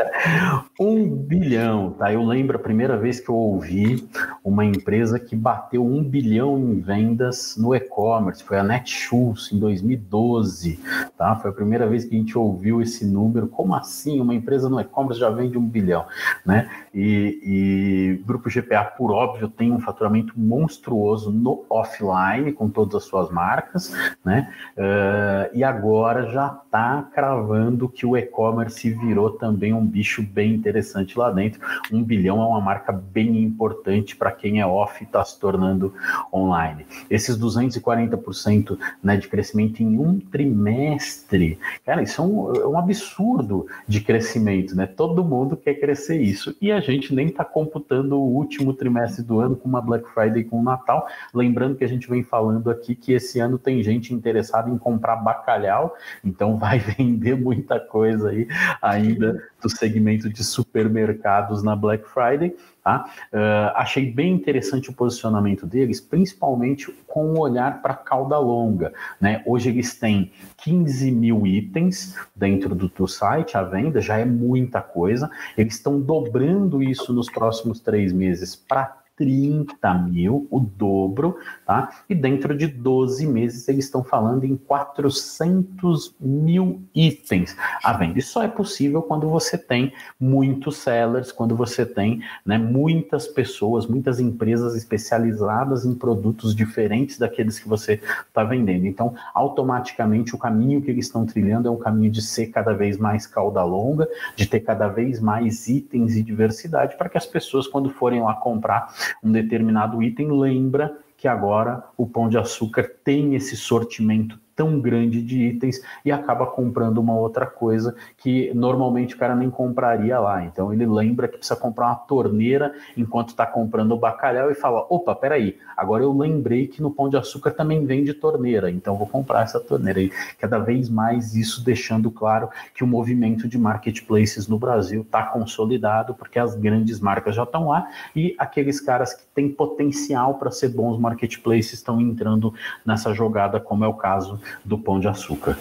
um 0.80 1.08
bilhão, 1.14 1.90
tá? 1.92 2.10
Eu 2.12 2.24
lembro 2.24 2.56
a 2.56 2.60
primeira 2.60 2.96
vez 2.96 3.20
que 3.20 3.28
eu 3.28 3.34
ouvi 3.34 4.08
uma 4.42 4.64
empresa 4.64 5.20
que 5.20 5.36
bateu 5.36 5.84
um 5.84 6.02
bilhão 6.02 6.58
em 6.58 6.80
vendas 6.80 7.54
no 7.58 7.74
e-commerce. 7.74 8.42
Foi 8.42 8.58
a 8.58 8.62
Netshoes, 8.62 9.52
em 9.52 9.58
2012, 9.58 10.80
tá? 11.18 11.36
Foi 11.36 11.50
a 11.50 11.54
primeira 11.54 11.86
vez 11.86 12.06
que 12.06 12.14
a 12.14 12.18
gente 12.18 12.36
ouviu 12.38 12.80
esse 12.80 13.04
número. 13.04 13.48
Como 13.48 13.74
assim? 13.74 14.20
Uma 14.20 14.34
empresa 14.34 14.70
no 14.70 14.80
e-commerce 14.80 15.20
já 15.20 15.28
vende 15.28 15.58
um 15.58 15.66
bilhão, 15.66 16.06
né? 16.46 16.70
E, 16.94 17.40
e 17.44 18.24
Grupo 18.24 18.48
GPA, 18.48 18.84
por 18.84 19.12
óbvio, 19.12 19.48
tem 19.48 19.70
um 19.70 19.78
faturamento 19.78 20.32
monstruoso 20.34 21.30
no 21.30 21.64
offline, 21.68 22.52
com 22.52 22.70
todas 22.70 22.94
as 22.94 23.04
suas 23.04 23.30
marcas, 23.30 23.92
né? 24.24 24.50
Uh, 24.76 25.52
e 25.52 25.62
agora 25.62 26.30
já 26.30 26.46
está 26.64 27.02
cravando 27.14 27.88
que 27.88 28.06
o 28.06 28.16
e-commerce 28.16 28.90
virou 28.90 29.30
também 29.30 29.74
um 29.74 29.84
bicho 29.84 30.22
bem 30.22 30.54
interessante 30.54 31.18
lá 31.18 31.30
dentro. 31.30 31.60
Um 31.92 32.02
bilhão 32.02 32.42
é 32.42 32.46
uma 32.46 32.60
marca 32.60 32.92
bem 32.92 33.42
importante 33.42 34.16
para 34.16 34.32
quem 34.32 34.60
é 34.60 34.66
off 34.66 35.02
e 35.02 35.06
está 35.06 35.22
se 35.24 35.38
tornando 35.38 35.92
online. 36.32 36.86
Esses 37.10 37.38
240% 37.38 38.78
né, 39.02 39.16
de 39.16 39.28
crescimento 39.28 39.82
em 39.82 39.98
um 39.98 40.18
trimestre, 40.18 41.58
cara, 41.84 42.02
isso 42.02 42.22
é 42.22 42.24
um, 42.24 42.54
é 42.54 42.66
um 42.66 42.78
absurdo 42.78 43.66
de 43.86 44.00
crescimento, 44.00 44.74
né? 44.74 44.86
Todo 44.86 45.22
mundo 45.22 45.56
quer 45.56 45.74
crescer 45.74 46.20
isso 46.20 46.56
e 46.60 46.72
a 46.72 46.80
gente 46.80 47.14
nem 47.14 47.26
está 47.26 47.44
computando 47.44 48.16
o 48.16 48.34
último 48.34 48.72
trimestre 48.72 49.22
do 49.22 49.40
ano 49.40 49.54
com 49.54 49.68
uma 49.68 49.82
Black 49.82 50.08
Friday 50.08 50.44
com 50.44 50.60
o 50.60 50.62
Natal. 50.62 51.06
Lembrando 51.34 51.76
que 51.76 51.84
a 51.84 51.88
gente 51.88 52.08
vem 52.08 52.22
falando 52.22 52.70
aqui 52.70 52.94
que 52.94 53.12
esse 53.12 53.38
ano 53.38 53.58
tem 53.58 53.82
gente 53.82 54.14
interessada 54.14 54.51
em 54.70 54.78
comprar 54.78 55.16
bacalhau, 55.16 55.94
então 56.24 56.58
vai 56.58 56.78
vender 56.98 57.36
muita 57.36 57.78
coisa 57.78 58.30
aí 58.30 58.46
ainda 58.80 59.42
do 59.60 59.68
segmento 59.68 60.28
de 60.28 60.44
supermercados 60.44 61.62
na 61.62 61.76
Black 61.76 62.08
Friday. 62.08 62.54
Tá? 62.82 63.04
Uh, 63.32 63.76
achei 63.76 64.10
bem 64.10 64.32
interessante 64.32 64.90
o 64.90 64.92
posicionamento 64.92 65.64
deles, 65.64 66.00
principalmente 66.00 66.92
com 67.06 67.26
um 67.26 67.38
olhar 67.38 67.80
para 67.80 67.94
cauda 67.94 68.36
longa. 68.38 68.92
Né? 69.20 69.40
Hoje 69.46 69.68
eles 69.68 69.96
têm 69.96 70.32
15 70.56 71.12
mil 71.12 71.46
itens 71.46 72.18
dentro 72.34 72.74
do, 72.74 72.88
do 72.88 73.06
site 73.06 73.56
à 73.56 73.62
venda, 73.62 74.00
já 74.00 74.18
é 74.18 74.24
muita 74.24 74.80
coisa. 74.80 75.30
Eles 75.56 75.74
estão 75.74 76.00
dobrando 76.00 76.82
isso 76.82 77.12
nos 77.12 77.30
próximos 77.30 77.78
três 77.78 78.12
meses 78.12 78.56
para 78.56 79.01
30 79.22 79.94
mil, 79.98 80.48
o 80.50 80.58
dobro, 80.58 81.38
tá? 81.64 81.90
E 82.10 82.14
dentro 82.14 82.56
de 82.56 82.66
12 82.66 83.24
meses 83.24 83.68
eles 83.68 83.84
estão 83.84 84.02
falando 84.02 84.42
em 84.42 84.56
400 84.56 86.16
mil 86.20 86.82
itens 86.92 87.56
à 87.84 87.92
venda. 87.92 88.18
Isso 88.18 88.32
só 88.32 88.42
é 88.42 88.48
possível 88.48 89.00
quando 89.00 89.28
você 89.28 89.56
tem 89.56 89.92
muitos 90.18 90.78
sellers, 90.78 91.30
quando 91.30 91.54
você 91.54 91.86
tem 91.86 92.20
né, 92.44 92.58
muitas 92.58 93.28
pessoas, 93.28 93.86
muitas 93.86 94.18
empresas 94.18 94.74
especializadas 94.74 95.84
em 95.84 95.94
produtos 95.94 96.52
diferentes 96.52 97.16
daqueles 97.16 97.60
que 97.60 97.68
você 97.68 98.00
está 98.26 98.42
vendendo. 98.42 98.86
Então, 98.86 99.14
automaticamente 99.32 100.34
o 100.34 100.38
caminho 100.38 100.82
que 100.82 100.90
eles 100.90 101.06
estão 101.06 101.24
trilhando 101.24 101.68
é 101.68 101.70
um 101.70 101.78
caminho 101.78 102.10
de 102.10 102.22
ser 102.22 102.48
cada 102.48 102.72
vez 102.72 102.98
mais 102.98 103.24
cauda 103.24 103.62
longa, 103.62 104.08
de 104.34 104.46
ter 104.46 104.60
cada 104.60 104.88
vez 104.88 105.20
mais 105.20 105.68
itens 105.68 106.16
e 106.16 106.24
diversidade 106.24 106.96
para 106.96 107.08
que 107.08 107.16
as 107.16 107.26
pessoas, 107.26 107.68
quando 107.68 107.88
forem 107.88 108.20
lá 108.20 108.34
comprar, 108.34 108.92
um 109.22 109.32
determinado 109.32 110.02
item, 110.02 110.30
lembra 110.30 110.96
que 111.16 111.28
agora 111.28 111.84
o 111.96 112.06
Pão 112.06 112.28
de 112.28 112.36
Açúcar 112.36 112.90
tem 113.04 113.34
esse 113.34 113.56
sortimento 113.56 114.38
tão 114.62 114.78
grande 114.78 115.20
de 115.20 115.42
itens 115.42 115.80
e 116.04 116.12
acaba 116.12 116.46
comprando 116.46 116.98
uma 116.98 117.16
outra 117.16 117.44
coisa 117.46 117.96
que 118.16 118.54
normalmente 118.54 119.16
o 119.16 119.18
cara 119.18 119.34
nem 119.34 119.50
compraria 119.50 120.20
lá. 120.20 120.44
Então 120.44 120.72
ele 120.72 120.86
lembra 120.86 121.26
que 121.26 121.36
precisa 121.36 121.58
comprar 121.58 121.86
uma 121.86 121.96
torneira 121.96 122.72
enquanto 122.96 123.30
está 123.30 123.44
comprando 123.44 123.90
o 123.90 123.96
bacalhau 123.96 124.52
e 124.52 124.54
fala: 124.54 124.86
opa, 124.88 125.16
peraí, 125.16 125.58
agora 125.76 126.04
eu 126.04 126.16
lembrei 126.16 126.68
que 126.68 126.80
no 126.80 126.92
Pão 126.92 127.08
de 127.08 127.16
Açúcar 127.16 127.50
também 127.50 127.84
vende 127.84 128.14
torneira, 128.14 128.70
então 128.70 128.96
vou 128.96 129.08
comprar 129.08 129.42
essa 129.42 129.58
torneira. 129.58 130.00
E 130.00 130.12
cada 130.38 130.60
vez 130.60 130.88
mais 130.88 131.34
isso 131.34 131.64
deixando 131.64 132.08
claro 132.08 132.48
que 132.72 132.84
o 132.84 132.86
movimento 132.86 133.48
de 133.48 133.58
marketplaces 133.58 134.46
no 134.46 134.60
Brasil 134.60 135.02
está 135.02 135.24
consolidado, 135.24 136.14
porque 136.14 136.38
as 136.38 136.54
grandes 136.54 137.00
marcas 137.00 137.34
já 137.34 137.42
estão 137.42 137.66
lá 137.66 137.88
e 138.14 138.36
aqueles 138.38 138.80
caras 138.80 139.12
que 139.12 139.24
têm 139.34 139.48
potencial 139.48 140.34
para 140.34 140.52
ser 140.52 140.68
bons 140.68 141.00
marketplaces 141.00 141.72
estão 141.72 142.00
entrando 142.00 142.54
nessa 142.86 143.12
jogada, 143.12 143.58
como 143.58 143.84
é 143.84 143.88
o 143.88 143.94
caso 143.94 144.40
do 144.64 144.78
Pão 144.78 145.00
de 145.00 145.08
Açúcar. 145.08 145.56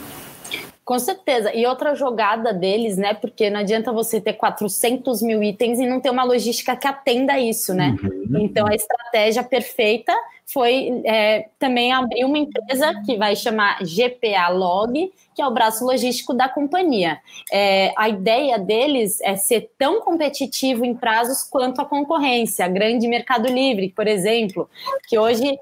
Com 0.83 0.99
certeza. 0.99 1.55
E 1.55 1.65
outra 1.65 1.95
jogada 1.95 2.53
deles, 2.53 2.97
né? 2.97 3.13
Porque 3.13 3.49
não 3.49 3.59
adianta 3.61 3.93
você 3.93 4.19
ter 4.19 4.33
400 4.33 5.21
mil 5.21 5.41
itens 5.41 5.79
e 5.79 5.85
não 5.85 6.01
ter 6.01 6.09
uma 6.09 6.23
logística 6.23 6.75
que 6.75 6.87
atenda 6.87 7.39
isso, 7.39 7.73
né? 7.73 7.95
Uhum. 8.03 8.39
Então 8.41 8.67
a 8.67 8.75
estratégia 8.75 9.43
perfeita 9.43 10.13
foi 10.45 11.01
é, 11.05 11.47
também 11.57 11.93
abrir 11.93 12.25
uma 12.25 12.37
empresa 12.37 12.93
que 13.05 13.15
vai 13.15 13.37
chamar 13.37 13.79
GPA 13.83 14.49
Log, 14.49 15.13
que 15.33 15.41
é 15.41 15.47
o 15.47 15.53
braço 15.53 15.85
logístico 15.85 16.33
da 16.33 16.49
companhia. 16.49 17.19
É, 17.49 17.93
a 17.95 18.09
ideia 18.09 18.59
deles 18.59 19.21
é 19.21 19.37
ser 19.37 19.69
tão 19.77 20.01
competitivo 20.01 20.83
em 20.83 20.93
prazos 20.93 21.43
quanto 21.43 21.79
a 21.79 21.85
concorrência. 21.85 22.65
A 22.65 22.67
grande 22.67 23.07
Mercado 23.07 23.47
Livre, 23.47 23.93
por 23.95 24.07
exemplo, 24.07 24.69
que 25.07 25.17
hoje 25.17 25.57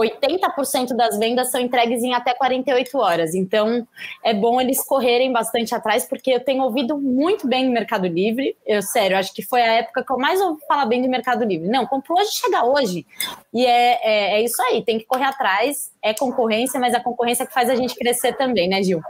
80% 0.00 0.96
das 0.96 1.18
vendas 1.18 1.50
são 1.50 1.60
entregues 1.60 2.02
em 2.02 2.14
até 2.14 2.34
48 2.34 2.98
horas. 2.98 3.34
Então, 3.34 3.86
é 4.24 4.32
bom 4.32 4.60
eles 4.60 4.82
correrem 4.84 5.32
bastante 5.32 5.74
atrás, 5.74 6.04
porque 6.04 6.30
eu 6.30 6.40
tenho 6.40 6.62
ouvido 6.62 6.98
muito 6.98 7.46
bem 7.46 7.66
do 7.66 7.72
Mercado 7.72 8.06
Livre. 8.06 8.56
Eu, 8.66 8.80
sério, 8.82 9.18
acho 9.18 9.34
que 9.34 9.42
foi 9.42 9.60
a 9.62 9.74
época 9.74 10.04
que 10.04 10.12
eu 10.12 10.18
mais 10.18 10.40
ouvi 10.40 10.60
falar 10.66 10.86
bem 10.86 11.02
do 11.02 11.08
Mercado 11.08 11.44
Livre. 11.44 11.68
Não, 11.68 11.86
compro 11.86 12.14
hoje, 12.14 12.30
chega 12.32 12.64
hoje. 12.64 13.06
E 13.52 13.66
é, 13.66 13.98
é, 14.02 14.40
é 14.40 14.42
isso 14.42 14.60
aí, 14.62 14.82
tem 14.82 14.98
que 14.98 15.04
correr 15.04 15.24
atrás. 15.24 15.92
É 16.02 16.14
concorrência, 16.14 16.80
mas 16.80 16.94
a 16.94 17.00
concorrência 17.00 17.46
que 17.46 17.52
faz 17.52 17.68
a 17.68 17.74
gente 17.74 17.94
crescer 17.94 18.32
também, 18.32 18.68
né, 18.68 18.82
Gil? 18.82 19.02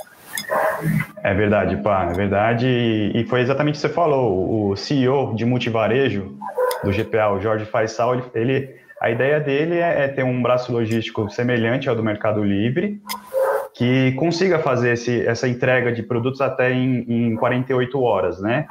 É 1.23 1.33
verdade, 1.35 1.77
pá, 1.77 2.09
é 2.11 2.15
verdade. 2.15 2.67
E 3.15 3.25
foi 3.25 3.41
exatamente 3.41 3.75
o 3.75 3.77
que 3.77 3.87
você 3.87 3.89
falou. 3.89 4.71
O 4.71 4.77
CEO 4.77 5.35
de 5.35 5.45
multivarejo 5.45 6.37
do 6.83 6.91
GPA, 6.91 7.31
o 7.31 7.41
Jorge 7.41 7.65
Faisal, 7.65 8.15
ele, 8.15 8.25
ele 8.35 8.82
A 9.03 9.11
ideia 9.11 9.41
dele 9.41 9.79
é, 9.79 10.05
é 10.05 10.09
ter 10.09 10.23
um 10.23 10.41
braço 10.41 10.73
logístico 10.73 11.29
semelhante 11.29 11.89
ao 11.89 11.97
do 11.97 12.05
Mercado 12.05 12.41
Livre, 12.41 13.03
que 13.75 14.13
consiga 14.13 14.61
fazer 14.61 14.93
esse, 14.93 15.27
essa 15.27 15.49
entrega 15.49 15.91
de 15.91 16.05
produtos 16.05 16.41
até 16.41 16.73
em, 16.73 17.05
em 17.09 17.35
48 17.35 18.01
horas, 18.01 18.41
né? 18.41 18.69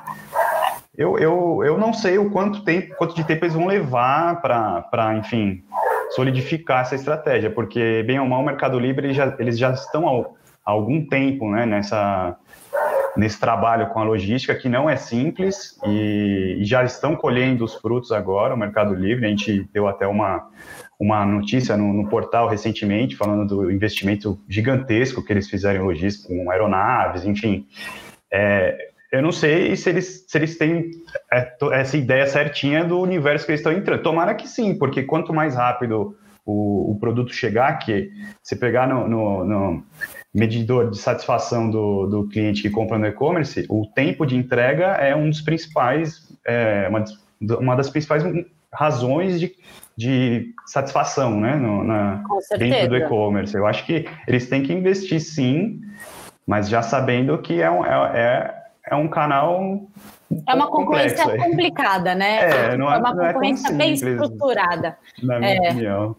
Eu, 0.98 1.20
eu, 1.20 1.62
eu 1.66 1.78
não 1.78 1.92
sei 1.92 2.18
o 2.18 2.30
quanto 2.30 2.64
tempo, 2.64 2.96
quanto 2.96 3.14
de 3.14 3.26
tempo 3.26 3.44
eles 3.44 3.56
vão 3.56 3.68
levar 3.68 4.42
para, 4.42 5.18
enfim, 5.18 5.66
solidificar 6.12 6.84
essa 6.84 6.96
estratégia, 6.96 7.50
porque 7.50 8.02
bem 8.08 8.18
ou 8.18 8.26
mal 8.26 8.40
o 8.40 8.46
Mercado 8.46 8.80
Livre 8.80 9.14
já, 9.14 9.36
eles 9.38 9.58
já 9.58 9.72
estão 9.72 10.08
há 10.66 10.72
algum 10.72 11.06
tempo, 11.06 11.52
né, 11.52 11.66
nessa 11.66 12.38
nesse 13.16 13.40
trabalho 13.40 13.90
com 13.90 14.00
a 14.00 14.04
logística 14.04 14.56
que 14.56 14.70
não 14.70 14.90
é 14.90 14.96
simples 14.96 15.78
e, 15.86 16.60
já 16.62 16.84
estão 16.84 17.16
colhendo 17.16 17.66
os 17.66 17.76
frutos 17.76 18.12
agora 18.12 18.54
o 18.54 18.58
Mercado 18.58 18.94
Livre. 18.94 19.26
A 19.26 19.30
gente 19.30 19.68
deu 19.74 19.88
até 19.88 20.08
uma 20.08 20.50
uma 21.00 21.26
notícia 21.26 21.76
no, 21.76 21.92
no, 21.92 22.08
portal 22.08 22.48
recentemente 22.48 23.16
falando 23.16 23.48
do 23.48 23.72
investimento 23.72 24.40
gigantesco 24.48 25.26
que 25.26 25.34
eles 25.34 25.50
fizeram 25.50 25.82
em 25.82 25.84
logística, 25.84 26.28
com 26.28 26.52
aeronaves, 26.52 27.26
enfim. 27.26 27.66
É, 28.32 28.92
eu 29.12 29.20
não 29.20 29.32
sei 29.32 29.76
se 29.76 29.90
eles, 29.90 30.26
se 30.28 30.38
eles 30.38 30.60
têm 30.60 30.92
é, 31.34 31.58
essa 31.72 31.98
ideia 31.98 32.28
certinha 32.28 32.84
do 32.86 33.02
universo 33.02 33.46
que 33.46 33.52
eles 33.52 33.62
estão 33.62 33.74
entrando. 33.74 34.04
Tomara 34.04 34.36
que 34.36 34.48
sim, 34.48 34.78
porque 34.78 35.02
quanto 35.02 35.34
mais 35.34 35.56
rápido 35.56 36.16
o, 36.46 36.92
o 36.92 37.00
produto 37.00 37.34
chegar, 37.34 37.80
que 37.80 38.12
se 38.42 38.56
pegar 38.56 38.88
no, 38.88 39.08
no, 39.08 39.44
no 39.44 39.84
medidor 40.34 40.90
de 40.90 40.98
satisfação 40.98 41.70
do, 41.70 42.08
do 42.08 42.28
cliente 42.28 42.62
que 42.62 42.70
compra 42.70 42.98
no 42.98 43.06
e-commerce, 43.06 43.66
o 43.70 43.86
tempo 43.86 44.26
de 44.26 44.36
entrega 44.36 44.86
é 44.94 45.16
um 45.16 45.30
dos 45.30 45.42
principais, 45.42 46.32
é, 46.46 46.88
uma, 46.90 47.04
uma 47.58 47.76
das 47.76 47.90
principais 47.90 48.24
razões 48.74 49.40
de, 49.40 49.54
de 49.98 50.54
satisfação 50.66 51.40
né, 51.40 51.56
no, 51.56 51.84
na, 51.84 52.24
dentro 52.58 52.90
do 52.90 52.96
e-commerce. 52.96 53.56
Eu 53.56 53.68
acho 53.68 53.86
que 53.86 54.08
eles 54.28 54.48
têm 54.48 54.64
que 54.64 54.72
investir 54.72 55.20
sim, 55.20 55.82
mas 56.48 56.70
já 56.70 56.82
sabendo 56.82 57.38
que 57.38 57.62
é 57.62 57.70
um, 57.70 57.86
é, 57.86 58.12
é, 58.14 58.56
é 58.92 58.96
um 58.96 59.10
canal. 59.10 59.62
Um 59.62 59.88
é 60.48 60.56
uma 60.56 60.68
concorrência 60.68 61.38
complicada, 61.38 62.16
né? 62.16 62.72
É, 62.72 62.78
não 62.78 62.90
é, 62.90 62.96
é 62.96 63.00
uma 63.00 63.14
não 63.14 63.26
é 63.26 63.34
concorrência 63.34 63.74
bem 63.74 63.94
estruturada. 63.94 64.98
Na 65.22 65.40
minha 65.40 65.56
é. 65.56 65.60
opinião. 65.72 66.16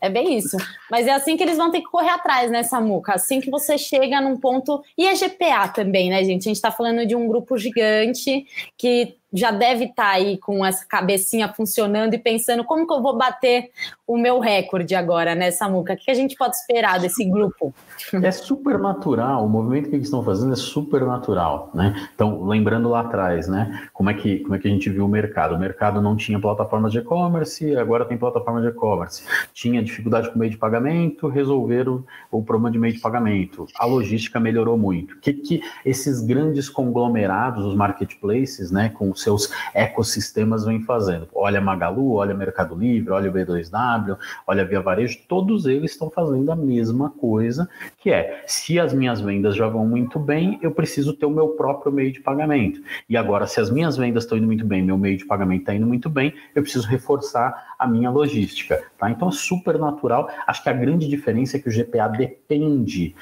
É 0.00 0.10
bem 0.10 0.36
isso. 0.36 0.56
Mas 0.90 1.06
é 1.06 1.12
assim 1.12 1.36
que 1.36 1.42
eles 1.42 1.56
vão 1.56 1.70
ter 1.70 1.80
que 1.80 1.90
correr 1.90 2.10
atrás, 2.10 2.50
né, 2.50 2.62
Samuca? 2.62 3.14
Assim 3.14 3.40
que 3.40 3.50
você 3.50 3.78
chega 3.78 4.20
num 4.20 4.36
ponto. 4.36 4.82
E 4.98 5.08
a 5.08 5.14
GPA 5.14 5.68
também, 5.68 6.10
né, 6.10 6.22
gente? 6.24 6.42
A 6.42 6.50
gente 6.50 6.56
está 6.56 6.70
falando 6.70 7.06
de 7.06 7.16
um 7.16 7.26
grupo 7.26 7.56
gigante 7.56 8.46
que 8.76 9.16
já 9.34 9.50
deve 9.50 9.86
estar 9.86 10.04
tá 10.04 10.10
aí 10.10 10.38
com 10.38 10.64
essa 10.64 10.86
cabecinha 10.86 11.52
funcionando 11.52 12.14
e 12.14 12.18
pensando 12.18 12.62
como 12.62 12.86
que 12.86 12.94
eu 12.94 13.02
vou 13.02 13.18
bater 13.18 13.70
o 14.06 14.16
meu 14.16 14.38
recorde 14.38 14.94
agora, 14.94 15.34
né, 15.34 15.50
Samuca? 15.50 15.94
O 15.94 15.96
que 15.96 16.10
a 16.10 16.14
gente 16.14 16.36
pode 16.36 16.54
esperar 16.54 17.00
desse 17.00 17.24
grupo? 17.24 17.74
É 18.12 18.30
super 18.30 18.78
natural, 18.78 19.44
o 19.44 19.48
movimento 19.48 19.88
que 19.88 19.96
eles 19.96 20.06
estão 20.06 20.22
fazendo 20.22 20.52
é 20.52 20.56
super 20.56 21.02
natural, 21.02 21.70
né? 21.74 22.08
Então, 22.14 22.44
lembrando 22.44 22.88
lá 22.88 23.00
atrás, 23.00 23.48
né, 23.48 23.88
como 23.92 24.10
é 24.10 24.14
que, 24.14 24.40
como 24.40 24.54
é 24.54 24.58
que 24.58 24.68
a 24.68 24.70
gente 24.70 24.88
viu 24.88 25.04
o 25.04 25.08
mercado? 25.08 25.54
O 25.54 25.58
mercado 25.58 26.00
não 26.00 26.14
tinha 26.14 26.38
plataforma 26.38 26.88
de 26.88 26.98
e-commerce, 26.98 27.76
agora 27.76 28.04
tem 28.04 28.16
plataforma 28.16 28.60
de 28.60 28.68
e-commerce. 28.68 29.24
Tinha 29.52 29.82
dificuldade 29.82 30.30
com 30.30 30.38
meio 30.38 30.50
de 30.50 30.58
pagamento, 30.58 31.28
resolveram 31.28 32.04
o 32.30 32.42
problema 32.42 32.70
de 32.70 32.78
meio 32.78 32.94
de 32.94 33.00
pagamento. 33.00 33.66
A 33.76 33.86
logística 33.86 34.38
melhorou 34.38 34.76
muito. 34.78 35.14
O 35.14 35.20
que, 35.20 35.32
que 35.32 35.62
esses 35.84 36.20
grandes 36.20 36.68
conglomerados, 36.68 37.64
os 37.64 37.74
marketplaces, 37.74 38.70
né, 38.70 38.90
com 38.90 39.14
seus 39.24 39.50
ecossistemas 39.74 40.64
vêm 40.64 40.80
fazendo. 40.82 41.28
Olha 41.34 41.60
Magalu, 41.60 42.12
olha 42.12 42.34
Mercado 42.34 42.74
Livre, 42.76 43.10
olha 43.10 43.30
o 43.30 43.34
B2W, 43.34 44.16
olha 44.46 44.64
Via 44.64 44.80
Varejo, 44.80 45.18
todos 45.28 45.66
eles 45.66 45.90
estão 45.90 46.10
fazendo 46.10 46.52
a 46.52 46.56
mesma 46.56 47.10
coisa, 47.10 47.68
que 47.98 48.10
é, 48.10 48.44
se 48.46 48.78
as 48.78 48.92
minhas 48.92 49.20
vendas 49.20 49.56
já 49.56 49.66
vão 49.66 49.86
muito 49.86 50.18
bem, 50.18 50.58
eu 50.62 50.70
preciso 50.70 51.12
ter 51.14 51.26
o 51.26 51.30
meu 51.30 51.48
próprio 51.48 51.90
meio 51.90 52.12
de 52.12 52.20
pagamento. 52.20 52.80
E 53.08 53.16
agora, 53.16 53.46
se 53.46 53.60
as 53.60 53.70
minhas 53.70 53.96
vendas 53.96 54.24
estão 54.24 54.38
indo 54.38 54.46
muito 54.46 54.64
bem, 54.64 54.82
meu 54.82 54.98
meio 54.98 55.16
de 55.16 55.24
pagamento 55.24 55.60
está 55.60 55.74
indo 55.74 55.86
muito 55.86 56.08
bem, 56.08 56.34
eu 56.54 56.62
preciso 56.62 56.86
reforçar 56.86 57.74
a 57.78 57.86
minha 57.86 58.10
logística, 58.10 58.82
tá? 58.98 59.10
Então 59.10 59.28
é 59.28 59.32
super 59.32 59.78
natural. 59.78 60.28
Acho 60.46 60.62
que 60.62 60.68
a 60.68 60.72
grande 60.72 61.08
diferença 61.08 61.56
é 61.56 61.60
que 61.60 61.68
o 61.68 61.72
GPA 61.72 62.08
depende 62.08 63.14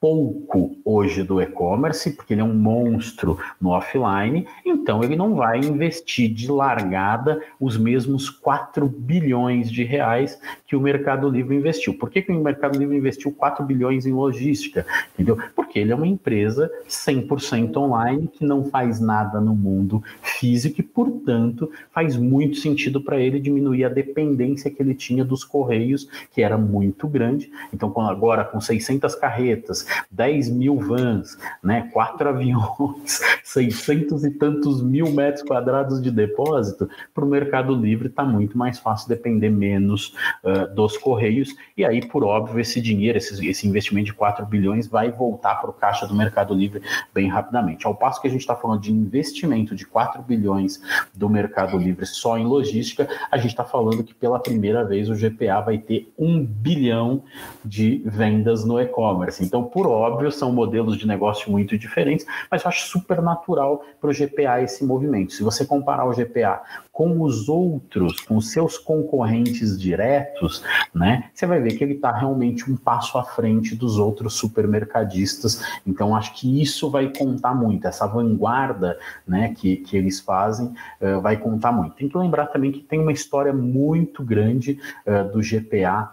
pouco 0.00 0.76
hoje 0.84 1.22
do 1.22 1.40
e-commerce, 1.40 2.10
porque 2.12 2.34
ele 2.34 2.40
é 2.40 2.44
um 2.44 2.54
monstro 2.54 3.38
no 3.60 3.70
offline, 3.70 4.46
então 4.64 5.02
ele 5.02 5.16
não 5.16 5.34
vai 5.34 5.45
investir 5.54 6.32
de 6.32 6.50
largada 6.50 7.42
os 7.60 7.76
mesmos 7.76 8.30
4 8.30 8.88
bilhões 8.88 9.70
de 9.70 9.84
reais 9.84 10.40
que 10.66 10.74
o 10.74 10.80
Mercado 10.80 11.28
Livre 11.28 11.54
investiu. 11.54 11.92
Por 11.94 12.08
que, 12.08 12.22
que 12.22 12.32
o 12.32 12.42
Mercado 12.42 12.78
Livre 12.78 12.96
investiu 12.96 13.30
4 13.30 13.64
bilhões 13.64 14.06
em 14.06 14.12
logística? 14.12 14.86
Entendeu? 15.12 15.36
Porque 15.54 15.78
ele 15.78 15.92
é 15.92 15.94
uma 15.94 16.06
empresa 16.06 16.70
100% 16.88 17.76
online 17.76 18.28
que 18.28 18.44
não 18.44 18.64
faz 18.64 19.00
nada 19.00 19.40
no 19.40 19.54
mundo 19.54 20.02
físico 20.22 20.80
e, 20.80 20.82
portanto, 20.82 21.70
faz 21.92 22.16
muito 22.16 22.56
sentido 22.56 23.00
para 23.00 23.18
ele 23.18 23.38
diminuir 23.38 23.84
a 23.84 23.88
dependência 23.88 24.70
que 24.70 24.82
ele 24.82 24.94
tinha 24.94 25.24
dos 25.24 25.44
correios, 25.44 26.08
que 26.32 26.42
era 26.42 26.56
muito 26.56 27.06
grande. 27.06 27.50
Então, 27.72 27.92
agora 28.00 28.44
com 28.44 28.60
600 28.60 29.14
carretas, 29.14 29.86
10 30.10 30.50
mil 30.50 30.78
vans, 30.78 31.38
né, 31.62 31.90
quatro 31.92 32.28
aviões, 32.28 33.20
600 33.44 34.24
e 34.24 34.30
tantos 34.30 34.82
mil 34.82 35.10
metros 35.10 35.25
quadrados 35.42 36.00
de 36.00 36.10
depósito, 36.10 36.88
para 37.14 37.24
o 37.24 37.28
Mercado 37.28 37.74
Livre 37.74 38.08
está 38.08 38.24
muito 38.24 38.56
mais 38.56 38.78
fácil 38.78 39.08
depender 39.08 39.50
menos 39.50 40.14
uh, 40.44 40.72
dos 40.74 40.96
correios. 40.96 41.54
E 41.76 41.84
aí, 41.84 42.04
por 42.06 42.24
óbvio, 42.24 42.60
esse 42.60 42.80
dinheiro, 42.80 43.18
esse, 43.18 43.46
esse 43.46 43.68
investimento 43.68 44.06
de 44.06 44.14
4 44.14 44.44
bilhões 44.46 44.86
vai 44.86 45.10
voltar 45.10 45.56
para 45.56 45.70
o 45.70 45.72
caixa 45.72 46.06
do 46.06 46.14
Mercado 46.14 46.54
Livre 46.54 46.82
bem 47.12 47.28
rapidamente. 47.28 47.86
Ao 47.86 47.94
passo 47.94 48.20
que 48.20 48.28
a 48.28 48.30
gente 48.30 48.40
está 48.40 48.56
falando 48.56 48.80
de 48.80 48.92
investimento 48.92 49.74
de 49.74 49.86
4 49.86 50.22
bilhões 50.22 50.80
do 51.14 51.28
Mercado 51.28 51.76
Livre 51.76 52.06
só 52.06 52.38
em 52.38 52.44
logística, 52.44 53.08
a 53.30 53.36
gente 53.36 53.50
está 53.50 53.64
falando 53.64 54.04
que 54.04 54.14
pela 54.14 54.38
primeira 54.38 54.84
vez 54.84 55.08
o 55.08 55.14
GPA 55.14 55.60
vai 55.60 55.78
ter 55.78 56.12
um 56.18 56.44
bilhão 56.44 57.22
de 57.64 58.02
vendas 58.04 58.64
no 58.64 58.80
e-commerce. 58.80 59.44
Então, 59.44 59.64
por 59.64 59.86
óbvio, 59.86 60.30
são 60.30 60.52
modelos 60.52 60.96
de 60.96 61.06
negócio 61.06 61.50
muito 61.50 61.78
diferentes, 61.78 62.26
mas 62.50 62.62
eu 62.62 62.68
acho 62.68 62.88
super 62.88 63.20
natural 63.20 63.84
para 64.00 64.10
o 64.10 64.12
GPA 64.12 64.62
esse 64.62 64.84
movimento. 64.84 65.15
Se 65.28 65.42
você 65.42 65.64
comparar 65.64 66.04
o 66.04 66.12
GPA 66.12 66.62
com 66.92 67.20
os 67.22 67.48
outros, 67.48 68.20
com 68.20 68.40
seus 68.40 68.78
concorrentes 68.78 69.78
diretos, 69.78 70.64
né, 70.94 71.30
você 71.32 71.46
vai 71.46 71.60
ver 71.60 71.76
que 71.76 71.84
ele 71.84 71.94
está 71.94 72.10
realmente 72.10 72.70
um 72.70 72.76
passo 72.76 73.18
à 73.18 73.24
frente 73.24 73.76
dos 73.76 73.98
outros 73.98 74.34
supermercadistas. 74.34 75.62
Então, 75.86 76.16
acho 76.16 76.34
que 76.34 76.60
isso 76.60 76.90
vai 76.90 77.12
contar 77.12 77.54
muito, 77.54 77.86
essa 77.86 78.06
vanguarda 78.06 78.98
né, 79.26 79.54
que, 79.54 79.76
que 79.76 79.96
eles 79.96 80.20
fazem 80.20 80.74
uh, 81.00 81.20
vai 81.20 81.36
contar 81.36 81.72
muito. 81.72 81.96
Tem 81.96 82.08
que 82.08 82.16
lembrar 82.16 82.46
também 82.46 82.72
que 82.72 82.80
tem 82.80 83.00
uma 83.00 83.12
história 83.12 83.52
muito 83.52 84.24
grande 84.24 84.78
uh, 85.06 85.30
do 85.30 85.40
GPA 85.40 86.12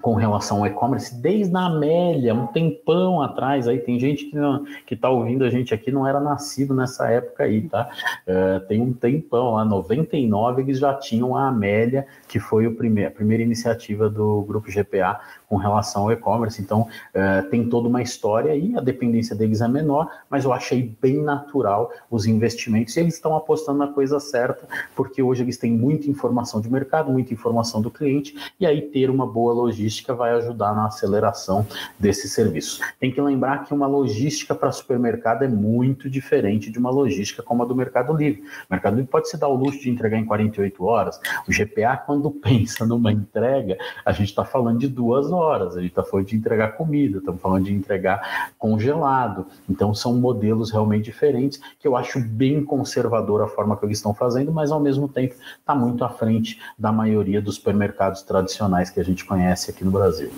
com 0.00 0.14
relação 0.14 0.58
ao 0.58 0.66
e-commerce 0.66 1.12
desde 1.20 1.56
a 1.56 1.66
Amélia, 1.66 2.32
um 2.32 2.46
tempão 2.46 3.20
atrás. 3.20 3.66
Aí 3.66 3.78
tem 3.78 3.98
gente 3.98 4.26
que 4.26 4.36
não, 4.36 4.64
que 4.86 4.94
está 4.94 5.10
ouvindo 5.10 5.44
a 5.44 5.50
gente 5.50 5.74
aqui 5.74 5.90
não 5.90 6.06
era 6.06 6.20
nascido 6.20 6.72
nessa 6.72 7.10
época 7.10 7.42
aí, 7.42 7.62
tá? 7.62 7.90
Uh, 8.26 8.64
tem 8.68 8.80
um 8.80 8.92
tempão 8.92 9.54
lá, 9.54 9.64
99 9.64 10.62
eles 10.62 10.78
já 10.78 10.94
tinham 10.94 11.36
a 11.36 11.48
Amélia, 11.48 12.06
que 12.28 12.38
foi 12.38 12.66
o 12.68 12.76
primeir, 12.76 13.08
a 13.08 13.10
primeira 13.10 13.42
iniciativa 13.42 14.08
do 14.08 14.42
grupo 14.42 14.70
GPA 14.70 15.18
com 15.48 15.56
relação 15.56 16.02
ao 16.02 16.12
e-commerce. 16.12 16.62
Então, 16.62 16.82
uh, 16.82 17.50
tem 17.50 17.68
toda 17.68 17.88
uma 17.88 18.00
história 18.00 18.52
aí, 18.52 18.76
a 18.76 18.80
dependência 18.80 19.34
deles 19.34 19.60
é 19.60 19.66
menor, 19.66 20.08
mas 20.30 20.44
eu 20.44 20.52
achei 20.52 20.96
bem 21.02 21.20
natural 21.20 21.90
os 22.08 22.24
investimentos 22.24 22.96
e 22.96 23.00
eles 23.00 23.14
estão 23.14 23.34
apostando 23.34 23.78
na 23.78 23.88
coisa 23.88 24.20
certa, 24.20 24.68
porque 24.94 25.20
hoje 25.20 25.42
eles 25.42 25.56
têm 25.56 25.72
muita 25.72 26.08
informação 26.08 26.60
de 26.60 26.70
mercado, 26.70 27.10
muita 27.10 27.34
informação 27.34 27.82
do 27.82 27.90
cliente, 27.90 28.36
e 28.60 28.66
aí 28.66 28.80
ter 28.80 29.10
uma 29.10 29.26
boa 29.26 29.52
logística 29.52 29.87
vai 30.14 30.32
ajudar 30.32 30.74
na 30.74 30.86
aceleração 30.86 31.66
desse 31.98 32.28
serviço. 32.28 32.80
Tem 32.98 33.10
que 33.10 33.20
lembrar 33.20 33.64
que 33.64 33.72
uma 33.72 33.86
logística 33.86 34.54
para 34.54 34.70
supermercado 34.72 35.44
é 35.44 35.48
muito 35.48 36.10
diferente 36.10 36.70
de 36.70 36.78
uma 36.78 36.90
logística 36.90 37.42
como 37.42 37.62
a 37.62 37.66
do 37.66 37.74
Mercado 37.74 38.12
Livre. 38.12 38.42
O 38.42 38.72
Mercado 38.72 38.96
Livre 38.96 39.10
pode 39.10 39.28
se 39.28 39.36
dar 39.36 39.48
o 39.48 39.54
luxo 39.54 39.80
de 39.80 39.90
entregar 39.90 40.18
em 40.18 40.24
48 40.24 40.84
horas. 40.84 41.20
O 41.48 41.52
GPA, 41.52 41.96
quando 41.96 42.30
pensa 42.38 42.86
numa 42.86 43.12
entrega, 43.12 43.76
a 44.04 44.12
gente 44.12 44.28
está 44.28 44.44
falando 44.44 44.78
de 44.78 44.88
duas 44.88 45.30
horas, 45.30 45.76
a 45.76 45.80
gente 45.80 45.90
está 45.90 46.02
falando 46.02 46.26
de 46.26 46.36
entregar 46.36 46.76
comida, 46.76 47.18
estamos 47.18 47.40
falando 47.40 47.64
de 47.64 47.72
entregar 47.72 48.52
congelado. 48.58 49.46
Então 49.68 49.94
são 49.94 50.14
modelos 50.14 50.70
realmente 50.70 51.04
diferentes 51.04 51.60
que 51.78 51.86
eu 51.86 51.96
acho 51.96 52.20
bem 52.20 52.64
conservador 52.64 53.42
a 53.42 53.48
forma 53.48 53.76
que 53.76 53.84
eles 53.84 53.98
estão 53.98 54.14
fazendo, 54.14 54.52
mas 54.52 54.70
ao 54.70 54.80
mesmo 54.80 55.08
tempo 55.08 55.34
está 55.58 55.74
muito 55.74 56.04
à 56.04 56.08
frente 56.08 56.60
da 56.78 56.92
maioria 56.92 57.40
dos 57.40 57.56
supermercados 57.56 58.22
tradicionais 58.22 58.90
que 58.90 59.00
a 59.00 59.04
gente 59.04 59.24
conhece 59.24 59.70
aqui 59.78 59.84
no 59.84 59.92
Brasil. 59.92 60.30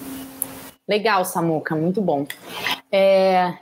Legal, 0.86 1.24
Samuca, 1.24 1.74
muito 1.74 2.02
bom. 2.02 2.26
É... 2.92 3.54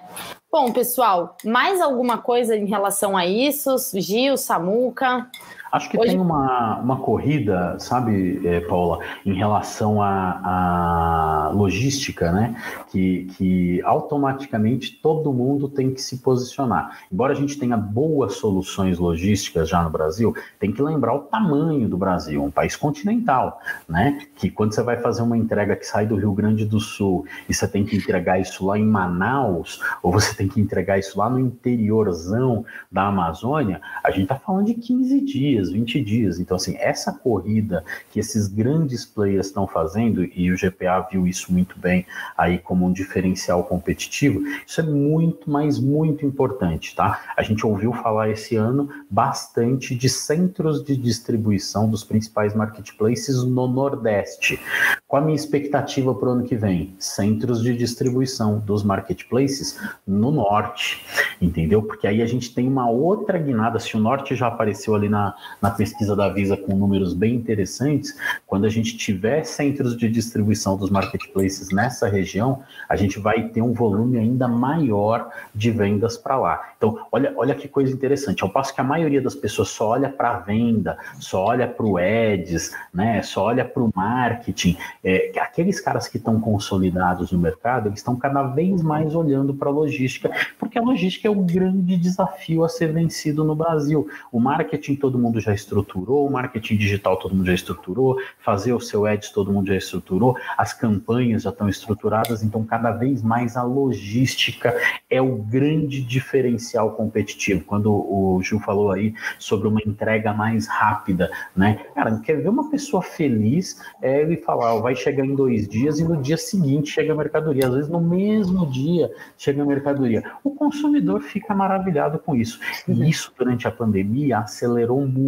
Bom, 0.50 0.72
pessoal, 0.72 1.36
mais 1.44 1.80
alguma 1.80 2.18
coisa 2.18 2.56
em 2.56 2.64
relação 2.64 3.16
a 3.16 3.26
isso? 3.26 3.76
Gil, 3.94 4.36
Samuca? 4.36 5.30
Acho 5.70 5.90
que 5.90 5.98
Hoje... 5.98 6.10
tem 6.10 6.20
uma, 6.20 6.78
uma 6.78 6.96
corrida, 6.96 7.78
sabe, 7.78 8.40
é, 8.46 8.60
Paula, 8.60 9.00
em 9.24 9.34
relação 9.34 10.00
à, 10.02 11.50
logística, 11.54 12.32
né? 12.32 12.56
Que, 12.90 13.24
que 13.36 13.82
automaticamente 13.82 14.98
todo 15.02 15.32
mundo 15.32 15.68
tem 15.68 15.92
que 15.92 16.00
se 16.00 16.18
posicionar. 16.18 16.98
Embora 17.12 17.32
a 17.32 17.36
gente 17.36 17.58
tenha 17.58 17.76
boas 17.76 18.34
soluções 18.34 18.98
logísticas 18.98 19.68
já 19.68 19.82
no 19.82 19.90
Brasil, 19.90 20.34
tem 20.58 20.72
que 20.72 20.82
lembrar 20.82 21.14
o 21.14 21.20
tamanho 21.20 21.88
do 21.88 21.96
Brasil, 21.96 22.42
um 22.42 22.50
país 22.50 22.76
continental, 22.76 23.60
né? 23.88 24.18
Que 24.36 24.50
quando 24.50 24.74
você 24.74 24.82
vai 24.82 24.96
fazer 24.96 25.22
uma 25.22 25.36
entrega 25.36 25.76
que 25.76 25.86
sai 25.86 26.06
do 26.06 26.16
Rio 26.16 26.32
Grande 26.32 26.64
do 26.64 26.80
Sul 26.80 27.26
e 27.48 27.54
você 27.54 27.66
tem 27.66 27.84
que 27.84 27.96
entregar 27.96 28.40
isso 28.40 28.64
lá 28.64 28.78
em 28.78 28.86
Manaus, 28.86 29.80
ou 30.02 30.12
você 30.12 30.34
tem 30.34 30.48
que 30.48 30.60
entregar 30.60 30.98
isso 30.98 31.18
lá 31.18 31.28
no 31.28 31.38
interiorzão 31.38 32.64
da 32.90 33.06
Amazônia, 33.08 33.80
a 34.02 34.10
gente 34.10 34.22
está 34.22 34.36
falando 34.36 34.66
de 34.66 34.74
15 34.74 35.20
dias 35.24 35.57
dias, 35.58 35.70
20 35.70 36.00
dias. 36.00 36.40
Então, 36.40 36.56
assim, 36.56 36.76
essa 36.78 37.12
corrida 37.12 37.84
que 38.10 38.20
esses 38.20 38.48
grandes 38.48 39.04
players 39.04 39.46
estão 39.46 39.66
fazendo, 39.66 40.24
e 40.24 40.50
o 40.52 40.56
GPA 40.56 41.06
viu 41.10 41.26
isso 41.26 41.52
muito 41.52 41.78
bem 41.78 42.06
aí 42.36 42.58
como 42.58 42.86
um 42.86 42.92
diferencial 42.92 43.64
competitivo, 43.64 44.40
isso 44.66 44.80
é 44.80 44.84
muito, 44.84 45.50
mas 45.50 45.78
muito 45.78 46.24
importante, 46.24 46.94
tá? 46.94 47.20
A 47.36 47.42
gente 47.42 47.66
ouviu 47.66 47.92
falar 47.92 48.30
esse 48.30 48.56
ano 48.56 48.88
bastante 49.10 49.94
de 49.94 50.08
centros 50.08 50.82
de 50.82 50.96
distribuição 50.96 51.88
dos 51.88 52.04
principais 52.04 52.54
marketplaces 52.54 53.42
no 53.44 53.66
Nordeste. 53.66 54.60
Qual 55.06 55.22
a 55.22 55.24
minha 55.24 55.36
expectativa 55.36 56.14
para 56.14 56.28
o 56.28 56.32
ano 56.32 56.44
que 56.44 56.56
vem? 56.56 56.94
Centros 56.98 57.62
de 57.62 57.76
distribuição 57.76 58.58
dos 58.58 58.82
marketplaces 58.82 59.78
no 60.06 60.30
Norte, 60.30 61.04
entendeu? 61.40 61.82
Porque 61.82 62.06
aí 62.06 62.22
a 62.22 62.26
gente 62.26 62.54
tem 62.54 62.68
uma 62.68 62.88
outra 62.88 63.38
guinada. 63.38 63.78
Se 63.78 63.96
o 63.96 64.00
Norte 64.00 64.34
já 64.34 64.48
apareceu 64.48 64.94
ali 64.94 65.08
na, 65.08 65.34
na 65.60 65.70
pesquisa 65.70 66.14
da 66.14 66.28
Visa 66.28 66.56
com 66.56 66.74
números 66.74 67.14
bem 67.14 67.34
interessantes, 67.34 68.16
quando 68.46 68.64
a 68.64 68.68
gente 68.68 68.96
tiver 68.96 69.44
centros 69.44 69.96
de 69.96 70.08
distribuição 70.08 70.76
dos 70.76 70.90
marketplaces 70.90 71.70
nessa 71.70 72.08
região, 72.08 72.62
a 72.88 72.96
gente 72.96 73.18
vai 73.18 73.48
ter 73.48 73.62
um 73.62 73.72
volume 73.72 74.18
ainda 74.18 74.46
maior 74.46 75.30
de 75.54 75.70
vendas 75.70 76.16
para 76.16 76.36
lá. 76.36 76.72
Então, 76.76 76.98
olha, 77.10 77.32
olha 77.36 77.54
que 77.54 77.68
coisa 77.68 77.92
interessante. 77.92 78.42
Ao 78.42 78.50
passo 78.50 78.74
que 78.74 78.80
a 78.80 78.84
maioria 78.84 79.20
das 79.20 79.34
pessoas 79.34 79.68
só 79.68 79.88
olha 79.88 80.08
para 80.08 80.30
a 80.30 80.38
venda, 80.38 80.96
só 81.18 81.44
olha 81.44 81.66
para 81.66 81.84
o 81.84 81.98
ads, 81.98 82.74
né, 82.92 83.22
só 83.22 83.44
olha 83.44 83.64
para 83.64 83.82
o 83.82 83.90
marketing, 83.94 84.76
é, 85.02 85.32
aqueles 85.40 85.80
caras 85.80 86.08
que 86.08 86.18
estão 86.18 86.40
consolidados 86.40 87.32
no 87.32 87.38
mercado, 87.38 87.88
eles 87.88 87.98
estão 87.98 88.16
cada 88.16 88.42
vez 88.44 88.82
mais 88.82 89.14
olhando 89.14 89.54
para 89.54 89.68
a 89.68 89.72
logística, 89.72 90.30
porque 90.58 90.78
a 90.78 90.82
logística 90.82 91.26
é 91.26 91.30
o 91.30 91.34
grande 91.34 91.96
desafio 91.96 92.64
a 92.64 92.68
ser 92.68 92.92
vencido 92.92 93.44
no 93.44 93.54
Brasil. 93.54 94.08
O 94.30 94.40
marketing 94.40 94.96
todo 94.96 95.18
mundo 95.18 95.37
já 95.40 95.54
estruturou, 95.54 96.26
o 96.26 96.30
marketing 96.30 96.76
digital 96.76 97.16
todo 97.16 97.34
mundo 97.34 97.46
já 97.46 97.54
estruturou, 97.54 98.16
fazer 98.38 98.72
o 98.72 98.80
seu 98.80 99.06
ads 99.06 99.30
todo 99.30 99.52
mundo 99.52 99.68
já 99.68 99.76
estruturou, 99.76 100.36
as 100.56 100.72
campanhas 100.72 101.42
já 101.42 101.50
estão 101.50 101.68
estruturadas, 101.68 102.42
então 102.42 102.64
cada 102.64 102.90
vez 102.90 103.22
mais 103.22 103.56
a 103.56 103.62
logística 103.62 104.74
é 105.10 105.20
o 105.20 105.36
grande 105.36 106.02
diferencial 106.02 106.92
competitivo. 106.92 107.64
Quando 107.64 107.92
o 107.92 108.40
Gil 108.42 108.60
falou 108.60 108.90
aí 108.90 109.14
sobre 109.38 109.68
uma 109.68 109.80
entrega 109.84 110.32
mais 110.32 110.66
rápida, 110.66 111.30
né? 111.56 111.84
Cara, 111.94 112.18
quer 112.20 112.36
ver 112.36 112.48
uma 112.48 112.70
pessoa 112.70 113.02
feliz, 113.02 113.80
é 114.02 114.22
ele 114.22 114.36
falar, 114.36 114.74
ó, 114.74 114.80
vai 114.80 114.94
chegar 114.94 115.24
em 115.24 115.34
dois 115.34 115.68
dias 115.68 115.98
e 115.98 116.04
no 116.04 116.20
dia 116.20 116.36
seguinte 116.36 116.90
chega 116.90 117.12
a 117.12 117.16
mercadoria, 117.16 117.66
às 117.66 117.74
vezes 117.74 117.90
no 117.90 118.00
mesmo 118.00 118.66
dia 118.66 119.10
chega 119.36 119.62
a 119.62 119.66
mercadoria. 119.66 120.22
O 120.42 120.50
consumidor 120.50 121.20
fica 121.22 121.54
maravilhado 121.54 122.18
com 122.18 122.34
isso. 122.34 122.60
E 122.86 123.08
isso 123.08 123.32
durante 123.36 123.66
a 123.66 123.70
pandemia 123.70 124.38
acelerou 124.38 125.06
muito, 125.06 125.27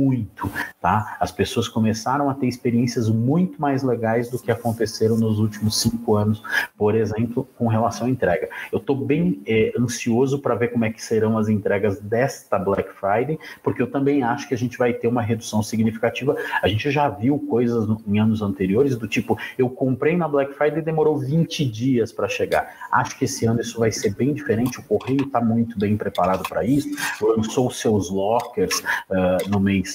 tá? 0.80 1.16
As 1.20 1.30
pessoas 1.30 1.68
começaram 1.68 2.30
a 2.30 2.34
ter 2.34 2.46
experiências 2.46 3.08
muito 3.08 3.60
mais 3.60 3.82
legais 3.82 4.30
do 4.30 4.38
que 4.38 4.50
aconteceram 4.50 5.16
nos 5.16 5.38
últimos 5.38 5.80
cinco 5.80 6.16
anos, 6.16 6.42
por 6.76 6.94
exemplo, 6.94 7.46
com 7.56 7.66
relação 7.68 8.06
à 8.06 8.10
entrega. 8.10 8.48
Eu 8.72 8.78
estou 8.78 8.96
bem 8.96 9.42
é, 9.46 9.72
ansioso 9.78 10.40
para 10.40 10.54
ver 10.54 10.68
como 10.68 10.84
é 10.84 10.90
que 10.90 11.02
serão 11.02 11.36
as 11.36 11.48
entregas 11.48 12.00
desta 12.00 12.58
Black 12.58 12.90
Friday, 12.94 13.38
porque 13.62 13.82
eu 13.82 13.90
também 13.90 14.22
acho 14.22 14.48
que 14.48 14.54
a 14.54 14.58
gente 14.58 14.78
vai 14.78 14.92
ter 14.92 15.08
uma 15.08 15.22
redução 15.22 15.62
significativa. 15.62 16.36
A 16.62 16.68
gente 16.68 16.90
já 16.90 17.08
viu 17.08 17.38
coisas 17.38 17.86
em 18.06 18.18
anos 18.18 18.42
anteriores 18.42 18.96
do 18.96 19.06
tipo, 19.06 19.38
eu 19.58 19.68
comprei 19.68 20.16
na 20.16 20.28
Black 20.28 20.54
Friday 20.54 20.78
e 20.78 20.82
demorou 20.82 21.18
20 21.18 21.64
dias 21.64 22.12
para 22.12 22.28
chegar. 22.28 22.74
Acho 22.90 23.18
que 23.18 23.24
esse 23.24 23.44
ano 23.44 23.60
isso 23.60 23.78
vai 23.78 23.92
ser 23.92 24.14
bem 24.14 24.32
diferente. 24.32 24.80
O 24.80 24.82
correio 24.82 25.22
está 25.22 25.40
muito 25.40 25.78
bem 25.78 25.96
preparado 25.96 26.48
para 26.48 26.64
isso, 26.64 26.88
lançou 27.20 27.70
seus 27.70 28.10
lockers 28.10 28.80
uh, 28.80 29.48
no 29.48 29.60
mês 29.60 29.89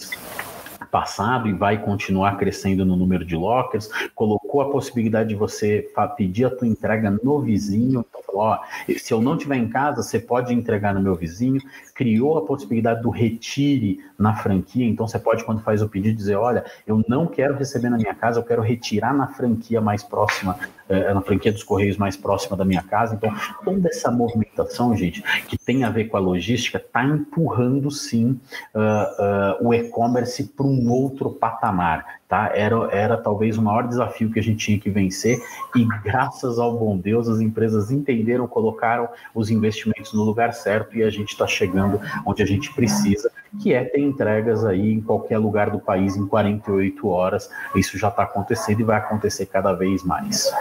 passado 0.95 1.49
e 1.49 1.51
vai 1.51 1.77
continuar 1.81 2.37
crescendo 2.37 2.85
no 2.85 2.95
número 2.95 3.25
de 3.25 3.35
lockers, 3.35 3.89
colocou 4.15 4.61
a 4.61 4.69
possibilidade 4.69 5.27
de 5.27 5.35
você 5.35 5.85
pedir 6.15 6.45
a 6.45 6.49
tua 6.49 6.65
entrega 6.65 7.11
no 7.21 7.41
vizinho, 7.41 8.05
então 8.07 8.21
falou, 8.23 8.41
ó, 8.43 8.59
se 8.97 9.13
eu 9.13 9.21
não 9.21 9.35
estiver 9.35 9.57
em 9.57 9.67
casa, 9.67 10.01
você 10.01 10.19
pode 10.19 10.53
entregar 10.53 10.93
no 10.93 11.01
meu 11.01 11.13
vizinho, 11.13 11.61
criou 11.93 12.37
a 12.37 12.45
possibilidade 12.45 13.01
do 13.01 13.09
retire 13.09 13.99
na 14.17 14.35
franquia, 14.35 14.85
então 14.85 15.05
você 15.05 15.19
pode, 15.19 15.43
quando 15.43 15.61
faz 15.61 15.81
o 15.81 15.89
pedido, 15.89 16.15
dizer, 16.15 16.35
olha, 16.35 16.63
eu 16.87 17.03
não 17.09 17.27
quero 17.27 17.55
receber 17.55 17.89
na 17.89 17.97
minha 17.97 18.15
casa, 18.15 18.39
eu 18.39 18.43
quero 18.43 18.61
retirar 18.61 19.13
na 19.13 19.27
franquia 19.27 19.81
mais 19.81 20.01
próxima, 20.01 20.57
eh, 20.87 21.13
na 21.13 21.21
franquia 21.21 21.51
dos 21.51 21.63
Correios 21.63 21.97
mais 21.97 22.15
próxima 22.15 22.55
da 22.55 22.63
minha 22.63 22.83
casa, 22.83 23.15
então 23.15 23.33
toda 23.63 23.89
essa 23.89 24.11
movimentação, 24.11 24.95
gente, 24.95 25.23
que 25.47 25.57
tem 25.57 25.83
a 25.83 25.89
ver 25.89 26.05
com 26.05 26.17
a 26.17 26.19
logística, 26.19 26.77
está 26.77 27.03
empurrando 27.03 27.89
sim 27.89 28.39
uh, 28.73 29.61
uh, 29.63 29.67
o 29.67 29.73
e-commerce 29.73 30.43
para 30.43 30.65
um 30.65 30.91
outro 30.91 31.31
patamar 31.31 32.19
tá? 32.27 32.51
Era, 32.53 32.75
era 32.91 33.17
talvez 33.17 33.57
o 33.57 33.61
maior 33.61 33.87
desafio 33.87 34.31
que 34.31 34.39
a 34.39 34.43
gente 34.43 34.65
tinha 34.65 34.79
que 34.79 34.89
vencer 34.89 35.37
e 35.75 35.85
graças 36.03 36.57
ao 36.57 36.77
bom 36.77 36.97
Deus 36.97 37.27
as 37.27 37.39
empresas 37.39 37.91
entenderam, 37.91 38.47
colocaram 38.47 39.07
os 39.33 39.51
investimentos 39.51 40.13
no 40.13 40.23
lugar 40.23 40.53
certo 40.53 40.97
e 40.97 41.03
a 41.03 41.09
gente 41.09 41.29
está 41.29 41.45
chegando 41.45 41.99
onde 42.25 42.41
a 42.41 42.45
gente 42.45 42.73
precisa, 42.73 43.31
que 43.61 43.73
é 43.73 43.83
ter 43.83 44.01
entregas 44.01 44.65
aí 44.65 44.93
em 44.93 45.01
qualquer 45.01 45.37
lugar 45.37 45.69
do 45.69 45.79
país 45.79 46.15
em 46.15 46.25
48 46.25 47.07
horas. 47.07 47.49
Isso 47.75 47.97
já 47.97 48.07
está 48.07 48.23
acontecendo 48.23 48.79
e 48.79 48.83
vai 48.83 48.97
acontecer 48.97 49.45
cada 49.45 49.73
vez 49.73 50.03
mais. 50.03 50.51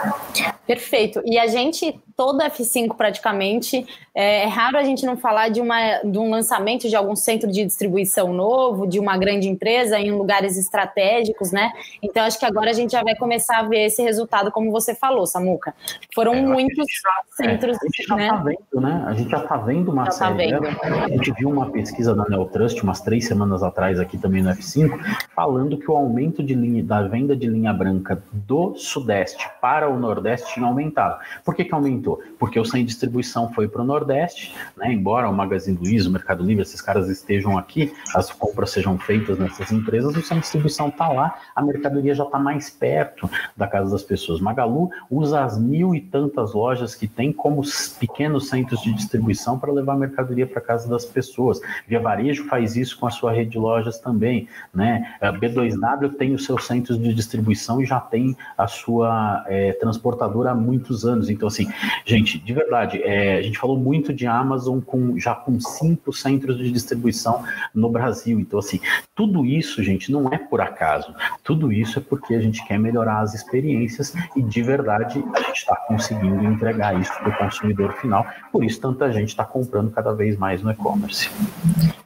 Perfeito. 0.67 1.21
E 1.25 1.37
a 1.37 1.47
gente, 1.47 1.99
todo 2.15 2.39
F5 2.39 2.95
praticamente, 2.95 3.85
é, 4.13 4.43
é 4.43 4.45
raro 4.45 4.77
a 4.77 4.83
gente 4.83 5.05
não 5.05 5.17
falar 5.17 5.49
de, 5.49 5.59
uma, 5.59 5.99
de 5.99 6.17
um 6.17 6.29
lançamento 6.29 6.87
de 6.87 6.95
algum 6.95 7.15
centro 7.15 7.51
de 7.51 7.65
distribuição 7.65 8.33
novo, 8.33 8.87
de 8.87 8.99
uma 8.99 9.17
grande 9.17 9.49
empresa 9.49 9.99
em 9.99 10.11
lugares 10.11 10.57
estratégicos, 10.57 11.51
né? 11.51 11.71
Então 12.01 12.23
acho 12.23 12.39
que 12.39 12.45
agora 12.45 12.69
a 12.69 12.73
gente 12.73 12.91
já 12.91 13.03
vai 13.03 13.15
começar 13.15 13.59
a 13.59 13.63
ver 13.63 13.85
esse 13.85 14.01
resultado, 14.01 14.51
como 14.51 14.71
você 14.71 14.95
falou, 14.95 15.27
Samuca. 15.27 15.73
Foram 16.13 16.33
é, 16.33 16.41
muitos 16.41 16.85
já, 17.03 17.45
centros. 17.45 17.75
É, 17.75 17.79
a 17.81 17.85
gente 17.85 18.07
já 18.07 18.15
está 18.15 18.43
né? 18.43 18.55
vendo, 18.71 18.81
né? 18.81 19.03
A 19.05 19.13
gente 19.13 19.29
já 19.29 19.39
está 19.39 19.57
vendo 19.57 19.91
uma 19.91 20.05
já 20.05 20.11
tá 20.11 20.35
série. 20.35 20.51
Tá 20.51 20.59
vendo. 20.59 21.03
A 21.03 21.09
gente 21.09 21.31
viu 21.33 21.49
uma 21.49 21.69
pesquisa 21.69 22.15
da 22.15 22.23
Neotrust 22.29 22.81
umas 22.81 23.01
três 23.01 23.27
semanas 23.27 23.61
atrás 23.61 23.99
aqui 23.99 24.17
também 24.17 24.41
no 24.41 24.49
F5, 24.51 24.97
falando 25.35 25.77
que 25.77 25.91
o 25.91 25.95
aumento 25.95 26.41
de 26.41 26.53
linha, 26.53 26.83
da 26.83 27.01
venda 27.01 27.35
de 27.35 27.47
linha 27.47 27.73
branca 27.73 28.23
do 28.31 28.75
Sudeste 28.75 29.49
para 29.61 29.89
o 29.89 29.99
Nordeste 29.99 30.53
tinha 30.53 30.65
aumentado. 30.65 31.19
Por 31.43 31.53
que, 31.53 31.65
que 31.65 31.73
aumentou? 31.73 32.04
Porque 32.37 32.59
o 32.59 32.65
sem 32.65 32.85
distribuição 32.85 33.51
foi 33.53 33.67
para 33.67 33.81
o 33.81 33.85
Nordeste, 33.85 34.55
né? 34.77 34.91
embora 34.91 35.29
o 35.29 35.33
Magazine 35.33 35.77
Luiza, 35.77 36.09
o 36.09 36.11
Mercado 36.11 36.43
Livre, 36.43 36.61
esses 36.61 36.81
caras 36.81 37.09
estejam 37.09 37.57
aqui, 37.57 37.93
as 38.13 38.31
compras 38.31 38.71
sejam 38.71 38.97
feitas 38.97 39.37
nessas 39.39 39.71
empresas, 39.71 40.15
o 40.15 40.21
sem 40.21 40.39
distribuição 40.39 40.89
está 40.89 41.07
lá, 41.07 41.35
a 41.55 41.61
mercadoria 41.61 42.13
já 42.13 42.23
está 42.23 42.37
mais 42.37 42.69
perto 42.69 43.29
da 43.55 43.67
casa 43.67 43.91
das 43.91 44.03
pessoas. 44.03 44.39
Magalu 44.39 44.89
usa 45.09 45.43
as 45.43 45.57
mil 45.57 45.95
e 45.95 46.01
tantas 46.01 46.53
lojas 46.53 46.95
que 46.95 47.07
tem 47.07 47.31
como 47.31 47.63
pequenos 47.99 48.49
centros 48.49 48.81
de 48.81 48.93
distribuição 48.93 49.57
para 49.57 49.71
levar 49.71 49.93
a 49.93 49.97
mercadoria 49.97 50.45
para 50.45 50.61
casa 50.61 50.87
das 50.89 51.05
pessoas. 51.05 51.59
Via 51.87 51.99
Varejo 51.99 52.45
faz 52.47 52.75
isso 52.75 52.99
com 52.99 53.07
a 53.07 53.11
sua 53.11 53.31
rede 53.31 53.51
de 53.51 53.57
lojas 53.57 53.99
também. 53.99 54.47
Né? 54.73 55.15
A 55.21 55.31
B2W 55.31 56.15
tem 56.17 56.33
os 56.33 56.45
seus 56.45 56.65
centros 56.65 56.99
de 56.99 57.13
distribuição 57.13 57.81
e 57.81 57.85
já 57.85 57.99
tem 57.99 58.35
a 58.57 58.67
sua 58.67 59.43
é, 59.47 59.73
transportadora 59.73 60.51
há 60.51 60.55
muitos 60.55 61.05
anos. 61.05 61.29
Então, 61.29 61.47
assim, 61.47 61.67
gente, 62.05 62.39
de 62.39 62.53
verdade, 62.53 63.01
é, 63.03 63.37
a 63.37 63.41
gente 63.41 63.57
falou 63.57 63.77
muito 63.77 64.13
de 64.13 64.25
Amazon 64.25 64.79
com 64.79 65.19
já 65.19 65.35
com 65.35 65.59
cinco 65.59 66.11
centros 66.11 66.57
de 66.57 66.71
distribuição 66.71 67.43
no 67.73 67.89
Brasil. 67.89 68.39
Então, 68.39 68.59
assim, 68.59 68.79
tudo 69.13 69.45
isso, 69.45 69.83
gente, 69.83 70.11
não 70.11 70.27
é 70.33 70.37
por 70.37 70.61
acaso. 70.61 71.13
Tudo 71.43 71.71
isso 71.71 71.99
é 71.99 72.01
porque 72.01 72.33
a 72.33 72.41
gente 72.41 72.65
quer 72.65 72.79
melhorar 72.79 73.19
as 73.19 73.33
experiências 73.33 74.13
e, 74.35 74.41
de 74.41 74.61
verdade, 74.61 75.23
a 75.33 75.41
gente 75.41 75.57
está 75.57 75.75
conseguindo 75.75 76.43
entregar 76.45 76.99
isso 76.99 77.13
para 77.13 77.29
o 77.29 77.37
consumidor 77.37 77.93
final. 77.93 78.25
Por 78.51 78.63
isso, 78.63 78.79
tanta 78.81 79.11
gente 79.11 79.29
está 79.29 79.45
comprando 79.45 79.91
cada 79.91 80.13
vez 80.13 80.37
mais 80.37 80.61
no 80.61 80.71
e-commerce. 80.71 81.29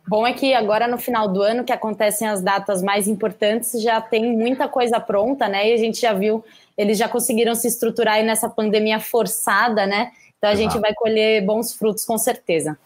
Bom 0.10 0.26
é 0.26 0.34
que 0.34 0.56
agora 0.56 0.88
no 0.88 0.98
final 0.98 1.28
do 1.28 1.42
ano, 1.44 1.64
que 1.64 1.72
acontecem 1.72 2.28
as 2.28 2.42
datas 2.42 2.82
mais 2.82 3.08
importantes, 3.08 3.80
já 3.80 4.02
tem 4.02 4.36
muita 4.36 4.68
coisa 4.68 5.00
pronta, 5.00 5.48
né? 5.48 5.70
E 5.70 5.74
a 5.74 5.78
gente 5.78 6.02
já 6.02 6.14
viu 6.14 6.44
eles 6.80 6.98
já 6.98 7.10
conseguiram 7.10 7.54
se 7.56 7.68
estruturar 7.68 8.16
aí 8.16 8.24
nessa 8.24 8.50
pandemia 8.50 9.02
forçada, 9.02 9.86
né? 9.86 10.12
Então 10.38 10.50
a 10.50 10.54
Exato. 10.54 10.72
gente 10.72 10.82
vai 10.82 10.94
colher 10.94 11.46
bons 11.46 11.74
frutos 11.74 12.06
com 12.06 12.18
certeza. 12.18 12.78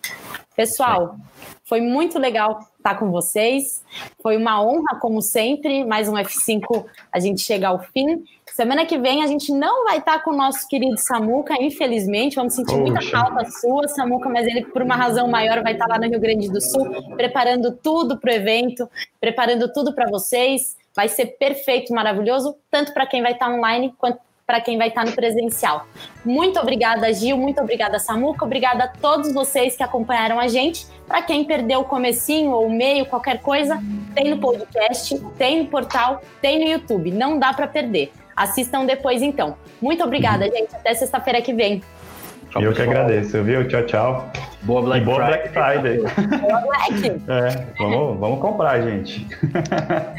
Pessoal, 0.55 1.15
foi 1.63 1.81
muito 1.81 2.19
legal 2.19 2.59
estar 2.77 2.95
com 2.99 3.09
vocês. 3.09 3.83
Foi 4.21 4.37
uma 4.37 4.61
honra, 4.61 4.99
como 4.99 5.19
sempre. 5.19 5.83
Mais 5.83 6.07
um 6.07 6.13
F5, 6.13 6.85
a 7.11 7.19
gente 7.19 7.41
chega 7.41 7.69
ao 7.69 7.79
fim. 7.79 8.23
Semana 8.53 8.85
que 8.85 8.99
vem 8.99 9.23
a 9.23 9.27
gente 9.27 9.51
não 9.51 9.83
vai 9.85 9.97
estar 9.97 10.21
com 10.21 10.29
o 10.29 10.37
nosso 10.37 10.67
querido 10.67 10.95
Samuca, 10.95 11.55
infelizmente. 11.59 12.35
Vamos 12.35 12.53
sentir 12.53 12.75
muita 12.75 13.01
falta 13.01 13.49
sua, 13.49 13.87
Samuca, 13.87 14.29
mas 14.29 14.45
ele, 14.45 14.63
por 14.65 14.83
uma 14.83 14.95
razão 14.95 15.27
maior, 15.27 15.63
vai 15.63 15.73
estar 15.73 15.87
lá 15.87 15.97
no 15.97 16.07
Rio 16.07 16.19
Grande 16.19 16.51
do 16.51 16.61
Sul, 16.61 17.15
preparando 17.15 17.71
tudo 17.71 18.19
para 18.19 18.31
o 18.31 18.35
evento, 18.35 18.87
preparando 19.19 19.73
tudo 19.73 19.91
para 19.95 20.07
vocês. 20.07 20.77
Vai 20.95 21.09
ser 21.09 21.37
perfeito, 21.39 21.91
maravilhoso, 21.91 22.55
tanto 22.69 22.93
para 22.93 23.07
quem 23.07 23.23
vai 23.23 23.31
estar 23.31 23.49
online 23.49 23.91
quanto 23.97 24.19
para 24.45 24.59
quem 24.59 24.77
vai 24.77 24.89
estar 24.89 25.05
no 25.05 25.11
presencial. 25.13 25.87
Muito 26.25 26.59
obrigada, 26.59 27.11
Gil, 27.13 27.37
muito 27.37 27.61
obrigada, 27.61 27.97
Samuca, 27.97 28.43
obrigada 28.45 28.85
a 28.85 28.87
todos 28.87 29.33
vocês 29.33 29.75
que 29.75 29.83
acompanharam 29.83 30.39
a 30.39 30.47
gente. 30.47 30.85
Para 31.07 31.21
quem 31.21 31.45
perdeu 31.45 31.81
o 31.81 31.85
comecinho 31.85 32.51
ou 32.51 32.67
o 32.67 32.71
meio, 32.71 33.05
qualquer 33.05 33.39
coisa, 33.39 33.81
tem 34.13 34.29
no 34.29 34.37
podcast, 34.37 35.17
tem 35.37 35.63
no 35.63 35.69
portal, 35.69 36.21
tem 36.41 36.59
no 36.59 36.71
YouTube. 36.71 37.11
Não 37.11 37.39
dá 37.39 37.53
para 37.53 37.67
perder. 37.67 38.11
Assistam 38.35 38.85
depois, 38.85 39.21
então. 39.21 39.55
Muito 39.81 40.03
obrigada, 40.03 40.45
gente. 40.45 40.75
Até 40.75 40.93
sexta-feira 40.93 41.41
que 41.41 41.53
vem. 41.53 41.81
Tchau, 42.49 42.61
eu 42.61 42.69
pessoal. 42.69 42.87
que 42.87 42.93
agradeço, 42.93 43.43
viu? 43.43 43.67
Tchau, 43.67 43.85
tchau. 43.85 44.31
Boa 44.63 44.81
Black, 44.81 45.01
e 45.01 45.05
boa 45.05 45.25
Friday. 45.25 45.97
Black 45.97 46.19
Friday. 46.19 46.39
Boa 46.39 46.61
Black. 46.61 47.21
É, 47.27 47.65
vamos, 47.77 48.19
vamos 48.19 48.39
comprar, 48.39 48.81
gente. 48.81 49.27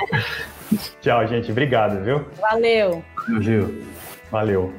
tchau, 1.01 1.27
gente. 1.27 1.51
Obrigado, 1.51 2.03
viu? 2.05 2.25
Valeu. 2.41 3.05
Valeu, 3.27 3.43
Gil. 3.43 3.94
Valeu! 4.35 4.73